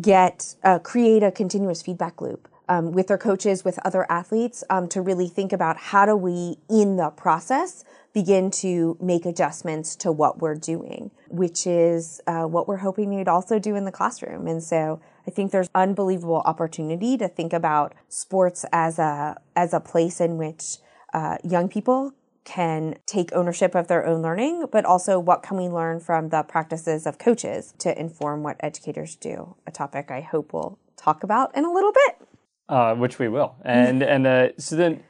get 0.00 0.36
uh, 0.62 0.78
create 0.78 1.22
a 1.22 1.30
continuous 1.30 1.80
feedback 1.82 2.20
loop 2.20 2.48
um, 2.68 2.92
with 2.92 3.06
their 3.08 3.18
coaches, 3.18 3.64
with 3.64 3.78
other 3.84 4.04
athletes, 4.10 4.64
um, 4.70 4.88
to 4.88 5.00
really 5.00 5.28
think 5.28 5.52
about 5.52 5.76
how 5.90 6.06
do 6.06 6.16
we, 6.16 6.56
in 6.68 6.96
the 6.96 7.10
process, 7.10 7.84
begin 8.14 8.50
to 8.50 8.96
make 9.00 9.24
adjustments 9.26 9.96
to 9.96 10.12
what 10.12 10.40
we're 10.40 10.54
doing, 10.54 11.10
which 11.28 11.66
is 11.66 12.20
uh, 12.26 12.44
what 12.44 12.68
we're 12.68 12.84
hoping 12.88 13.14
we'd 13.14 13.28
also 13.28 13.58
do 13.58 13.74
in 13.74 13.84
the 13.84 13.92
classroom. 13.92 14.46
And 14.46 14.62
so 14.62 15.00
I 15.26 15.30
think 15.30 15.50
there's 15.50 15.70
unbelievable 15.74 16.42
opportunity 16.52 17.16
to 17.18 17.28
think 17.28 17.52
about 17.52 17.94
sports 18.08 18.64
as 18.72 18.98
a 18.98 19.40
as 19.56 19.72
a 19.72 19.80
place 19.80 20.20
in 20.20 20.36
which 20.36 20.64
uh, 21.12 21.36
young 21.42 21.68
people 21.68 22.12
can 22.44 22.96
take 23.06 23.32
ownership 23.32 23.74
of 23.74 23.88
their 23.88 24.06
own 24.06 24.22
learning, 24.22 24.66
but 24.72 24.84
also 24.84 25.18
what 25.18 25.42
can 25.42 25.56
we 25.56 25.68
learn 25.68 26.00
from 26.00 26.30
the 26.30 26.42
practices 26.42 27.06
of 27.06 27.18
coaches 27.18 27.74
to 27.78 27.98
inform 27.98 28.42
what 28.42 28.56
educators 28.60 29.14
do, 29.16 29.56
a 29.66 29.70
topic 29.70 30.10
I 30.10 30.20
hope 30.20 30.52
we'll 30.52 30.78
talk 30.96 31.22
about 31.22 31.56
in 31.56 31.64
a 31.64 31.72
little 31.72 31.92
bit 31.92 32.28
uh, 32.72 32.94
which 32.94 33.18
we 33.18 33.28
will. 33.28 33.54
And 33.64 34.02
and 34.02 34.26
uh, 34.26 34.48
so 34.58 34.76
then, 34.76 35.02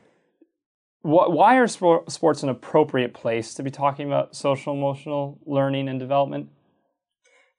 wh- 1.03 1.31
why 1.31 1.57
are 1.57 1.69
sports 1.69 2.43
an 2.43 2.49
appropriate 2.49 3.15
place 3.15 3.55
to 3.55 3.63
be 3.63 3.71
talking 3.71 4.07
about 4.07 4.35
social 4.37 4.75
emotional 4.75 5.39
learning 5.47 5.89
and 5.89 5.99
development? 5.99 6.49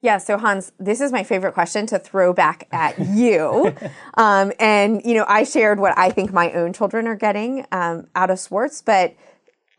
Yeah, 0.01 0.17
so 0.17 0.37
Hans, 0.37 0.73
this 0.77 0.99
is 0.99 1.13
my 1.13 1.23
favorite 1.23 1.53
question 1.53 1.85
to 1.87 1.97
throw 1.97 2.33
back 2.33 2.67
at 2.73 2.99
you. 2.99 3.73
um, 4.15 4.51
and, 4.59 5.01
you 5.05 5.13
know, 5.13 5.25
I 5.29 5.45
shared 5.45 5.79
what 5.79 5.97
I 5.97 6.09
think 6.09 6.33
my 6.33 6.51
own 6.51 6.73
children 6.73 7.07
are 7.07 7.15
getting 7.15 7.65
um, 7.71 8.07
out 8.13 8.29
of 8.29 8.37
sports, 8.37 8.81
but 8.81 9.15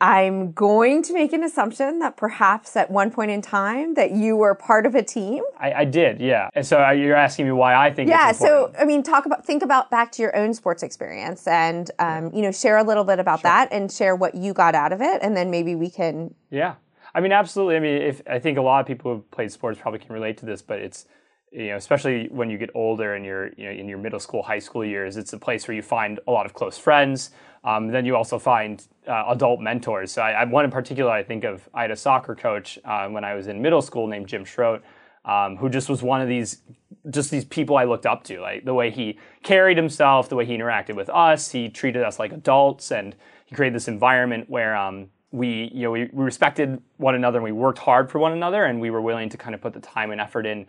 I'm 0.05 0.53
going 0.53 1.03
to 1.05 1.15
make 1.15 1.33
an 1.33 1.43
assumption 1.43 1.99
that 2.01 2.19
perhaps 2.19 2.77
at 2.77 2.91
one 2.91 3.11
point 3.11 3.31
in 3.31 3.41
time 3.41 3.95
that 3.95 4.11
you 4.11 4.37
were 4.37 4.55
part 4.55 4.85
of 4.85 4.95
a 4.95 5.03
team. 5.03 5.43
I, 5.59 5.73
I 5.73 5.85
did, 5.87 6.21
yeah. 6.21 6.51
And 6.53 6.67
so 6.67 6.85
uh, 6.85 6.91
you're 6.91 7.17
asking 7.17 7.47
me 7.47 7.53
why 7.53 7.75
I 7.75 7.91
think. 7.91 8.11
Yeah. 8.11 8.33
so 8.33 8.71
I 8.79 8.85
mean, 8.85 9.03
talk 9.03 9.25
about 9.25 9.47
think 9.47 9.63
about 9.63 9.91
back 9.91 10.13
to 10.13 10.23
your 10.23 10.37
own 10.37 10.53
sports 10.53 10.83
experience, 10.83 11.47
and 11.47 11.91
um, 11.99 12.31
you 12.35 12.43
know, 12.43 12.53
share 12.53 12.77
a 12.77 12.83
little 12.83 13.05
bit 13.05 13.19
about 13.19 13.41
sure. 13.41 13.51
that, 13.51 13.73
and 13.73 13.91
share 13.91 14.15
what 14.15 14.35
you 14.35 14.53
got 14.53 14.75
out 14.75 14.93
of 14.93 15.01
it, 15.01 15.23
and 15.23 15.35
then 15.35 15.51
maybe 15.51 15.75
we 15.75 15.89
can. 15.89 16.35
Yeah, 16.51 16.75
I 17.15 17.23
mean, 17.23 17.33
absolutely. 17.33 17.77
I 17.77 17.81
mean, 17.81 18.03
if 18.03 18.21
I 18.29 18.39
think 18.39 18.59
a 18.59 18.63
lot 18.63 18.81
of 18.81 18.87
people 18.87 19.15
who've 19.15 19.31
played 19.31 19.53
sports 19.53 19.79
probably 19.81 20.01
can 20.01 20.13
relate 20.13 20.37
to 20.39 20.45
this, 20.45 20.61
but 20.61 20.81
it's 20.81 21.07
you 21.51 21.69
know, 21.69 21.77
especially 21.77 22.29
when 22.31 22.51
you 22.51 22.59
get 22.59 22.69
older 22.75 23.15
and 23.15 23.25
you're 23.25 23.55
you 23.57 23.65
know 23.65 23.71
in 23.71 23.89
your 23.89 23.99
middle 23.99 24.21
school, 24.21 24.43
high 24.43 24.59
school 24.59 24.85
years, 24.85 25.17
it's 25.17 25.33
a 25.33 25.39
place 25.39 25.67
where 25.67 25.75
you 25.75 25.83
find 25.83 26.21
a 26.27 26.31
lot 26.31 26.45
of 26.45 26.53
close 26.53 26.77
friends. 26.77 27.31
Um, 27.65 27.89
then 27.89 28.05
you 28.05 28.15
also 28.15 28.39
find 28.39 28.87
uh, 29.09 29.25
adult 29.29 29.61
mentors. 29.61 30.13
So 30.13 30.23
I, 30.23 30.33
I, 30.33 30.45
one 30.45 30.65
in 30.65 30.71
particular, 30.71 31.11
I 31.11 31.23
think 31.23 31.45
of. 31.45 31.69
I 31.73 31.83
had 31.83 31.91
a 31.91 31.97
soccer 31.97 32.35
coach 32.35 32.79
uh, 32.85 33.09
when 33.09 33.25
I 33.25 33.35
was 33.35 33.47
in 33.47 33.63
middle 33.63 33.83
school 33.83 34.07
named 34.07 34.27
Jim 34.29 34.45
Schroet, 34.45 34.83
um, 35.25 35.57
who 35.57 35.71
just 35.71 35.89
was 35.89 36.03
one 36.03 36.21
of 36.21 36.29
these 36.29 36.63
just 37.11 37.31
these 37.31 37.45
people 37.45 37.77
I 37.77 37.85
looked 37.85 38.07
up 38.07 38.23
to. 38.25 38.41
Like 38.41 38.65
the 38.65 38.75
way 38.75 38.91
he 38.91 39.19
carried 39.43 39.77
himself, 39.79 40.29
the 40.29 40.37
way 40.37 40.45
he 40.45 40.57
interacted 40.57 40.95
with 40.95 41.09
us, 41.09 41.51
he 41.51 41.69
treated 41.71 42.03
us 42.03 42.19
like 42.19 42.33
adults, 42.33 42.93
and 42.93 43.17
he 43.47 43.55
created 43.55 43.75
this 43.75 43.89
environment 43.89 44.49
where. 44.49 44.77
Um, 44.77 45.09
we, 45.35 45.69
you 45.75 45.83
know, 45.83 45.91
we, 45.91 46.09
we 46.13 46.23
respected 46.23 46.81
one 46.97 47.17
another 47.17 47.39
and 47.39 47.45
we 47.45 47.51
worked 47.51 47.81
hard 47.81 48.09
for 48.09 48.21
one 48.21 48.31
another 48.31 48.67
and 48.67 48.81
we 48.81 48.89
were 48.89 49.01
willing 49.01 49.29
to 49.29 49.37
kind 49.37 49.53
of 49.53 49.61
put 49.61 49.73
the 49.73 49.81
time 49.81 50.13
and 50.13 50.21
effort 50.21 50.47
in 50.47 50.65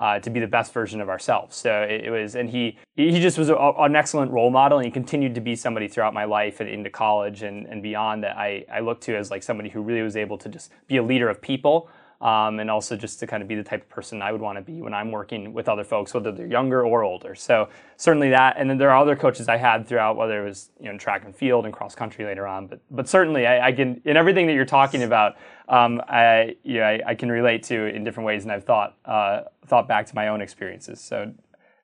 uh, 0.00 0.18
to 0.18 0.30
be 0.30 0.40
the 0.40 0.46
best 0.46 0.72
version 0.72 1.00
of 1.00 1.08
ourselves. 1.08 1.54
So 1.56 1.82
it, 1.82 2.06
it 2.06 2.10
was, 2.10 2.34
and 2.34 2.48
he 2.48 2.78
he 2.96 3.20
just 3.20 3.38
was 3.38 3.50
a, 3.50 3.54
an 3.54 3.94
excellent 3.94 4.32
role 4.32 4.50
model, 4.50 4.78
and 4.78 4.84
he 4.84 4.90
continued 4.90 5.34
to 5.34 5.40
be 5.40 5.54
somebody 5.54 5.86
throughout 5.86 6.14
my 6.14 6.24
life 6.24 6.60
and 6.60 6.68
into 6.68 6.90
college 6.90 7.42
and, 7.42 7.66
and 7.66 7.82
beyond 7.82 8.24
that 8.24 8.36
I 8.36 8.64
I 8.72 8.80
looked 8.80 9.04
to 9.04 9.16
as 9.16 9.30
like 9.30 9.42
somebody 9.42 9.68
who 9.68 9.82
really 9.82 10.02
was 10.02 10.16
able 10.16 10.38
to 10.38 10.48
just 10.48 10.72
be 10.88 10.96
a 10.96 11.02
leader 11.02 11.28
of 11.28 11.40
people 11.40 11.90
um, 12.20 12.60
and 12.60 12.70
also 12.70 12.96
just 12.96 13.18
to 13.20 13.26
kind 13.26 13.42
of 13.42 13.48
be 13.48 13.54
the 13.54 13.62
type 13.62 13.82
of 13.82 13.88
person 13.88 14.20
I 14.20 14.30
would 14.30 14.42
want 14.42 14.58
to 14.58 14.62
be 14.62 14.82
when 14.82 14.92
I'm 14.92 15.10
working 15.10 15.54
with 15.54 15.68
other 15.68 15.84
folks, 15.84 16.12
whether 16.12 16.30
they're 16.30 16.46
younger 16.46 16.84
or 16.84 17.02
older. 17.02 17.34
So 17.34 17.70
certainly 17.96 18.28
that, 18.30 18.56
and 18.58 18.68
then 18.68 18.76
there 18.76 18.90
are 18.90 18.98
other 18.98 19.16
coaches 19.16 19.48
I 19.48 19.56
had 19.56 19.86
throughout, 19.86 20.16
whether 20.16 20.42
it 20.42 20.48
was 20.48 20.70
you 20.78 20.92
know 20.92 20.98
track 20.98 21.24
and 21.24 21.34
field 21.34 21.64
and 21.64 21.72
cross 21.72 21.94
country 21.94 22.24
later 22.24 22.46
on. 22.46 22.66
But 22.66 22.80
but 22.90 23.08
certainly 23.08 23.46
I, 23.46 23.68
I 23.68 23.72
can 23.72 24.02
in 24.04 24.16
everything 24.16 24.46
that 24.48 24.52
you're 24.52 24.66
talking 24.66 25.02
about, 25.02 25.36
um, 25.70 26.02
I 26.08 26.56
you 26.64 26.80
know, 26.80 26.84
I, 26.84 27.00
I, 27.06 27.14
can 27.14 27.30
relate 27.30 27.62
to 27.64 27.86
in 27.86 28.02
different 28.02 28.26
ways, 28.26 28.42
and 28.42 28.52
I've 28.52 28.64
thought 28.64 28.96
uh, 29.04 29.42
thought 29.66 29.86
back 29.86 30.04
to 30.06 30.14
my 30.14 30.28
own 30.28 30.40
experiences. 30.42 31.00
So 31.00 31.32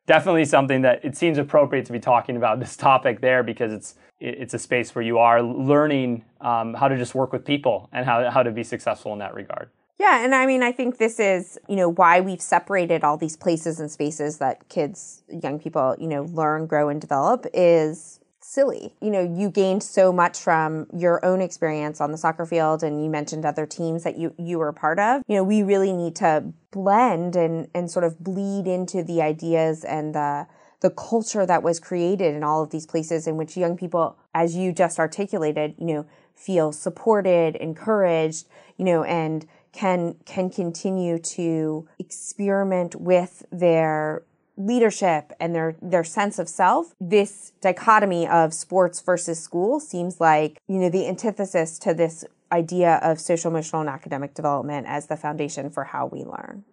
definitely 0.07 0.45
something 0.45 0.83
that 0.83 1.05
it 1.05 1.17
seems 1.17 1.39
appropriate 1.39 1.87
to 1.87 1.93
be 1.93 2.01
talking 2.01 2.37
about 2.37 2.59
this 2.61 2.77
topic 2.77 3.21
there 3.21 3.43
because 3.43 3.73
it's 3.73 3.95
it's 4.19 4.55
a 4.55 4.59
space 4.59 4.95
where 4.95 5.05
you 5.05 5.19
are 5.19 5.43
learning 5.43 6.25
um, 6.41 6.75
how 6.75 6.89
to 6.89 6.97
just 6.97 7.15
work 7.15 7.33
with 7.33 7.45
people 7.45 7.89
and 7.93 8.07
how, 8.07 8.31
how 8.31 8.43
to 8.43 8.51
be 8.51 8.65
successful 8.65 9.13
in 9.13 9.19
that 9.19 9.35
regard. 9.35 9.69
Yeah, 9.99 10.25
and 10.25 10.35
I 10.35 10.47
mean, 10.47 10.63
I 10.63 10.73
think 10.73 10.97
this 10.97 11.21
is, 11.21 11.59
you 11.69 11.77
know, 11.77 11.91
why 11.91 12.21
we've 12.21 12.41
separated 12.41 13.05
all 13.05 13.19
these 13.19 13.37
places 13.37 13.79
and 13.79 13.91
spaces 13.91 14.39
that 14.39 14.69
kids, 14.71 15.23
young 15.29 15.59
people, 15.59 15.97
you 15.99 16.07
know, 16.07 16.23
learn, 16.33 16.67
grow, 16.67 16.89
and 16.89 16.99
develop 16.99 17.47
is 17.53 18.21
silly. 18.47 18.95
You 19.01 19.11
know, 19.11 19.21
you 19.21 19.51
gained 19.51 19.83
so 19.83 20.13
much 20.13 20.39
from 20.39 20.87
your 20.97 21.25
own 21.25 21.41
experience 21.41 22.01
on 22.01 22.13
the 22.13 22.19
soccer 22.19 22.47
field 22.47 22.83
and 22.83 23.03
you 23.03 23.11
mentioned 23.11 23.45
other 23.45 23.67
teams 23.67 24.05
that 24.05 24.17
you 24.17 24.35
you 24.39 24.59
were 24.59 24.73
part 24.73 24.99
of. 24.99 25.23
You 25.27 25.37
know, 25.37 25.45
we 25.45 25.63
really 25.63 25.93
need 25.93 26.15
to 26.17 26.53
blend 26.71 27.35
and 27.35 27.69
and 27.75 27.91
sort 27.91 28.05
of 28.05 28.21
bleed 28.21 28.67
into 28.67 29.03
the 29.03 29.21
ideas 29.21 29.85
and 29.85 30.15
the 30.15 30.47
the 30.81 30.91
culture 30.91 31.45
that 31.45 31.63
was 31.63 31.81
created 31.81 32.35
in 32.35 32.45
all 32.45 32.63
of 32.63 32.71
these 32.71 32.87
places 32.87 33.27
in 33.27 33.37
which 33.37 33.57
young 33.57 33.77
people 33.77 34.17
as 34.35 34.55
you 34.55 34.73
just 34.73 34.99
articulated, 34.99 35.75
you 35.79 35.87
know, 35.87 36.07
feel 36.35 36.71
supported, 36.71 37.57
encouraged, 37.57 38.47
you 38.77 38.85
know, 38.85 39.03
and 39.05 39.47
can 39.73 40.15
can 40.25 40.51
continue 40.51 41.19
to 41.19 41.89
experiment 41.99 42.95
with 42.95 43.45
their 43.51 44.23
leadership 44.57 45.33
and 45.39 45.55
their 45.55 45.77
their 45.83 46.05
sense 46.05 46.39
of 46.39 46.49
self 46.49 46.95
this 47.01 47.53
dichotomy 47.61 48.27
of 48.27 48.55
sports 48.55 49.01
versus 49.01 49.39
school 49.39 49.79
seems 49.79 50.21
like 50.21 50.61
you 50.67 50.79
know 50.79 50.89
the 50.89 51.07
antithesis 51.07 51.79
to 51.79 51.93
this 51.93 52.25
idea 52.53 52.95
of 53.03 53.21
social 53.21 53.51
emotional 53.51 53.81
and 53.81 53.91
academic 53.91 54.35
development 54.35 54.87
as 54.89 55.07
the 55.07 55.17
foundation 55.17 55.69
for 55.69 55.85
how 55.85 56.07
we 56.07 56.25
learn 56.25 56.65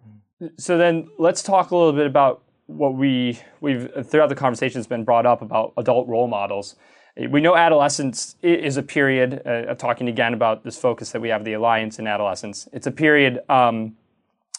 so 0.58 0.78
then 0.78 1.08
let's 1.18 1.44
talk 1.44 1.72
a 1.72 1.76
little 1.76 1.94
bit 1.94 2.06
about 2.08 2.44
what 2.68 2.96
we 2.96 3.40
we've 3.60 3.92
throughout 4.06 4.30
the 4.30 4.36
conversation 4.36 4.80
has 4.80 4.88
been 4.88 5.04
brought 5.04 5.26
up 5.26 5.42
about 5.42 5.74
adult 5.78 6.08
role 6.08 6.28
models 6.28 6.76
we 7.16 7.42
know 7.42 7.56
adolescence 7.56 8.36
is 8.42 8.78
a 8.78 8.82
period, 8.82 9.46
uh, 9.46 9.76
talking 9.76 10.08
again 10.08 10.34
about 10.34 10.64
this 10.64 10.80
focus 10.80 11.12
that 11.12 11.22
we 11.22 11.30
have 11.30 11.44
the 11.44 11.54
alliance 11.54 12.00
in 12.00 12.08
adolescence. 12.08 12.68
It's 12.74 12.88
a 12.88 12.92
period 12.92 13.40
um, 13.50 13.96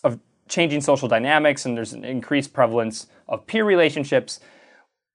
of 0.05 0.21
changing 0.48 0.80
social 0.80 1.09
dynamics, 1.09 1.64
and 1.64 1.76
there's 1.76 1.92
an 1.92 2.04
increased 2.04 2.52
prevalence 2.52 3.07
of 3.28 3.46
peer 3.46 3.64
relationships. 3.64 4.40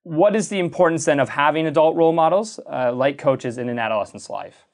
What 0.02 0.34
is 0.34 0.48
the 0.48 0.58
importance 0.58 1.04
then 1.04 1.20
of 1.20 1.30
having 1.30 1.66
adult 1.66 1.96
role 1.96 2.12
models 2.12 2.58
uh, 2.70 2.92
like 2.92 3.18
coaches 3.18 3.58
in 3.58 3.68
an 3.68 3.78
adolescent's 3.78 4.30
life? 4.30 4.64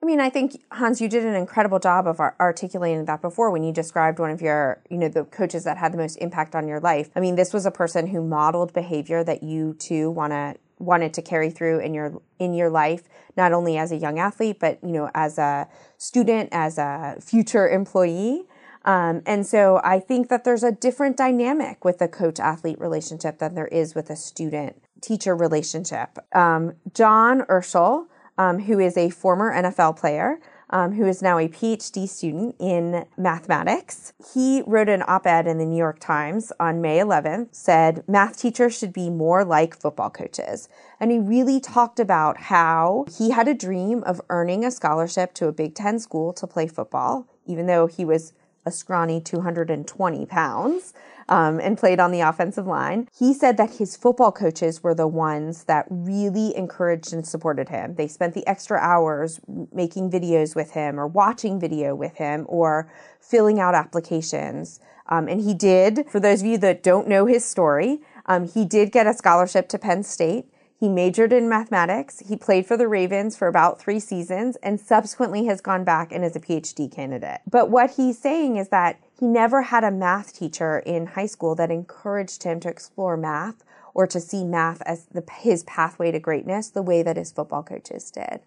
I 0.00 0.06
mean, 0.06 0.20
I 0.20 0.30
think 0.30 0.62
Hans, 0.70 1.00
you 1.00 1.08
did 1.08 1.24
an 1.24 1.34
incredible 1.34 1.80
job 1.80 2.06
of 2.06 2.20
articulating 2.20 3.04
that 3.06 3.20
before 3.20 3.50
when 3.50 3.64
you 3.64 3.72
described 3.72 4.20
one 4.20 4.30
of 4.30 4.40
your, 4.40 4.80
you 4.88 4.96
know, 4.96 5.08
the 5.08 5.24
coaches 5.24 5.64
that 5.64 5.76
had 5.76 5.92
the 5.92 5.98
most 5.98 6.16
impact 6.16 6.54
on 6.54 6.68
your 6.68 6.78
life. 6.78 7.10
I 7.16 7.20
mean, 7.20 7.34
this 7.34 7.52
was 7.52 7.66
a 7.66 7.72
person 7.72 8.06
who 8.06 8.22
modeled 8.22 8.72
behavior 8.72 9.24
that 9.24 9.42
you 9.42 9.74
too 9.74 10.10
want 10.10 10.32
to 10.32 10.54
wanted 10.78 11.12
to 11.14 11.22
carry 11.22 11.50
through 11.50 11.80
in 11.80 11.92
your 11.92 12.20
in 12.38 12.54
your 12.54 12.70
life 12.70 13.02
not 13.36 13.52
only 13.52 13.76
as 13.76 13.90
a 13.90 13.96
young 13.96 14.18
athlete 14.18 14.58
but 14.60 14.78
you 14.80 14.92
know 14.92 15.10
as 15.12 15.36
a 15.36 15.66
student 15.96 16.48
as 16.52 16.78
a 16.78 17.16
future 17.20 17.68
employee 17.68 18.44
um, 18.84 19.22
and 19.26 19.46
so 19.46 19.80
i 19.84 19.98
think 19.98 20.28
that 20.28 20.44
there's 20.44 20.62
a 20.62 20.72
different 20.72 21.16
dynamic 21.16 21.84
with 21.84 21.98
the 21.98 22.08
coach 22.08 22.38
athlete 22.38 22.80
relationship 22.80 23.38
than 23.38 23.54
there 23.54 23.68
is 23.68 23.94
with 23.94 24.10
a 24.10 24.16
student 24.16 24.82
teacher 25.00 25.34
relationship 25.34 26.18
um, 26.34 26.74
john 26.92 27.42
urschel 27.42 28.06
um, 28.36 28.60
who 28.60 28.78
is 28.78 28.96
a 28.96 29.10
former 29.10 29.52
nfl 29.52 29.96
player 29.96 30.38
um, 30.70 30.92
who 30.92 31.06
is 31.06 31.22
now 31.22 31.38
a 31.38 31.48
PhD 31.48 32.08
student 32.08 32.54
in 32.58 33.06
mathematics. 33.16 34.12
He 34.34 34.62
wrote 34.66 34.88
an 34.88 35.02
op 35.06 35.26
ed 35.26 35.46
in 35.46 35.58
the 35.58 35.64
New 35.64 35.76
York 35.76 35.98
Times 35.98 36.52
on 36.60 36.80
May 36.80 36.98
11th, 36.98 37.54
said 37.54 38.04
math 38.06 38.38
teachers 38.38 38.78
should 38.78 38.92
be 38.92 39.10
more 39.10 39.44
like 39.44 39.78
football 39.78 40.10
coaches. 40.10 40.68
And 41.00 41.10
he 41.10 41.18
really 41.18 41.60
talked 41.60 41.98
about 41.98 42.38
how 42.38 43.06
he 43.16 43.30
had 43.30 43.48
a 43.48 43.54
dream 43.54 44.02
of 44.04 44.20
earning 44.28 44.64
a 44.64 44.70
scholarship 44.70 45.34
to 45.34 45.48
a 45.48 45.52
Big 45.52 45.74
Ten 45.74 45.98
school 45.98 46.32
to 46.34 46.46
play 46.46 46.66
football, 46.66 47.26
even 47.46 47.66
though 47.66 47.86
he 47.86 48.04
was 48.04 48.32
a 48.68 48.70
scrawny 48.70 49.20
220 49.20 50.26
pounds 50.26 50.94
um, 51.28 51.60
and 51.60 51.76
played 51.76 52.00
on 52.00 52.10
the 52.10 52.20
offensive 52.20 52.66
line. 52.66 53.08
He 53.16 53.34
said 53.34 53.56
that 53.56 53.76
his 53.76 53.96
football 53.96 54.32
coaches 54.32 54.82
were 54.82 54.94
the 54.94 55.06
ones 55.06 55.64
that 55.64 55.86
really 55.88 56.56
encouraged 56.56 57.12
and 57.12 57.26
supported 57.26 57.68
him. 57.68 57.94
They 57.96 58.08
spent 58.08 58.34
the 58.34 58.46
extra 58.46 58.78
hours 58.78 59.40
making 59.72 60.10
videos 60.10 60.54
with 60.54 60.72
him 60.72 60.98
or 60.98 61.06
watching 61.06 61.58
video 61.58 61.94
with 61.94 62.16
him 62.16 62.46
or 62.48 62.90
filling 63.20 63.58
out 63.58 63.74
applications. 63.74 64.80
Um, 65.08 65.28
and 65.28 65.40
he 65.40 65.54
did, 65.54 66.06
for 66.08 66.20
those 66.20 66.42
of 66.42 66.46
you 66.46 66.58
that 66.58 66.82
don't 66.82 67.08
know 67.08 67.26
his 67.26 67.44
story, 67.44 68.00
um, 68.26 68.46
he 68.46 68.64
did 68.64 68.92
get 68.92 69.06
a 69.06 69.14
scholarship 69.14 69.68
to 69.70 69.78
Penn 69.78 70.02
State. 70.02 70.46
He 70.78 70.88
majored 70.88 71.32
in 71.32 71.48
mathematics. 71.48 72.20
He 72.20 72.36
played 72.36 72.64
for 72.64 72.76
the 72.76 72.86
Ravens 72.86 73.36
for 73.36 73.48
about 73.48 73.80
three 73.80 73.98
seasons 73.98 74.56
and 74.62 74.80
subsequently 74.80 75.46
has 75.46 75.60
gone 75.60 75.82
back 75.82 76.12
and 76.12 76.24
is 76.24 76.36
a 76.36 76.40
PhD 76.40 76.90
candidate. 76.90 77.40
But 77.50 77.68
what 77.68 77.92
he's 77.92 78.18
saying 78.18 78.56
is 78.56 78.68
that 78.68 79.00
he 79.18 79.26
never 79.26 79.62
had 79.62 79.82
a 79.82 79.90
math 79.90 80.32
teacher 80.32 80.78
in 80.78 81.06
high 81.06 81.26
school 81.26 81.56
that 81.56 81.72
encouraged 81.72 82.44
him 82.44 82.60
to 82.60 82.68
explore 82.68 83.16
math 83.16 83.64
or 83.92 84.06
to 84.06 84.20
see 84.20 84.44
math 84.44 84.80
as 84.82 85.06
the, 85.06 85.24
his 85.40 85.64
pathway 85.64 86.12
to 86.12 86.20
greatness 86.20 86.68
the 86.68 86.82
way 86.82 87.02
that 87.02 87.16
his 87.16 87.32
football 87.32 87.64
coaches 87.64 88.12
did. 88.12 88.40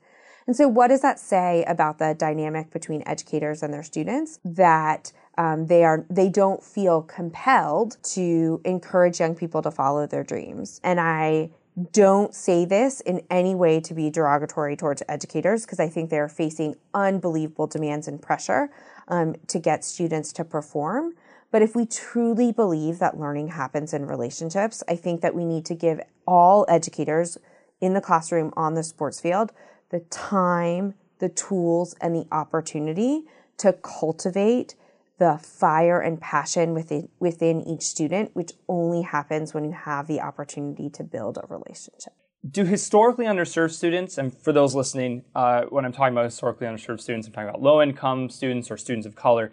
And 0.48 0.56
so, 0.56 0.70
what 0.70 0.88
does 0.88 1.02
that 1.02 1.20
say 1.20 1.66
about 1.66 2.00
the 2.00 2.16
dynamic 2.18 2.72
between 2.72 3.04
educators 3.06 3.62
and 3.62 3.74
their 3.74 3.84
students? 3.84 4.40
That 4.46 5.12
um, 5.38 5.68
they 5.68 5.84
are 5.84 6.06
they 6.10 6.30
don't 6.30 6.64
feel 6.64 7.02
compelled 7.02 7.98
to 8.04 8.62
encourage 8.64 9.20
young 9.20 9.36
people 9.36 9.62
to 9.62 9.72
follow 9.72 10.08
their 10.08 10.24
dreams. 10.24 10.80
And 10.84 11.00
I 11.00 11.52
don't 11.92 12.36
say 12.36 12.66
this 12.66 13.00
in 13.02 13.22
any 13.30 13.56
way 13.56 13.80
to 13.80 13.94
be 13.94 14.10
derogatory 14.10 14.76
towards 14.76 15.04
educators 15.08 15.66
because 15.66 15.80
I 15.80 15.88
think 15.88 16.10
they're 16.10 16.28
facing 16.28 16.76
unbelievable 16.94 17.68
demands 17.68 18.08
and 18.08 18.22
pressure 18.22 18.70
um, 19.08 19.36
to 19.48 19.60
get 19.60 19.86
students 19.86 20.34
to 20.34 20.44
perform. 20.44 21.14
But 21.50 21.62
if 21.62 21.76
we 21.76 21.86
truly 21.86 22.52
believe 22.52 23.00
that 23.00 23.20
learning 23.20 23.50
happens 23.50 23.94
in 23.94 24.06
relationships, 24.06 24.84
I 24.88 24.96
think 24.96 25.22
that 25.22 25.36
we 25.36 25.46
need 25.46 25.66
to 25.66 25.76
give 25.76 26.02
all 26.26 26.66
educators 26.68 27.38
in 27.80 27.94
the 27.94 28.02
classroom 28.02 28.54
on 28.56 28.74
the 28.74 28.84
sports 28.84 29.20
field 29.20 29.52
the 29.90 30.00
time, 30.10 30.94
the 31.20 31.28
tools, 31.28 31.96
and 32.00 32.16
the 32.16 32.26
opportunity 32.32 33.24
to 33.58 33.74
cultivate 33.74 34.76
the 35.22 35.38
fire 35.38 36.02
and 36.02 36.20
passion 36.20 36.74
within 36.74 37.08
within 37.20 37.62
each 37.62 37.84
student, 37.84 38.32
which 38.34 38.54
only 38.68 39.04
happens 39.04 39.54
when 39.54 39.64
you 39.64 39.72
have 39.72 40.08
the 40.08 40.20
opportunity 40.20 40.90
to 40.90 41.04
build 41.04 41.38
a 41.38 41.46
relationship. 41.48 42.14
Do 42.50 42.66
historically 42.66 43.26
underserved 43.26 43.70
students, 43.70 44.18
and 44.18 44.36
for 44.36 44.52
those 44.52 44.74
listening, 44.74 45.24
uh, 45.36 45.66
when 45.70 45.86
I'm 45.86 45.92
talking 45.92 46.14
about 46.14 46.26
historically 46.26 46.66
underserved 46.66 47.02
students, 47.02 47.28
I'm 47.28 47.34
talking 47.34 47.50
about 47.50 47.62
low 47.62 47.84
income 47.84 48.32
students 48.32 48.72
or 48.72 48.78
students 48.78 49.06
of 49.06 49.16
color. 49.16 49.52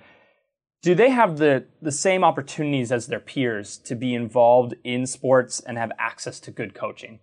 Do 0.81 0.95
they 0.95 1.11
have 1.11 1.37
the, 1.37 1.67
the 1.83 1.93
same 1.93 2.25
opportunities 2.25 2.91
as 2.91 3.09
their 3.09 3.21
peers 3.21 3.77
to 3.85 3.95
be 3.95 4.15
involved 4.15 4.75
in 4.85 5.05
sports 5.05 5.61
and 5.61 5.77
have 5.77 5.93
access 5.99 6.41
to 6.41 6.51
good 6.51 6.73
coaching? 6.73 7.21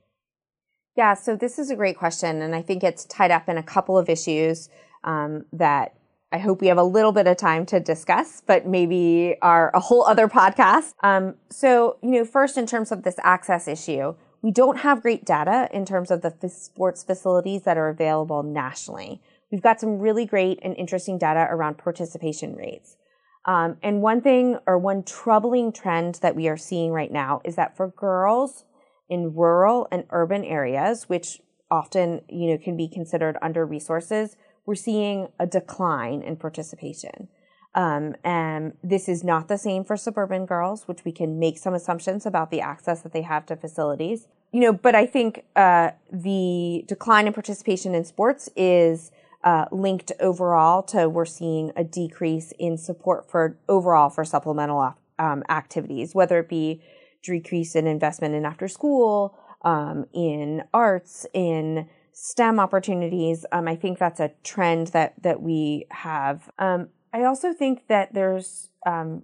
Yeah, 0.95 1.15
so 1.15 1.35
this 1.35 1.57
is 1.57 1.71
a 1.71 1.75
great 1.75 1.97
question, 1.97 2.43
and 2.43 2.53
I 2.53 2.61
think 2.61 2.83
it's 2.83 3.05
tied 3.05 3.31
up 3.31 3.49
in 3.49 3.57
a 3.57 3.63
couple 3.63 3.97
of 3.97 4.07
issues 4.07 4.69
um, 5.03 5.45
that 5.51 5.95
I 6.31 6.37
hope 6.37 6.59
we 6.59 6.67
have 6.67 6.77
a 6.77 6.83
little 6.83 7.11
bit 7.11 7.27
of 7.27 7.37
time 7.37 7.65
to 7.67 7.79
discuss, 7.79 8.41
but 8.45 8.67
maybe 8.67 9.37
are 9.41 9.71
a 9.73 9.79
whole 9.79 10.05
other 10.05 10.27
podcast. 10.27 10.93
Um, 11.01 11.35
so, 11.49 11.97
you 12.01 12.11
know, 12.11 12.25
first 12.25 12.57
in 12.57 12.65
terms 12.65 12.91
of 12.91 13.03
this 13.03 13.15
access 13.23 13.67
issue, 13.67 14.15
we 14.41 14.51
don't 14.51 14.79
have 14.79 15.01
great 15.01 15.25
data 15.25 15.69
in 15.71 15.85
terms 15.85 16.11
of 16.11 16.21
the 16.21 16.49
sports 16.49 17.03
facilities 17.03 17.63
that 17.63 17.77
are 17.77 17.89
available 17.89 18.43
nationally. 18.43 19.21
We've 19.51 19.61
got 19.61 19.79
some 19.79 19.99
really 19.99 20.25
great 20.25 20.59
and 20.61 20.75
interesting 20.75 21.17
data 21.17 21.47
around 21.49 21.77
participation 21.77 22.55
rates. 22.55 22.97
Um, 23.45 23.77
and 23.81 24.01
one 24.01 24.21
thing 24.21 24.57
or 24.67 24.77
one 24.77 25.03
troubling 25.03 25.71
trend 25.71 26.15
that 26.15 26.35
we 26.35 26.47
are 26.47 26.57
seeing 26.57 26.91
right 26.91 27.11
now 27.11 27.41
is 27.45 27.55
that 27.55 27.77
for 27.77 27.89
girls 27.89 28.65
in 29.07 29.35
rural 29.35 29.87
and 29.91 30.05
urban 30.09 30.43
areas, 30.43 31.07
which 31.07 31.41
often, 31.69 32.21
you 32.27 32.51
know, 32.51 32.57
can 32.57 32.75
be 32.75 32.87
considered 32.87 33.37
under 33.41 33.65
resources, 33.65 34.35
we're 34.65 34.75
seeing 34.75 35.29
a 35.39 35.45
decline 35.45 36.21
in 36.21 36.35
participation. 36.35 37.27
Um, 37.75 38.15
and 38.23 38.73
this 38.81 39.09
is 39.09 39.23
not 39.23 39.47
the 39.49 39.57
same 39.57 39.83
for 39.83 39.97
suburban 39.97 40.45
girls, 40.45 40.87
which 40.87 41.03
we 41.03 41.11
can 41.11 41.37
make 41.37 41.57
some 41.57 41.73
assumptions 41.73 42.25
about 42.25 42.49
the 42.49 42.61
access 42.61 43.01
that 43.01 43.11
they 43.11 43.21
have 43.23 43.45
to 43.47 43.55
facilities. 43.57 44.27
You 44.53 44.61
know, 44.61 44.73
but 44.73 44.95
I 44.95 45.05
think 45.05 45.43
uh, 45.57 45.91
the 46.11 46.85
decline 46.87 47.27
in 47.27 47.33
participation 47.33 47.93
in 47.93 48.05
sports 48.05 48.49
is 48.55 49.11
uh, 49.43 49.65
linked 49.71 50.13
overall 50.21 50.81
to 50.83 51.09
we're 51.09 51.25
seeing 51.25 51.71
a 51.75 51.83
decrease 51.83 52.53
in 52.57 52.77
support 52.77 53.29
for 53.29 53.57
overall 53.67 54.09
for 54.09 54.23
supplemental 54.23 54.95
um, 55.19 55.43
activities, 55.49 56.15
whether 56.15 56.39
it 56.39 56.47
be 56.47 56.81
decrease 57.21 57.75
in 57.75 57.87
investment 57.87 58.35
in 58.35 58.45
after 58.45 58.67
school, 58.67 59.37
um, 59.63 60.05
in 60.13 60.63
arts, 60.73 61.25
in 61.33 61.89
STEM 62.17 62.61
opportunities. 62.61 63.45
Um, 63.51 63.67
I 63.67 63.75
think 63.75 63.99
that's 63.99 64.21
a 64.21 64.31
trend 64.41 64.87
that 64.87 65.21
that 65.21 65.41
we 65.41 65.85
have. 65.91 66.49
Um, 66.57 66.87
I 67.13 67.23
also 67.25 67.53
think 67.53 67.87
that 67.87 68.13
there's 68.13 68.69
um, 68.85 69.23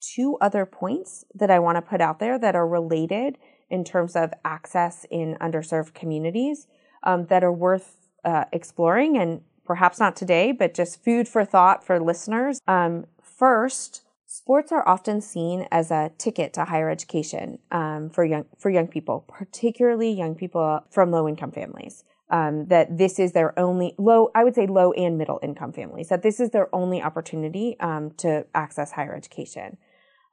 two 0.00 0.36
other 0.40 0.66
points 0.66 1.24
that 1.34 1.50
I 1.50 1.60
want 1.60 1.76
to 1.76 1.82
put 1.82 2.00
out 2.00 2.18
there 2.18 2.36
that 2.40 2.56
are 2.56 2.66
related 2.66 3.38
in 3.70 3.84
terms 3.84 4.16
of 4.16 4.34
access 4.44 5.06
in 5.10 5.36
underserved 5.40 5.94
communities 5.94 6.66
um, 7.04 7.26
that 7.26 7.44
are 7.44 7.52
worth 7.52 8.08
uh, 8.24 8.44
exploring 8.52 9.16
and 9.16 9.42
perhaps 9.64 10.00
not 10.00 10.16
today, 10.16 10.50
but 10.50 10.74
just 10.74 11.04
food 11.04 11.28
for 11.28 11.44
thought 11.44 11.84
for 11.86 12.00
listeners. 12.00 12.60
Um, 12.66 13.06
first, 13.22 14.02
sports 14.26 14.72
are 14.72 14.86
often 14.88 15.20
seen 15.20 15.68
as 15.70 15.92
a 15.92 16.10
ticket 16.18 16.52
to 16.54 16.64
higher 16.64 16.90
education 16.90 17.60
um, 17.70 18.10
for 18.10 18.24
young 18.24 18.46
for 18.58 18.70
young 18.70 18.88
people, 18.88 19.24
particularly 19.28 20.10
young 20.10 20.34
people 20.34 20.80
from 20.90 21.12
low 21.12 21.28
income 21.28 21.52
families 21.52 22.02
um, 22.30 22.66
that 22.66 22.96
this 22.96 23.18
is 23.18 23.32
their 23.32 23.58
only 23.58 23.94
low, 23.98 24.30
I 24.34 24.44
would 24.44 24.54
say 24.54 24.66
low 24.66 24.92
and 24.92 25.18
middle 25.18 25.40
income 25.42 25.72
families, 25.72 26.08
that 26.08 26.22
this 26.22 26.40
is 26.40 26.50
their 26.50 26.74
only 26.74 27.02
opportunity 27.02 27.76
um, 27.80 28.12
to 28.18 28.46
access 28.54 28.92
higher 28.92 29.14
education. 29.14 29.76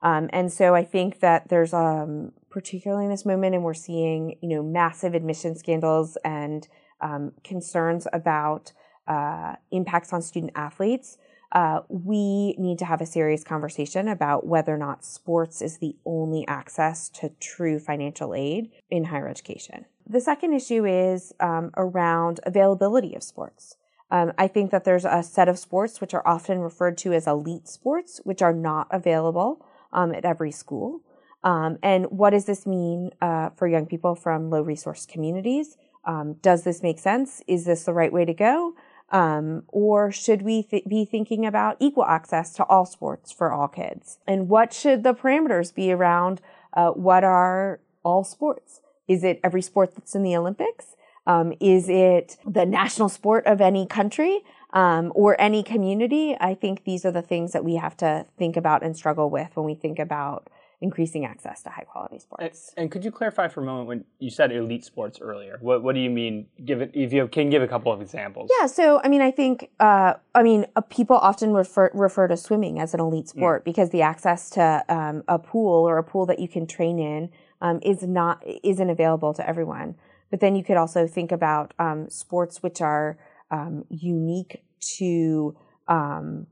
Um, 0.02 0.28
and 0.32 0.52
so 0.52 0.74
I 0.74 0.84
think 0.84 1.20
that 1.20 1.48
there's, 1.48 1.72
um, 1.72 2.32
particularly 2.50 3.04
in 3.04 3.10
this 3.10 3.24
moment, 3.24 3.54
and 3.54 3.62
we're 3.62 3.74
seeing, 3.74 4.36
you 4.42 4.48
know, 4.48 4.62
massive 4.62 5.14
admission 5.14 5.54
scandals 5.54 6.16
and 6.24 6.66
um, 7.00 7.32
concerns 7.44 8.06
about 8.12 8.72
uh, 9.06 9.54
impacts 9.70 10.12
on 10.12 10.22
student 10.22 10.52
athletes. 10.54 11.18
Uh, 11.52 11.80
we 11.88 12.54
need 12.58 12.78
to 12.78 12.84
have 12.84 13.00
a 13.00 13.06
serious 13.06 13.44
conversation 13.44 14.08
about 14.08 14.46
whether 14.46 14.74
or 14.74 14.78
not 14.78 15.04
sports 15.04 15.60
is 15.60 15.78
the 15.78 15.94
only 16.06 16.46
access 16.48 17.08
to 17.10 17.30
true 17.40 17.78
financial 17.78 18.34
aid 18.34 18.70
in 18.90 19.04
higher 19.04 19.28
education. 19.28 19.84
The 20.06 20.20
second 20.20 20.52
issue 20.52 20.84
is 20.84 21.32
um, 21.40 21.70
around 21.76 22.40
availability 22.44 23.14
of 23.14 23.22
sports. 23.22 23.76
Um, 24.10 24.32
I 24.36 24.46
think 24.46 24.70
that 24.70 24.84
there's 24.84 25.06
a 25.06 25.22
set 25.22 25.48
of 25.48 25.58
sports 25.58 26.00
which 26.00 26.12
are 26.12 26.26
often 26.26 26.58
referred 26.58 26.98
to 26.98 27.14
as 27.14 27.26
elite 27.26 27.66
sports, 27.66 28.20
which 28.24 28.42
are 28.42 28.52
not 28.52 28.88
available 28.90 29.64
um, 29.92 30.14
at 30.14 30.24
every 30.24 30.52
school. 30.52 31.00
Um, 31.42 31.78
and 31.82 32.06
what 32.06 32.30
does 32.30 32.44
this 32.44 32.66
mean 32.66 33.10
uh, 33.20 33.50
for 33.50 33.66
young 33.66 33.86
people 33.86 34.14
from 34.14 34.50
low 34.50 34.60
resource 34.60 35.06
communities? 35.06 35.76
Um, 36.04 36.34
does 36.34 36.64
this 36.64 36.82
make 36.82 36.98
sense? 36.98 37.42
Is 37.46 37.64
this 37.64 37.84
the 37.84 37.92
right 37.92 38.12
way 38.12 38.24
to 38.24 38.34
go? 38.34 38.74
Um, 39.10 39.64
or 39.68 40.10
should 40.10 40.42
we 40.42 40.62
th- 40.62 40.84
be 40.84 41.04
thinking 41.04 41.44
about 41.44 41.76
equal 41.80 42.04
access 42.04 42.52
to 42.54 42.64
all 42.64 42.86
sports 42.86 43.32
for 43.32 43.52
all 43.52 43.68
kids? 43.68 44.18
And 44.26 44.48
what 44.48 44.72
should 44.72 45.02
the 45.02 45.14
parameters 45.14 45.74
be 45.74 45.92
around 45.92 46.40
uh, 46.74 46.90
what 46.90 47.24
are 47.24 47.80
all 48.04 48.24
sports? 48.24 48.80
Is 49.12 49.24
it 49.24 49.40
every 49.44 49.62
sport 49.62 49.94
that's 49.94 50.14
in 50.14 50.22
the 50.22 50.36
Olympics? 50.36 50.96
Um, 51.26 51.52
is 51.60 51.88
it 51.88 52.36
the 52.46 52.66
national 52.66 53.08
sport 53.08 53.46
of 53.46 53.60
any 53.60 53.86
country 53.86 54.40
um, 54.72 55.12
or 55.14 55.40
any 55.40 55.62
community? 55.62 56.36
I 56.40 56.54
think 56.54 56.84
these 56.84 57.04
are 57.04 57.12
the 57.12 57.22
things 57.22 57.52
that 57.52 57.64
we 57.64 57.76
have 57.76 57.96
to 57.98 58.26
think 58.38 58.56
about 58.56 58.82
and 58.82 58.96
struggle 58.96 59.30
with 59.30 59.54
when 59.54 59.66
we 59.66 59.74
think 59.74 59.98
about 59.98 60.48
increasing 60.80 61.24
access 61.24 61.62
to 61.62 61.70
high 61.70 61.84
quality 61.84 62.18
sports. 62.18 62.72
And, 62.76 62.84
and, 62.84 62.90
could 62.90 63.04
you 63.04 63.12
clarify 63.12 63.46
for 63.46 63.60
a 63.60 63.64
moment 63.64 63.86
when 63.86 64.04
you 64.18 64.30
said 64.30 64.50
elite 64.50 64.84
sports 64.84 65.20
earlier? 65.20 65.58
What 65.60 65.84
what 65.84 65.94
do 65.94 66.00
you 66.00 66.10
mean? 66.10 66.48
Give 66.64 66.82
it 66.82 66.90
if 66.92 67.12
you 67.12 67.28
can 67.28 67.50
give 67.50 67.62
a 67.62 67.68
couple 67.68 67.92
of 67.92 68.02
examples. 68.02 68.50
Yeah, 68.58 68.66
so 68.66 69.00
I 69.04 69.08
mean, 69.08 69.22
I 69.22 69.30
think 69.30 69.70
uh, 69.78 70.14
I 70.34 70.42
mean 70.42 70.66
uh, 70.74 70.80
people 70.80 71.16
often 71.16 71.52
refer 71.52 71.92
refer 71.94 72.26
to 72.26 72.36
swimming 72.36 72.80
as 72.80 72.94
an 72.94 73.00
elite 73.00 73.28
sport 73.28 73.62
mm. 73.62 73.64
because 73.64 73.90
the 73.90 74.02
access 74.02 74.50
to 74.50 74.84
um, 74.88 75.22
a 75.28 75.38
pool 75.38 75.88
or 75.88 75.98
a 75.98 76.04
pool 76.04 76.26
that 76.26 76.40
you 76.40 76.48
can 76.48 76.66
train 76.66 76.98
in 76.98 77.30
um, 77.62 77.78
is 77.82 78.02
not 78.02 78.42
isn't 78.62 78.90
available 78.90 79.32
to 79.32 79.48
everyone. 79.48 79.94
But 80.30 80.40
then 80.40 80.56
you 80.56 80.64
could 80.64 80.76
also 80.76 81.06
think 81.06 81.32
about 81.32 81.72
um, 81.78 82.10
sports 82.10 82.62
which 82.62 82.82
are 82.82 83.18
um, 83.50 83.84
unique 83.88 84.62
to 84.98 85.56
um, 85.88 86.46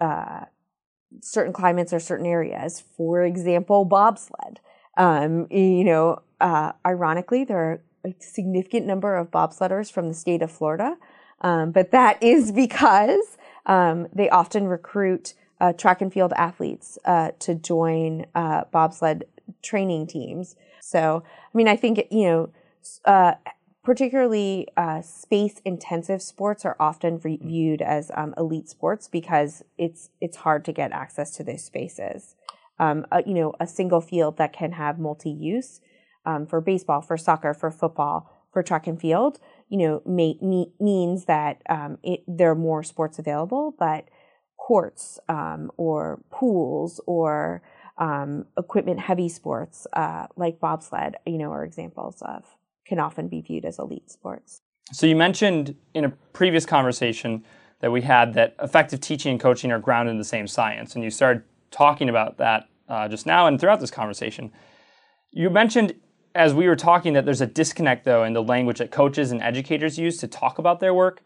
uh, 0.00 0.44
certain 1.20 1.52
climates 1.52 1.92
or 1.92 2.00
certain 2.00 2.26
areas. 2.26 2.82
For 2.96 3.22
example, 3.22 3.84
bobsled. 3.84 4.60
Um, 4.96 5.48
you 5.50 5.84
know, 5.84 6.22
uh, 6.40 6.72
ironically, 6.86 7.44
there 7.44 7.58
are 7.58 7.82
a 8.04 8.14
significant 8.20 8.86
number 8.86 9.16
of 9.16 9.30
bobsledders 9.30 9.90
from 9.90 10.08
the 10.08 10.14
state 10.14 10.42
of 10.42 10.52
Florida, 10.52 10.96
um, 11.40 11.72
but 11.72 11.90
that 11.90 12.22
is 12.22 12.52
because 12.52 13.36
they 14.12 14.28
often 14.30 14.66
recruit 14.66 15.34
uh, 15.60 15.72
track 15.72 16.02
and 16.02 16.12
field 16.12 16.32
athletes 16.36 16.98
uh, 17.04 17.30
to 17.38 17.54
join 17.54 18.26
uh, 18.34 18.64
bobsled 18.70 19.24
training 19.62 20.06
teams. 20.06 20.56
So, 20.80 21.22
I 21.26 21.56
mean, 21.56 21.68
I 21.68 21.76
think, 21.76 22.06
you 22.10 22.24
know, 22.24 22.50
uh, 23.04 23.34
particularly 23.82 24.68
uh, 24.76 25.02
space 25.02 25.60
intensive 25.64 26.22
sports 26.22 26.64
are 26.64 26.76
often 26.80 27.18
viewed 27.18 27.82
as 27.82 28.10
um, 28.14 28.34
elite 28.36 28.68
sports 28.68 29.08
because 29.08 29.62
it's 29.78 30.10
it's 30.20 30.38
hard 30.38 30.64
to 30.64 30.72
get 30.72 30.92
access 30.92 31.30
to 31.36 31.44
those 31.44 31.64
spaces. 31.64 32.34
Um, 32.78 33.06
uh, 33.12 33.22
you 33.24 33.34
know, 33.34 33.52
a 33.60 33.66
single 33.66 34.00
field 34.00 34.36
that 34.38 34.52
can 34.52 34.72
have 34.72 34.98
multi 34.98 35.30
use 35.30 35.80
um, 36.26 36.46
for 36.46 36.60
baseball, 36.60 37.00
for 37.02 37.16
soccer, 37.16 37.54
for 37.54 37.70
football, 37.70 38.30
for 38.52 38.62
track 38.62 38.86
and 38.86 39.00
field, 39.00 39.38
you 39.68 39.78
know, 39.78 40.02
may, 40.06 40.38
me, 40.40 40.72
means 40.80 41.26
that 41.26 41.60
um, 41.68 41.98
it, 42.02 42.22
there 42.26 42.50
are 42.50 42.56
more 42.56 42.82
sports 42.82 43.18
available, 43.18 43.74
but 43.78 44.08
courts 44.56 45.18
um, 45.28 45.70
or 45.76 46.22
pools 46.30 47.00
or 47.06 47.62
um, 47.98 48.46
equipment 48.58 49.00
heavy 49.00 49.28
sports 49.28 49.86
uh, 49.92 50.26
like 50.36 50.60
bobsled, 50.60 51.16
you 51.26 51.38
know, 51.38 51.50
are 51.52 51.64
examples 51.64 52.22
of 52.22 52.44
can 52.86 52.98
often 52.98 53.28
be 53.28 53.40
viewed 53.40 53.64
as 53.64 53.78
elite 53.78 54.10
sports. 54.10 54.60
So 54.92 55.06
you 55.06 55.16
mentioned 55.16 55.74
in 55.94 56.04
a 56.04 56.10
previous 56.32 56.66
conversation 56.66 57.44
that 57.80 57.90
we 57.90 58.02
had 58.02 58.34
that 58.34 58.54
effective 58.62 59.00
teaching 59.00 59.32
and 59.32 59.40
coaching 59.40 59.72
are 59.72 59.78
grounded 59.78 60.12
in 60.12 60.18
the 60.18 60.24
same 60.24 60.46
science, 60.46 60.94
and 60.94 61.02
you 61.02 61.10
started 61.10 61.42
talking 61.70 62.08
about 62.08 62.38
that 62.38 62.68
uh, 62.88 63.08
just 63.08 63.26
now 63.26 63.46
and 63.46 63.60
throughout 63.60 63.80
this 63.80 63.90
conversation. 63.90 64.52
You 65.30 65.50
mentioned 65.50 65.94
as 66.34 66.52
we 66.52 66.66
were 66.66 66.76
talking 66.76 67.12
that 67.12 67.24
there's 67.24 67.40
a 67.40 67.46
disconnect 67.46 68.04
though 68.04 68.24
in 68.24 68.32
the 68.32 68.42
language 68.42 68.78
that 68.78 68.90
coaches 68.90 69.30
and 69.30 69.40
educators 69.42 69.98
use 69.98 70.18
to 70.18 70.28
talk 70.28 70.58
about 70.58 70.80
their 70.80 70.92
work. 70.92 71.22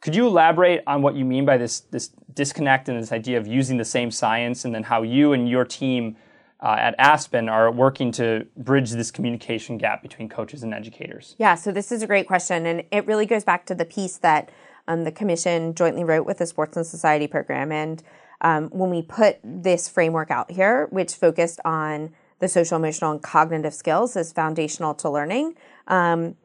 Could 0.00 0.14
you 0.14 0.26
elaborate 0.26 0.82
on 0.86 1.02
what 1.02 1.14
you 1.16 1.24
mean 1.24 1.44
by 1.44 1.56
this 1.56 1.80
this 1.80 2.10
disconnect 2.32 2.88
and 2.88 3.00
this 3.00 3.12
idea 3.12 3.38
of 3.38 3.46
using 3.46 3.78
the 3.78 3.84
same 3.84 4.10
science, 4.10 4.64
and 4.64 4.74
then 4.74 4.84
how 4.84 5.02
you 5.02 5.32
and 5.32 5.48
your 5.48 5.64
team 5.64 6.16
uh, 6.60 6.76
at 6.78 6.94
Aspen 6.98 7.48
are 7.48 7.70
working 7.70 8.12
to 8.12 8.46
bridge 8.56 8.90
this 8.92 9.10
communication 9.10 9.76
gap 9.78 10.02
between 10.02 10.28
coaches 10.28 10.62
and 10.62 10.72
educators? 10.72 11.34
Yeah, 11.38 11.54
so 11.56 11.72
this 11.72 11.90
is 11.90 12.02
a 12.02 12.06
great 12.06 12.26
question, 12.26 12.66
and 12.66 12.84
it 12.90 13.06
really 13.06 13.26
goes 13.26 13.44
back 13.44 13.66
to 13.66 13.74
the 13.74 13.84
piece 13.84 14.18
that 14.18 14.50
um, 14.86 15.04
the 15.04 15.12
commission 15.12 15.74
jointly 15.74 16.04
wrote 16.04 16.26
with 16.26 16.38
the 16.38 16.46
Sports 16.46 16.76
and 16.76 16.86
Society 16.86 17.26
program. 17.26 17.72
And 17.72 18.02
um, 18.40 18.68
when 18.70 18.90
we 18.90 19.02
put 19.02 19.38
this 19.42 19.88
framework 19.88 20.30
out 20.30 20.50
here, 20.50 20.86
which 20.90 21.14
focused 21.14 21.60
on 21.64 22.10
the 22.38 22.48
social, 22.48 22.76
emotional, 22.76 23.10
and 23.12 23.22
cognitive 23.22 23.74
skills 23.74 24.16
as 24.16 24.32
foundational 24.32 24.94
to 24.94 25.10
learning. 25.10 25.54
Um, 25.86 26.36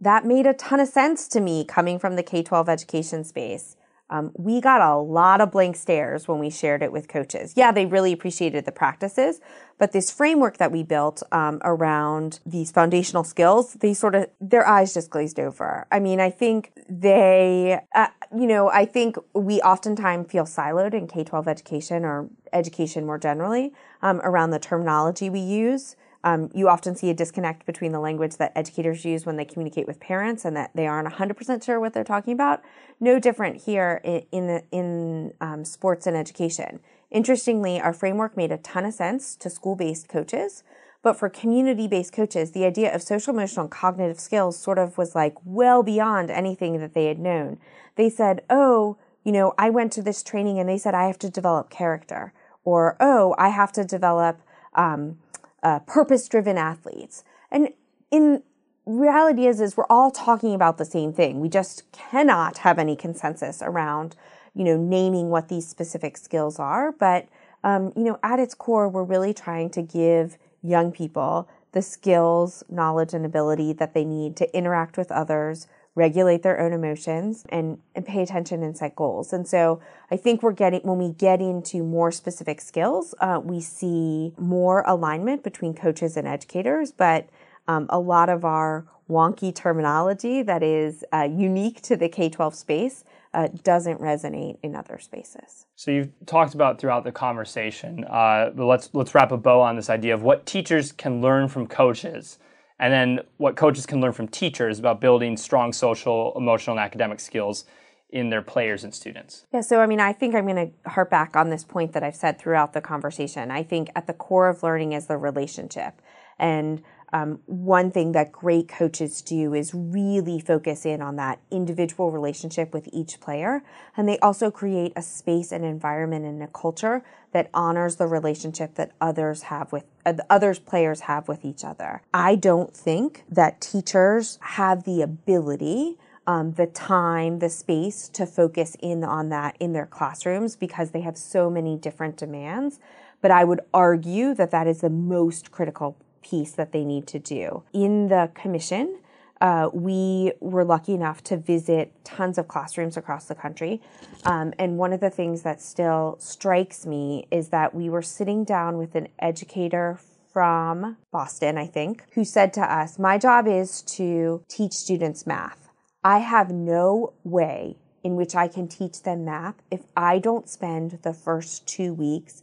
that 0.00 0.24
made 0.24 0.46
a 0.46 0.54
ton 0.54 0.80
of 0.80 0.88
sense 0.88 1.28
to 1.28 1.40
me 1.40 1.64
coming 1.64 1.98
from 1.98 2.16
the 2.16 2.22
K 2.22 2.42
12 2.42 2.68
education 2.68 3.24
space. 3.24 3.76
Um, 4.08 4.30
we 4.36 4.60
got 4.60 4.80
a 4.80 4.96
lot 4.96 5.40
of 5.40 5.50
blank 5.50 5.74
stares 5.74 6.28
when 6.28 6.38
we 6.38 6.48
shared 6.48 6.80
it 6.80 6.92
with 6.92 7.08
coaches. 7.08 7.54
Yeah, 7.56 7.72
they 7.72 7.86
really 7.86 8.12
appreciated 8.12 8.64
the 8.64 8.70
practices, 8.70 9.40
but 9.78 9.90
this 9.90 10.12
framework 10.12 10.58
that 10.58 10.70
we 10.70 10.84
built 10.84 11.24
um, 11.32 11.60
around 11.64 12.38
these 12.46 12.70
foundational 12.70 13.24
skills, 13.24 13.74
they 13.74 13.92
sort 13.94 14.14
of, 14.14 14.28
their 14.40 14.66
eyes 14.66 14.94
just 14.94 15.10
glazed 15.10 15.40
over. 15.40 15.86
I 15.90 15.98
mean, 15.98 16.20
I 16.20 16.30
think 16.30 16.72
they, 16.88 17.80
uh, 17.96 18.06
you 18.36 18.46
know, 18.46 18.68
I 18.70 18.84
think 18.84 19.16
we 19.34 19.60
oftentimes 19.62 20.30
feel 20.30 20.44
siloed 20.44 20.94
in 20.94 21.08
K 21.08 21.24
12 21.24 21.48
education 21.48 22.04
or 22.04 22.28
education 22.52 23.06
more 23.06 23.18
generally 23.18 23.72
um, 24.02 24.20
around 24.22 24.50
the 24.50 24.60
terminology 24.60 25.30
we 25.30 25.40
use. 25.40 25.96
Um, 26.26 26.50
you 26.52 26.68
often 26.68 26.96
see 26.96 27.08
a 27.08 27.14
disconnect 27.14 27.66
between 27.66 27.92
the 27.92 28.00
language 28.00 28.36
that 28.38 28.50
educators 28.56 29.04
use 29.04 29.24
when 29.24 29.36
they 29.36 29.44
communicate 29.44 29.86
with 29.86 30.00
parents 30.00 30.44
and 30.44 30.56
that 30.56 30.72
they 30.74 30.88
aren't 30.88 31.08
100% 31.08 31.64
sure 31.64 31.78
what 31.78 31.94
they're 31.94 32.02
talking 32.02 32.32
about. 32.32 32.62
No 32.98 33.20
different 33.20 33.62
here 33.62 34.00
in, 34.02 34.24
in, 34.32 34.62
in 34.72 35.34
um, 35.40 35.64
sports 35.64 36.04
and 36.04 36.16
education. 36.16 36.80
Interestingly, 37.12 37.80
our 37.80 37.92
framework 37.92 38.36
made 38.36 38.50
a 38.50 38.58
ton 38.58 38.84
of 38.84 38.94
sense 38.94 39.36
to 39.36 39.48
school 39.48 39.76
based 39.76 40.08
coaches, 40.08 40.64
but 41.00 41.16
for 41.16 41.28
community 41.28 41.86
based 41.86 42.12
coaches, 42.12 42.50
the 42.50 42.64
idea 42.64 42.92
of 42.92 43.04
social, 43.04 43.32
emotional, 43.32 43.66
and 43.66 43.70
cognitive 43.70 44.18
skills 44.18 44.58
sort 44.58 44.80
of 44.80 44.98
was 44.98 45.14
like 45.14 45.36
well 45.44 45.84
beyond 45.84 46.32
anything 46.32 46.80
that 46.80 46.92
they 46.92 47.06
had 47.06 47.20
known. 47.20 47.60
They 47.94 48.10
said, 48.10 48.42
oh, 48.50 48.96
you 49.22 49.30
know, 49.30 49.54
I 49.58 49.70
went 49.70 49.92
to 49.92 50.02
this 50.02 50.24
training 50.24 50.58
and 50.58 50.68
they 50.68 50.78
said 50.78 50.92
I 50.92 51.06
have 51.06 51.20
to 51.20 51.30
develop 51.30 51.70
character, 51.70 52.32
or 52.64 52.96
oh, 52.98 53.36
I 53.38 53.50
have 53.50 53.70
to 53.74 53.84
develop 53.84 54.40
um, 54.74 55.18
uh, 55.62 55.80
purpose-driven 55.80 56.58
athletes. 56.58 57.24
And 57.50 57.70
in 58.10 58.42
reality 58.84 59.46
is 59.46 59.60
is 59.60 59.76
we're 59.76 59.84
all 59.90 60.10
talking 60.10 60.54
about 60.54 60.78
the 60.78 60.84
same 60.84 61.12
thing. 61.12 61.40
We 61.40 61.48
just 61.48 61.90
cannot 61.92 62.58
have 62.58 62.78
any 62.78 62.96
consensus 62.96 63.60
around, 63.62 64.16
you 64.54 64.64
know, 64.64 64.76
naming 64.76 65.28
what 65.28 65.48
these 65.48 65.66
specific 65.66 66.16
skills 66.16 66.58
are. 66.58 66.92
But 66.92 67.28
um, 67.64 67.92
you 67.96 68.04
know, 68.04 68.18
at 68.22 68.38
its 68.38 68.54
core, 68.54 68.88
we're 68.88 69.02
really 69.02 69.34
trying 69.34 69.70
to 69.70 69.82
give 69.82 70.38
young 70.62 70.92
people 70.92 71.48
the 71.72 71.82
skills, 71.82 72.62
knowledge, 72.68 73.12
and 73.12 73.26
ability 73.26 73.72
that 73.74 73.92
they 73.92 74.04
need 74.04 74.36
to 74.36 74.56
interact 74.56 74.96
with 74.96 75.10
others, 75.10 75.66
regulate 75.96 76.42
their 76.42 76.60
own 76.60 76.72
emotions, 76.72 77.44
and, 77.48 77.78
and 77.96 78.06
pay 78.06 78.22
attention 78.22 78.62
and 78.62 78.76
set 78.76 78.94
goals. 78.94 79.32
And 79.32 79.48
so 79.48 79.80
I 80.10 80.16
think 80.16 80.42
we're 80.42 80.52
getting, 80.52 80.80
when 80.82 80.98
we 80.98 81.12
get 81.12 81.40
into 81.40 81.82
more 81.82 82.12
specific 82.12 82.60
skills, 82.60 83.14
uh, 83.20 83.40
we 83.42 83.60
see 83.60 84.34
more 84.38 84.84
alignment 84.86 85.42
between 85.42 85.74
coaches 85.74 86.16
and 86.16 86.28
educators, 86.28 86.92
but 86.92 87.28
um, 87.66 87.86
a 87.88 87.98
lot 87.98 88.28
of 88.28 88.44
our 88.44 88.86
wonky 89.10 89.54
terminology 89.54 90.42
that 90.42 90.62
is 90.62 91.04
uh, 91.12 91.28
unique 91.30 91.80
to 91.80 91.96
the 91.96 92.08
K 92.08 92.28
12 92.28 92.54
space 92.54 93.04
uh, 93.32 93.48
doesn't 93.64 94.00
resonate 94.00 94.58
in 94.62 94.74
other 94.74 94.98
spaces. 94.98 95.66
So 95.76 95.90
you've 95.90 96.26
talked 96.26 96.54
about 96.54 96.78
throughout 96.78 97.04
the 97.04 97.12
conversation, 97.12 98.04
uh, 98.04 98.50
but 98.54 98.66
let's 98.66 98.90
let's 98.92 99.14
wrap 99.14 99.32
a 99.32 99.36
bow 99.36 99.60
on 99.60 99.76
this 99.76 99.90
idea 99.90 100.14
of 100.14 100.22
what 100.22 100.46
teachers 100.46 100.92
can 100.92 101.20
learn 101.20 101.48
from 101.48 101.66
coaches, 101.66 102.38
and 102.78 102.92
then 102.92 103.20
what 103.36 103.56
coaches 103.56 103.86
can 103.86 104.00
learn 104.00 104.12
from 104.12 104.28
teachers 104.28 104.78
about 104.78 105.00
building 105.00 105.36
strong 105.36 105.72
social, 105.72 106.32
emotional, 106.36 106.76
and 106.76 106.84
academic 106.84 107.20
skills 107.20 107.64
in 108.10 108.30
their 108.30 108.42
players 108.42 108.84
and 108.84 108.94
students. 108.94 109.46
Yeah, 109.52 109.62
so 109.62 109.80
I 109.80 109.86
mean, 109.86 110.00
I 110.00 110.12
think 110.12 110.34
I'm 110.34 110.46
going 110.46 110.72
to 110.84 110.90
harp 110.90 111.10
back 111.10 111.36
on 111.36 111.50
this 111.50 111.64
point 111.64 111.92
that 111.92 112.02
I've 112.02 112.16
said 112.16 112.38
throughout 112.38 112.72
the 112.72 112.80
conversation. 112.80 113.50
I 113.50 113.62
think 113.62 113.90
at 113.96 114.06
the 114.06 114.12
core 114.12 114.48
of 114.48 114.62
learning 114.62 114.92
is 114.92 115.06
the 115.06 115.16
relationship, 115.16 116.00
and 116.38 116.82
um, 117.12 117.40
one 117.46 117.90
thing 117.90 118.12
that 118.12 118.32
great 118.32 118.68
coaches 118.68 119.22
do 119.22 119.54
is 119.54 119.72
really 119.72 120.40
focus 120.40 120.84
in 120.84 121.00
on 121.00 121.16
that 121.16 121.38
individual 121.50 122.10
relationship 122.10 122.74
with 122.74 122.88
each 122.92 123.20
player. 123.20 123.62
And 123.96 124.08
they 124.08 124.18
also 124.18 124.50
create 124.50 124.92
a 124.96 125.02
space 125.02 125.52
and 125.52 125.64
environment 125.64 126.24
and 126.24 126.42
a 126.42 126.48
culture 126.48 127.04
that 127.32 127.48
honors 127.54 127.96
the 127.96 128.06
relationship 128.06 128.74
that 128.74 128.92
others 129.00 129.42
have 129.42 129.72
with 129.72 129.84
uh, 130.04 130.14
others 130.28 130.58
players 130.58 131.00
have 131.00 131.28
with 131.28 131.44
each 131.44 131.64
other. 131.64 132.02
I 132.12 132.34
don't 132.34 132.74
think 132.74 133.24
that 133.28 133.60
teachers 133.60 134.38
have 134.40 134.84
the 134.84 135.02
ability 135.02 135.98
um, 136.26 136.54
the 136.54 136.66
time, 136.66 137.38
the 137.38 137.48
space 137.48 138.08
to 138.08 138.26
focus 138.26 138.76
in 138.80 139.04
on 139.04 139.28
that 139.28 139.56
in 139.60 139.72
their 139.72 139.86
classrooms 139.86 140.56
because 140.56 140.90
they 140.90 141.02
have 141.02 141.16
so 141.16 141.48
many 141.48 141.76
different 141.76 142.16
demands. 142.16 142.80
But 143.20 143.30
I 143.30 143.44
would 143.44 143.60
argue 143.72 144.34
that 144.34 144.50
that 144.50 144.66
is 144.66 144.80
the 144.80 144.90
most 144.90 145.50
critical 145.50 145.96
piece 146.28 146.52
that 146.52 146.72
they 146.72 146.84
need 146.84 147.06
to 147.08 147.18
do. 147.18 147.62
In 147.72 148.08
the 148.08 148.30
commission, 148.34 148.98
uh, 149.40 149.68
we 149.72 150.32
were 150.40 150.64
lucky 150.64 150.94
enough 150.94 151.22
to 151.24 151.36
visit 151.36 151.92
tons 152.04 152.38
of 152.38 152.48
classrooms 152.48 152.96
across 152.96 153.26
the 153.26 153.34
country. 153.34 153.82
Um, 154.24 154.54
and 154.58 154.78
one 154.78 154.92
of 154.92 155.00
the 155.00 155.10
things 155.10 155.42
that 155.42 155.60
still 155.60 156.16
strikes 156.18 156.86
me 156.86 157.26
is 157.30 157.50
that 157.50 157.74
we 157.74 157.88
were 157.88 158.02
sitting 158.02 158.44
down 158.44 158.78
with 158.78 158.94
an 158.94 159.08
educator 159.18 159.98
from 160.32 160.96
Boston, 161.12 161.56
I 161.56 161.66
think, 161.66 162.04
who 162.12 162.24
said 162.24 162.52
to 162.54 162.60
us, 162.60 162.98
My 162.98 163.18
job 163.18 163.46
is 163.46 163.82
to 163.82 164.42
teach 164.48 164.72
students 164.72 165.26
math. 165.26 165.68
I 166.02 166.18
have 166.18 166.50
no 166.50 167.14
way 167.24 167.76
in 168.02 168.16
which 168.16 168.34
I 168.34 168.46
can 168.46 168.68
teach 168.68 169.02
them 169.02 169.24
math 169.24 169.56
if 169.70 169.80
I 169.96 170.18
don't 170.18 170.48
spend 170.48 170.98
the 171.02 171.12
first 171.12 171.66
two 171.66 171.92
weeks 171.92 172.42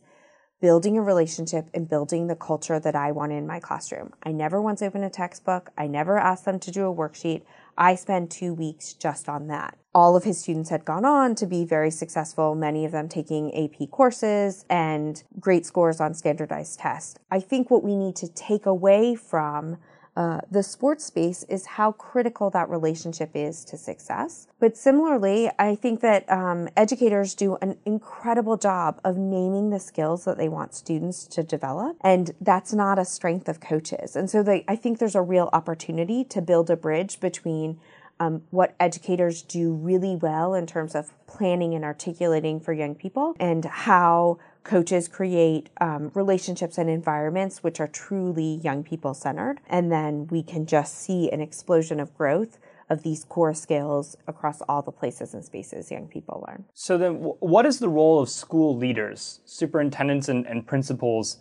building 0.63 0.97
a 0.97 1.01
relationship 1.01 1.69
and 1.73 1.89
building 1.89 2.27
the 2.27 2.37
culture 2.37 2.79
that 2.79 2.95
I 2.95 3.11
want 3.11 3.33
in 3.33 3.45
my 3.45 3.59
classroom. 3.59 4.13
I 4.23 4.31
never 4.31 4.61
once 4.61 4.81
open 4.81 5.03
a 5.03 5.09
textbook. 5.09 5.69
I 5.77 5.87
never 5.87 6.17
ask 6.17 6.45
them 6.45 6.57
to 6.59 6.71
do 6.71 6.89
a 6.89 6.95
worksheet. 6.95 7.41
I 7.77 7.95
spend 7.95 8.31
two 8.31 8.53
weeks 8.53 8.93
just 8.93 9.27
on 9.27 9.47
that. 9.47 9.77
All 9.93 10.15
of 10.15 10.23
his 10.23 10.39
students 10.39 10.69
had 10.69 10.85
gone 10.85 11.03
on 11.03 11.35
to 11.35 11.45
be 11.45 11.65
very 11.65 11.91
successful, 11.91 12.55
many 12.55 12.85
of 12.85 12.93
them 12.93 13.09
taking 13.09 13.53
AP 13.53 13.89
courses 13.91 14.63
and 14.69 15.21
great 15.37 15.65
scores 15.65 15.99
on 15.99 16.13
standardized 16.13 16.79
tests. 16.79 17.19
I 17.29 17.41
think 17.41 17.69
what 17.69 17.83
we 17.83 17.97
need 17.97 18.15
to 18.15 18.29
take 18.29 18.65
away 18.65 19.15
from 19.15 19.79
uh, 20.15 20.41
the 20.51 20.61
sports 20.61 21.05
space 21.05 21.43
is 21.49 21.65
how 21.65 21.91
critical 21.91 22.49
that 22.51 22.69
relationship 22.69 23.31
is 23.33 23.65
to 23.65 23.77
success. 23.77 24.47
But 24.59 24.77
similarly, 24.77 25.49
I 25.57 25.75
think 25.75 26.01
that 26.01 26.29
um, 26.31 26.69
educators 26.77 27.33
do 27.33 27.57
an 27.61 27.77
incredible 27.85 28.57
job 28.57 28.99
of 29.03 29.17
naming 29.17 29.71
the 29.71 29.79
skills 29.79 30.25
that 30.25 30.37
they 30.37 30.49
want 30.49 30.75
students 30.75 31.25
to 31.27 31.41
develop, 31.41 31.97
and 32.01 32.35
that's 32.39 32.73
not 32.73 32.99
a 32.99 33.05
strength 33.05 33.49
of 33.49 33.59
coaches. 33.59 34.15
And 34.15 34.29
so 34.29 34.43
they, 34.43 34.63
I 34.67 34.75
think 34.75 34.99
there's 34.99 35.15
a 35.15 35.21
real 35.21 35.49
opportunity 35.51 36.23
to 36.25 36.41
build 36.41 36.69
a 36.69 36.75
bridge 36.75 37.19
between 37.19 37.79
um, 38.19 38.43
what 38.51 38.75
educators 38.79 39.41
do 39.41 39.73
really 39.73 40.15
well 40.15 40.53
in 40.53 40.67
terms 40.67 40.93
of 40.93 41.11
planning 41.25 41.73
and 41.73 41.83
articulating 41.83 42.59
for 42.59 42.71
young 42.71 42.93
people, 42.93 43.35
and 43.39 43.65
how 43.65 44.37
coaches 44.63 45.07
create 45.07 45.69
um, 45.81 46.11
relationships 46.13 46.77
and 46.77 46.89
environments 46.89 47.63
which 47.63 47.79
are 47.79 47.87
truly 47.87 48.59
young 48.63 48.83
people 48.83 49.13
centered. 49.13 49.59
And 49.67 49.91
then 49.91 50.27
we 50.27 50.41
can 50.41 50.65
just 50.65 50.97
see 50.99 51.29
an 51.31 51.41
explosion 51.41 51.99
of 51.99 52.15
growth 52.17 52.57
of 52.89 53.03
these 53.03 53.23
core 53.23 53.53
skills 53.53 54.15
across 54.27 54.61
all 54.61 54.81
the 54.81 54.91
places 54.91 55.33
and 55.33 55.43
spaces 55.43 55.91
young 55.91 56.07
people 56.07 56.43
learn. 56.47 56.65
So, 56.73 56.97
then 56.97 57.15
what 57.15 57.65
is 57.65 57.79
the 57.79 57.89
role 57.89 58.19
of 58.19 58.29
school 58.29 58.77
leaders, 58.77 59.39
superintendents, 59.45 60.29
and, 60.29 60.45
and 60.45 60.65
principals? 60.65 61.37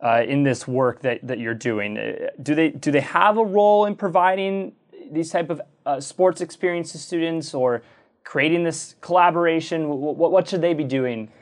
Uh, 0.00 0.22
in 0.28 0.44
this 0.44 0.68
work 0.68 1.00
that, 1.00 1.18
that 1.26 1.40
you're 1.40 1.52
doing, 1.52 1.98
uh, 1.98 2.28
do 2.40 2.54
they 2.54 2.68
do 2.68 2.92
they 2.92 3.00
have 3.00 3.36
a 3.36 3.44
role 3.44 3.84
in 3.84 3.96
providing 3.96 4.70
these 5.10 5.28
type 5.28 5.50
of 5.50 5.60
uh, 5.86 5.98
sports 5.98 6.40
experience 6.40 6.92
to 6.92 6.98
students, 6.98 7.52
or 7.52 7.82
creating 8.22 8.62
this 8.62 8.94
collaboration? 9.00 9.88
What, 9.88 10.30
what 10.30 10.46
should 10.46 10.60
they 10.60 10.72
be 10.72 10.84
doing 10.84 11.32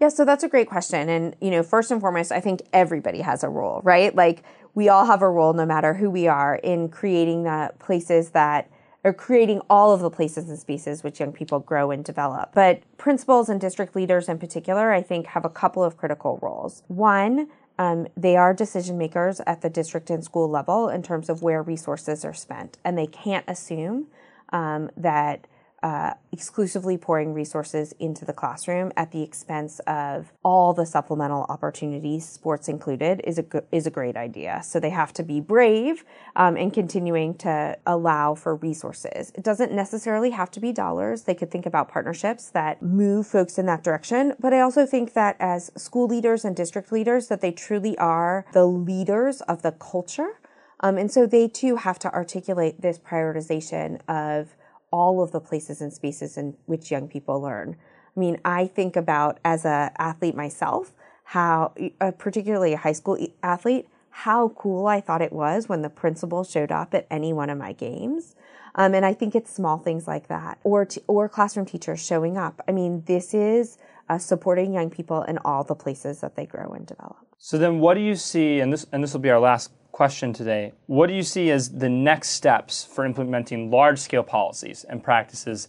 yeah, 0.00 0.08
so 0.08 0.24
that's 0.24 0.44
a 0.44 0.48
great 0.48 0.68
question. 0.68 1.08
And, 1.08 1.36
you 1.40 1.50
know, 1.50 1.62
first 1.62 1.90
and 1.90 2.00
foremost, 2.00 2.32
I 2.32 2.40
think 2.40 2.62
everybody 2.72 3.20
has 3.20 3.44
a 3.44 3.48
role, 3.48 3.80
right? 3.84 4.14
Like 4.14 4.42
we 4.74 4.88
all 4.88 5.06
have 5.06 5.22
a 5.22 5.30
role 5.30 5.52
no 5.52 5.64
matter 5.64 5.94
who 5.94 6.10
we 6.10 6.26
are 6.26 6.56
in 6.56 6.88
creating 6.88 7.44
the 7.44 7.72
places 7.78 8.30
that 8.30 8.70
or 9.04 9.12
creating 9.12 9.60
all 9.68 9.92
of 9.92 10.00
the 10.00 10.10
places 10.10 10.48
and 10.48 10.58
spaces 10.58 11.04
which 11.04 11.20
young 11.20 11.30
people 11.32 11.60
grow 11.60 11.90
and 11.90 12.04
develop. 12.04 12.52
But 12.54 12.82
principals 12.96 13.50
and 13.50 13.60
district 13.60 13.94
leaders 13.94 14.30
in 14.30 14.38
particular, 14.38 14.92
I 14.92 15.02
think, 15.02 15.26
have 15.26 15.44
a 15.44 15.50
couple 15.50 15.84
of 15.84 15.98
critical 15.98 16.38
roles. 16.40 16.82
One, 16.88 17.48
um, 17.78 18.06
they 18.16 18.36
are 18.36 18.54
decision 18.54 18.96
makers 18.96 19.40
at 19.46 19.60
the 19.60 19.68
district 19.68 20.08
and 20.08 20.24
school 20.24 20.48
level 20.48 20.88
in 20.88 21.02
terms 21.02 21.28
of 21.28 21.42
where 21.42 21.62
resources 21.62 22.24
are 22.24 22.32
spent, 22.32 22.78
and 22.82 22.96
they 22.96 23.06
can't 23.06 23.44
assume 23.46 24.06
um, 24.50 24.90
that 24.96 25.46
uh, 25.84 26.14
exclusively 26.32 26.96
pouring 26.96 27.34
resources 27.34 27.92
into 28.00 28.24
the 28.24 28.32
classroom 28.32 28.90
at 28.96 29.12
the 29.12 29.22
expense 29.22 29.80
of 29.80 30.32
all 30.42 30.72
the 30.72 30.86
supplemental 30.86 31.44
opportunities, 31.50 32.26
sports 32.26 32.68
included, 32.68 33.20
is 33.24 33.38
a 33.38 33.44
is 33.70 33.86
a 33.86 33.90
great 33.90 34.16
idea. 34.16 34.62
So 34.64 34.80
they 34.80 34.88
have 34.88 35.12
to 35.12 35.22
be 35.22 35.40
brave 35.40 36.02
um, 36.36 36.56
in 36.56 36.70
continuing 36.70 37.34
to 37.34 37.76
allow 37.86 38.34
for 38.34 38.56
resources. 38.56 39.30
It 39.34 39.44
doesn't 39.44 39.72
necessarily 39.72 40.30
have 40.30 40.50
to 40.52 40.60
be 40.60 40.72
dollars. 40.72 41.24
They 41.24 41.34
could 41.34 41.50
think 41.50 41.66
about 41.66 41.90
partnerships 41.90 42.48
that 42.50 42.82
move 42.82 43.26
folks 43.26 43.58
in 43.58 43.66
that 43.66 43.84
direction. 43.84 44.32
But 44.40 44.54
I 44.54 44.60
also 44.60 44.86
think 44.86 45.12
that 45.12 45.36
as 45.38 45.70
school 45.76 46.06
leaders 46.06 46.46
and 46.46 46.56
district 46.56 46.92
leaders, 46.92 47.28
that 47.28 47.42
they 47.42 47.52
truly 47.52 47.96
are 47.98 48.46
the 48.54 48.64
leaders 48.64 49.42
of 49.42 49.60
the 49.60 49.72
culture. 49.72 50.40
Um, 50.80 50.96
and 50.96 51.12
so 51.12 51.26
they 51.26 51.46
too 51.46 51.76
have 51.76 51.98
to 52.00 52.12
articulate 52.14 52.80
this 52.80 52.98
prioritization 52.98 54.00
of 54.08 54.56
all 54.94 55.20
of 55.20 55.32
the 55.32 55.40
places 55.40 55.80
and 55.80 55.92
spaces 55.92 56.36
in 56.36 56.56
which 56.66 56.92
young 56.92 57.08
people 57.08 57.40
learn. 57.40 57.74
I 58.16 58.20
mean, 58.20 58.38
I 58.44 58.68
think 58.68 58.94
about 58.94 59.40
as 59.44 59.64
a 59.64 59.90
athlete 59.98 60.36
myself, 60.36 60.92
how, 61.24 61.72
uh, 62.00 62.12
particularly 62.12 62.74
a 62.74 62.76
high 62.76 62.92
school 62.92 63.18
athlete, 63.42 63.88
how 64.10 64.50
cool 64.50 64.86
I 64.86 65.00
thought 65.00 65.20
it 65.20 65.32
was 65.32 65.68
when 65.68 65.82
the 65.82 65.90
principal 65.90 66.44
showed 66.44 66.70
up 66.70 66.94
at 66.94 67.08
any 67.10 67.32
one 67.32 67.50
of 67.50 67.58
my 67.58 67.72
games. 67.72 68.36
Um, 68.76 68.94
and 68.94 69.04
I 69.04 69.14
think 69.14 69.34
it's 69.34 69.52
small 69.52 69.78
things 69.78 70.06
like 70.06 70.28
that, 70.28 70.58
or 70.62 70.84
t- 70.84 71.02
or 71.08 71.28
classroom 71.28 71.66
teachers 71.66 72.04
showing 72.04 72.36
up. 72.36 72.60
I 72.68 72.72
mean, 72.72 73.02
this 73.06 73.34
is 73.34 73.78
uh, 74.08 74.18
supporting 74.18 74.72
young 74.72 74.90
people 74.90 75.22
in 75.22 75.38
all 75.38 75.64
the 75.64 75.74
places 75.74 76.20
that 76.20 76.36
they 76.36 76.46
grow 76.46 76.68
and 76.70 76.86
develop. 76.86 77.26
So 77.38 77.58
then, 77.58 77.80
what 77.80 77.94
do 77.94 78.00
you 78.00 78.14
see? 78.14 78.60
And 78.60 78.72
this 78.72 78.86
and 78.92 79.02
this 79.02 79.12
will 79.12 79.20
be 79.20 79.30
our 79.30 79.40
last 79.40 79.72
question 79.94 80.32
today. 80.32 80.72
What 80.86 81.06
do 81.06 81.14
you 81.14 81.22
see 81.22 81.52
as 81.52 81.70
the 81.70 81.88
next 81.88 82.30
steps 82.30 82.84
for 82.84 83.06
implementing 83.06 83.70
large 83.70 84.00
scale 84.00 84.24
policies 84.24 84.84
and 84.88 85.04
practices 85.04 85.68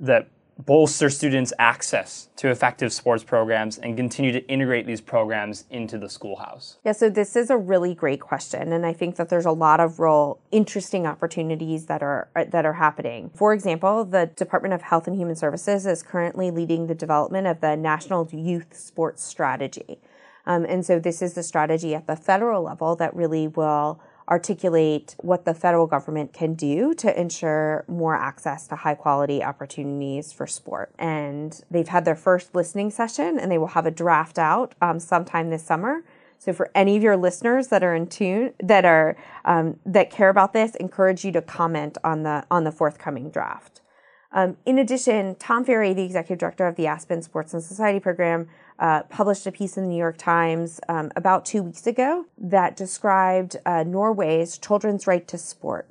that 0.00 0.28
bolster 0.58 1.08
students' 1.08 1.52
access 1.60 2.28
to 2.36 2.50
effective 2.50 2.92
sports 2.92 3.22
programs 3.22 3.78
and 3.78 3.96
continue 3.96 4.32
to 4.32 4.44
integrate 4.48 4.84
these 4.84 5.00
programs 5.00 5.64
into 5.70 5.96
the 5.96 6.08
schoolhouse? 6.08 6.78
Yeah, 6.84 6.90
so 6.90 7.08
this 7.08 7.36
is 7.36 7.50
a 7.50 7.56
really 7.56 7.94
great 7.94 8.20
question, 8.20 8.72
and 8.72 8.84
I 8.84 8.92
think 8.92 9.14
that 9.14 9.28
there's 9.28 9.46
a 9.46 9.52
lot 9.52 9.78
of 9.78 10.00
real 10.00 10.40
interesting 10.50 11.06
opportunities 11.06 11.86
that 11.86 12.02
are 12.02 12.28
that 12.34 12.66
are 12.66 12.74
happening. 12.74 13.30
For 13.32 13.52
example, 13.52 14.04
the 14.04 14.26
Department 14.26 14.74
of 14.74 14.82
Health 14.82 15.06
and 15.06 15.16
Human 15.16 15.36
Services 15.36 15.86
is 15.86 16.02
currently 16.02 16.50
leading 16.50 16.88
the 16.88 16.96
development 16.96 17.46
of 17.46 17.60
the 17.60 17.76
National 17.76 18.28
Youth 18.32 18.76
Sports 18.76 19.22
Strategy, 19.22 20.00
um, 20.46 20.64
and 20.64 20.84
so 20.84 20.98
this 20.98 21.22
is 21.22 21.34
the 21.34 21.42
strategy 21.42 21.94
at 21.94 22.06
the 22.06 22.16
federal 22.16 22.62
level 22.62 22.96
that 22.96 23.14
really 23.14 23.48
will 23.48 24.00
articulate 24.28 25.14
what 25.18 25.44
the 25.44 25.52
federal 25.52 25.86
government 25.86 26.32
can 26.32 26.54
do 26.54 26.94
to 26.94 27.20
ensure 27.20 27.84
more 27.86 28.14
access 28.14 28.66
to 28.68 28.76
high 28.76 28.94
quality 28.94 29.42
opportunities 29.42 30.32
for 30.32 30.46
sport. 30.46 30.94
And 30.98 31.60
they've 31.70 31.88
had 31.88 32.04
their 32.04 32.16
first 32.16 32.54
listening 32.54 32.90
session 32.90 33.38
and 33.38 33.50
they 33.50 33.58
will 33.58 33.68
have 33.68 33.84
a 33.84 33.90
draft 33.90 34.38
out 34.38 34.74
um, 34.80 35.00
sometime 35.00 35.50
this 35.50 35.64
summer. 35.64 36.02
So 36.38 36.52
for 36.52 36.70
any 36.74 36.96
of 36.96 37.02
your 37.02 37.16
listeners 37.16 37.68
that 37.68 37.84
are 37.84 37.94
in 37.94 38.06
tune, 38.06 38.54
that 38.60 38.84
are 38.84 39.16
um, 39.44 39.78
that 39.84 40.10
care 40.10 40.28
about 40.28 40.52
this, 40.52 40.74
encourage 40.76 41.24
you 41.24 41.32
to 41.32 41.42
comment 41.42 41.98
on 42.02 42.22
the 42.22 42.44
on 42.50 42.64
the 42.64 42.72
forthcoming 42.72 43.30
draft. 43.30 43.81
Um, 44.32 44.56
in 44.64 44.78
addition, 44.78 45.34
Tom 45.34 45.64
Farrey, 45.64 45.94
the 45.94 46.04
executive 46.04 46.38
director 46.38 46.66
of 46.66 46.76
the 46.76 46.86
Aspen 46.86 47.22
Sports 47.22 47.52
and 47.52 47.62
Society 47.62 48.00
Program, 48.00 48.48
uh, 48.78 49.02
published 49.04 49.46
a 49.46 49.52
piece 49.52 49.76
in 49.76 49.84
the 49.84 49.88
New 49.90 49.98
York 49.98 50.16
Times 50.16 50.80
um, 50.88 51.12
about 51.14 51.44
two 51.44 51.62
weeks 51.62 51.86
ago 51.86 52.24
that 52.38 52.74
described 52.74 53.56
uh, 53.66 53.84
Norway's 53.84 54.58
children's 54.58 55.06
right 55.06 55.28
to 55.28 55.36
sport, 55.36 55.88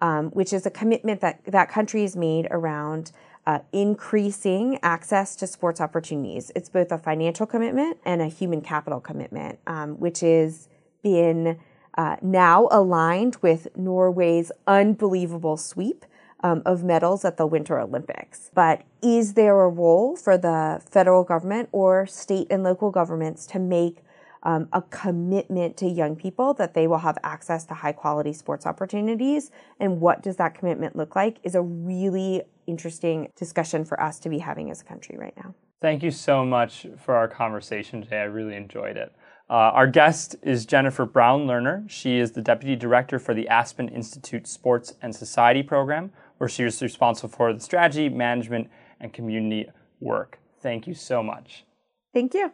um, 0.00 0.30
which 0.30 0.52
is 0.52 0.66
a 0.66 0.70
commitment 0.70 1.20
that 1.20 1.44
that 1.46 1.70
country 1.70 2.02
has 2.02 2.16
made 2.16 2.48
around 2.50 3.12
uh, 3.46 3.60
increasing 3.72 4.78
access 4.82 5.36
to 5.36 5.46
sports 5.46 5.80
opportunities. 5.80 6.50
It's 6.56 6.68
both 6.68 6.90
a 6.90 6.98
financial 6.98 7.46
commitment 7.46 7.98
and 8.04 8.20
a 8.20 8.26
human 8.26 8.60
capital 8.60 9.00
commitment, 9.00 9.58
um, 9.66 10.00
which 10.00 10.20
has 10.20 10.68
been 11.02 11.58
uh, 11.96 12.16
now 12.22 12.68
aligned 12.72 13.36
with 13.40 13.68
Norway's 13.76 14.50
unbelievable 14.66 15.56
sweep 15.56 16.04
um, 16.44 16.62
of 16.64 16.84
medals 16.84 17.24
at 17.24 17.36
the 17.38 17.46
Winter 17.46 17.80
Olympics. 17.80 18.50
But 18.54 18.82
is 19.02 19.34
there 19.34 19.60
a 19.62 19.68
role 19.68 20.14
for 20.14 20.38
the 20.38 20.80
federal 20.88 21.24
government 21.24 21.70
or 21.72 22.06
state 22.06 22.46
and 22.50 22.62
local 22.62 22.90
governments 22.90 23.46
to 23.46 23.58
make 23.58 24.04
um, 24.44 24.68
a 24.74 24.82
commitment 24.82 25.78
to 25.78 25.88
young 25.88 26.14
people 26.14 26.52
that 26.54 26.74
they 26.74 26.86
will 26.86 26.98
have 26.98 27.16
access 27.24 27.64
to 27.64 27.74
high 27.74 27.92
quality 27.92 28.34
sports 28.34 28.66
opportunities? 28.66 29.50
And 29.80 30.00
what 30.00 30.22
does 30.22 30.36
that 30.36 30.54
commitment 30.54 30.94
look 30.94 31.16
like 31.16 31.38
is 31.42 31.54
a 31.54 31.62
really 31.62 32.42
interesting 32.66 33.28
discussion 33.36 33.84
for 33.84 34.00
us 34.00 34.18
to 34.20 34.28
be 34.28 34.38
having 34.38 34.70
as 34.70 34.82
a 34.82 34.84
country 34.84 35.16
right 35.18 35.34
now. 35.36 35.54
Thank 35.80 36.02
you 36.02 36.10
so 36.10 36.44
much 36.44 36.86
for 36.98 37.14
our 37.14 37.28
conversation 37.28 38.02
today. 38.02 38.20
I 38.20 38.24
really 38.24 38.54
enjoyed 38.54 38.96
it. 38.96 39.14
Uh, 39.50 39.52
our 39.52 39.86
guest 39.86 40.36
is 40.42 40.64
Jennifer 40.64 41.04
Brown 41.04 41.46
Lerner. 41.46 41.88
She 41.90 42.16
is 42.16 42.32
the 42.32 42.40
Deputy 42.40 42.76
Director 42.76 43.18
for 43.18 43.34
the 43.34 43.46
Aspen 43.48 43.88
Institute 43.88 44.46
Sports 44.46 44.94
and 45.02 45.14
Society 45.14 45.62
Program, 45.62 46.10
where 46.44 46.48
she 46.50 46.62
was 46.62 46.82
responsible 46.82 47.30
for 47.30 47.54
the 47.54 47.60
strategy, 47.60 48.10
management, 48.10 48.68
and 49.00 49.14
community 49.14 49.66
work. 49.98 50.38
Thank 50.60 50.86
you 50.86 50.92
so 50.92 51.22
much. 51.22 51.64
Thank 52.12 52.34
you. 52.34 52.52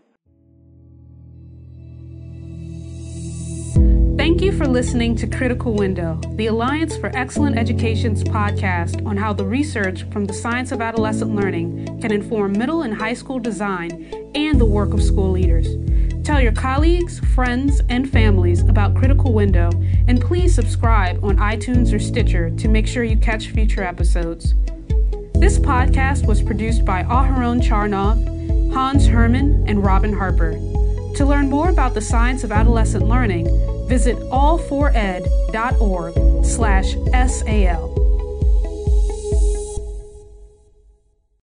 Thank 4.16 4.42
you 4.42 4.52
for 4.52 4.68
listening 4.68 5.16
to 5.16 5.26
Critical 5.26 5.74
Window, 5.74 6.20
the 6.36 6.46
Alliance 6.46 6.96
for 6.96 7.10
Excellent 7.16 7.58
Education's 7.58 8.22
podcast 8.22 9.04
on 9.04 9.16
how 9.16 9.32
the 9.32 9.44
research 9.44 10.04
from 10.12 10.24
the 10.24 10.34
science 10.34 10.70
of 10.70 10.80
adolescent 10.80 11.34
learning 11.34 12.00
can 12.00 12.12
inform 12.12 12.52
middle 12.52 12.82
and 12.82 12.94
high 12.94 13.14
school 13.14 13.40
design 13.40 14.30
and 14.36 14.60
the 14.60 14.66
work 14.66 14.94
of 14.94 15.02
school 15.02 15.32
leaders. 15.32 15.66
Tell 16.30 16.40
your 16.40 16.52
colleagues, 16.52 17.18
friends, 17.34 17.82
and 17.88 18.08
families 18.08 18.60
about 18.60 18.94
Critical 18.94 19.32
Window, 19.32 19.68
and 20.06 20.20
please 20.20 20.54
subscribe 20.54 21.24
on 21.24 21.38
iTunes 21.38 21.92
or 21.92 21.98
Stitcher 21.98 22.50
to 22.50 22.68
make 22.68 22.86
sure 22.86 23.02
you 23.02 23.16
catch 23.16 23.48
future 23.48 23.82
episodes. 23.82 24.54
This 25.34 25.58
podcast 25.58 26.28
was 26.28 26.40
produced 26.40 26.84
by 26.84 27.02
Aharon 27.02 27.60
Charnov, 27.60 28.72
Hans 28.72 29.08
Herman, 29.08 29.64
and 29.66 29.84
Robin 29.84 30.12
Harper. 30.12 30.52
To 31.16 31.26
learn 31.26 31.50
more 31.50 31.68
about 31.68 31.94
the 31.94 32.00
science 32.00 32.44
of 32.44 32.52
adolescent 32.52 33.08
learning, 33.08 33.48
visit 33.88 34.16
all4ed.org 34.30 36.14
slash 36.44 36.94
SAL. 37.12 37.89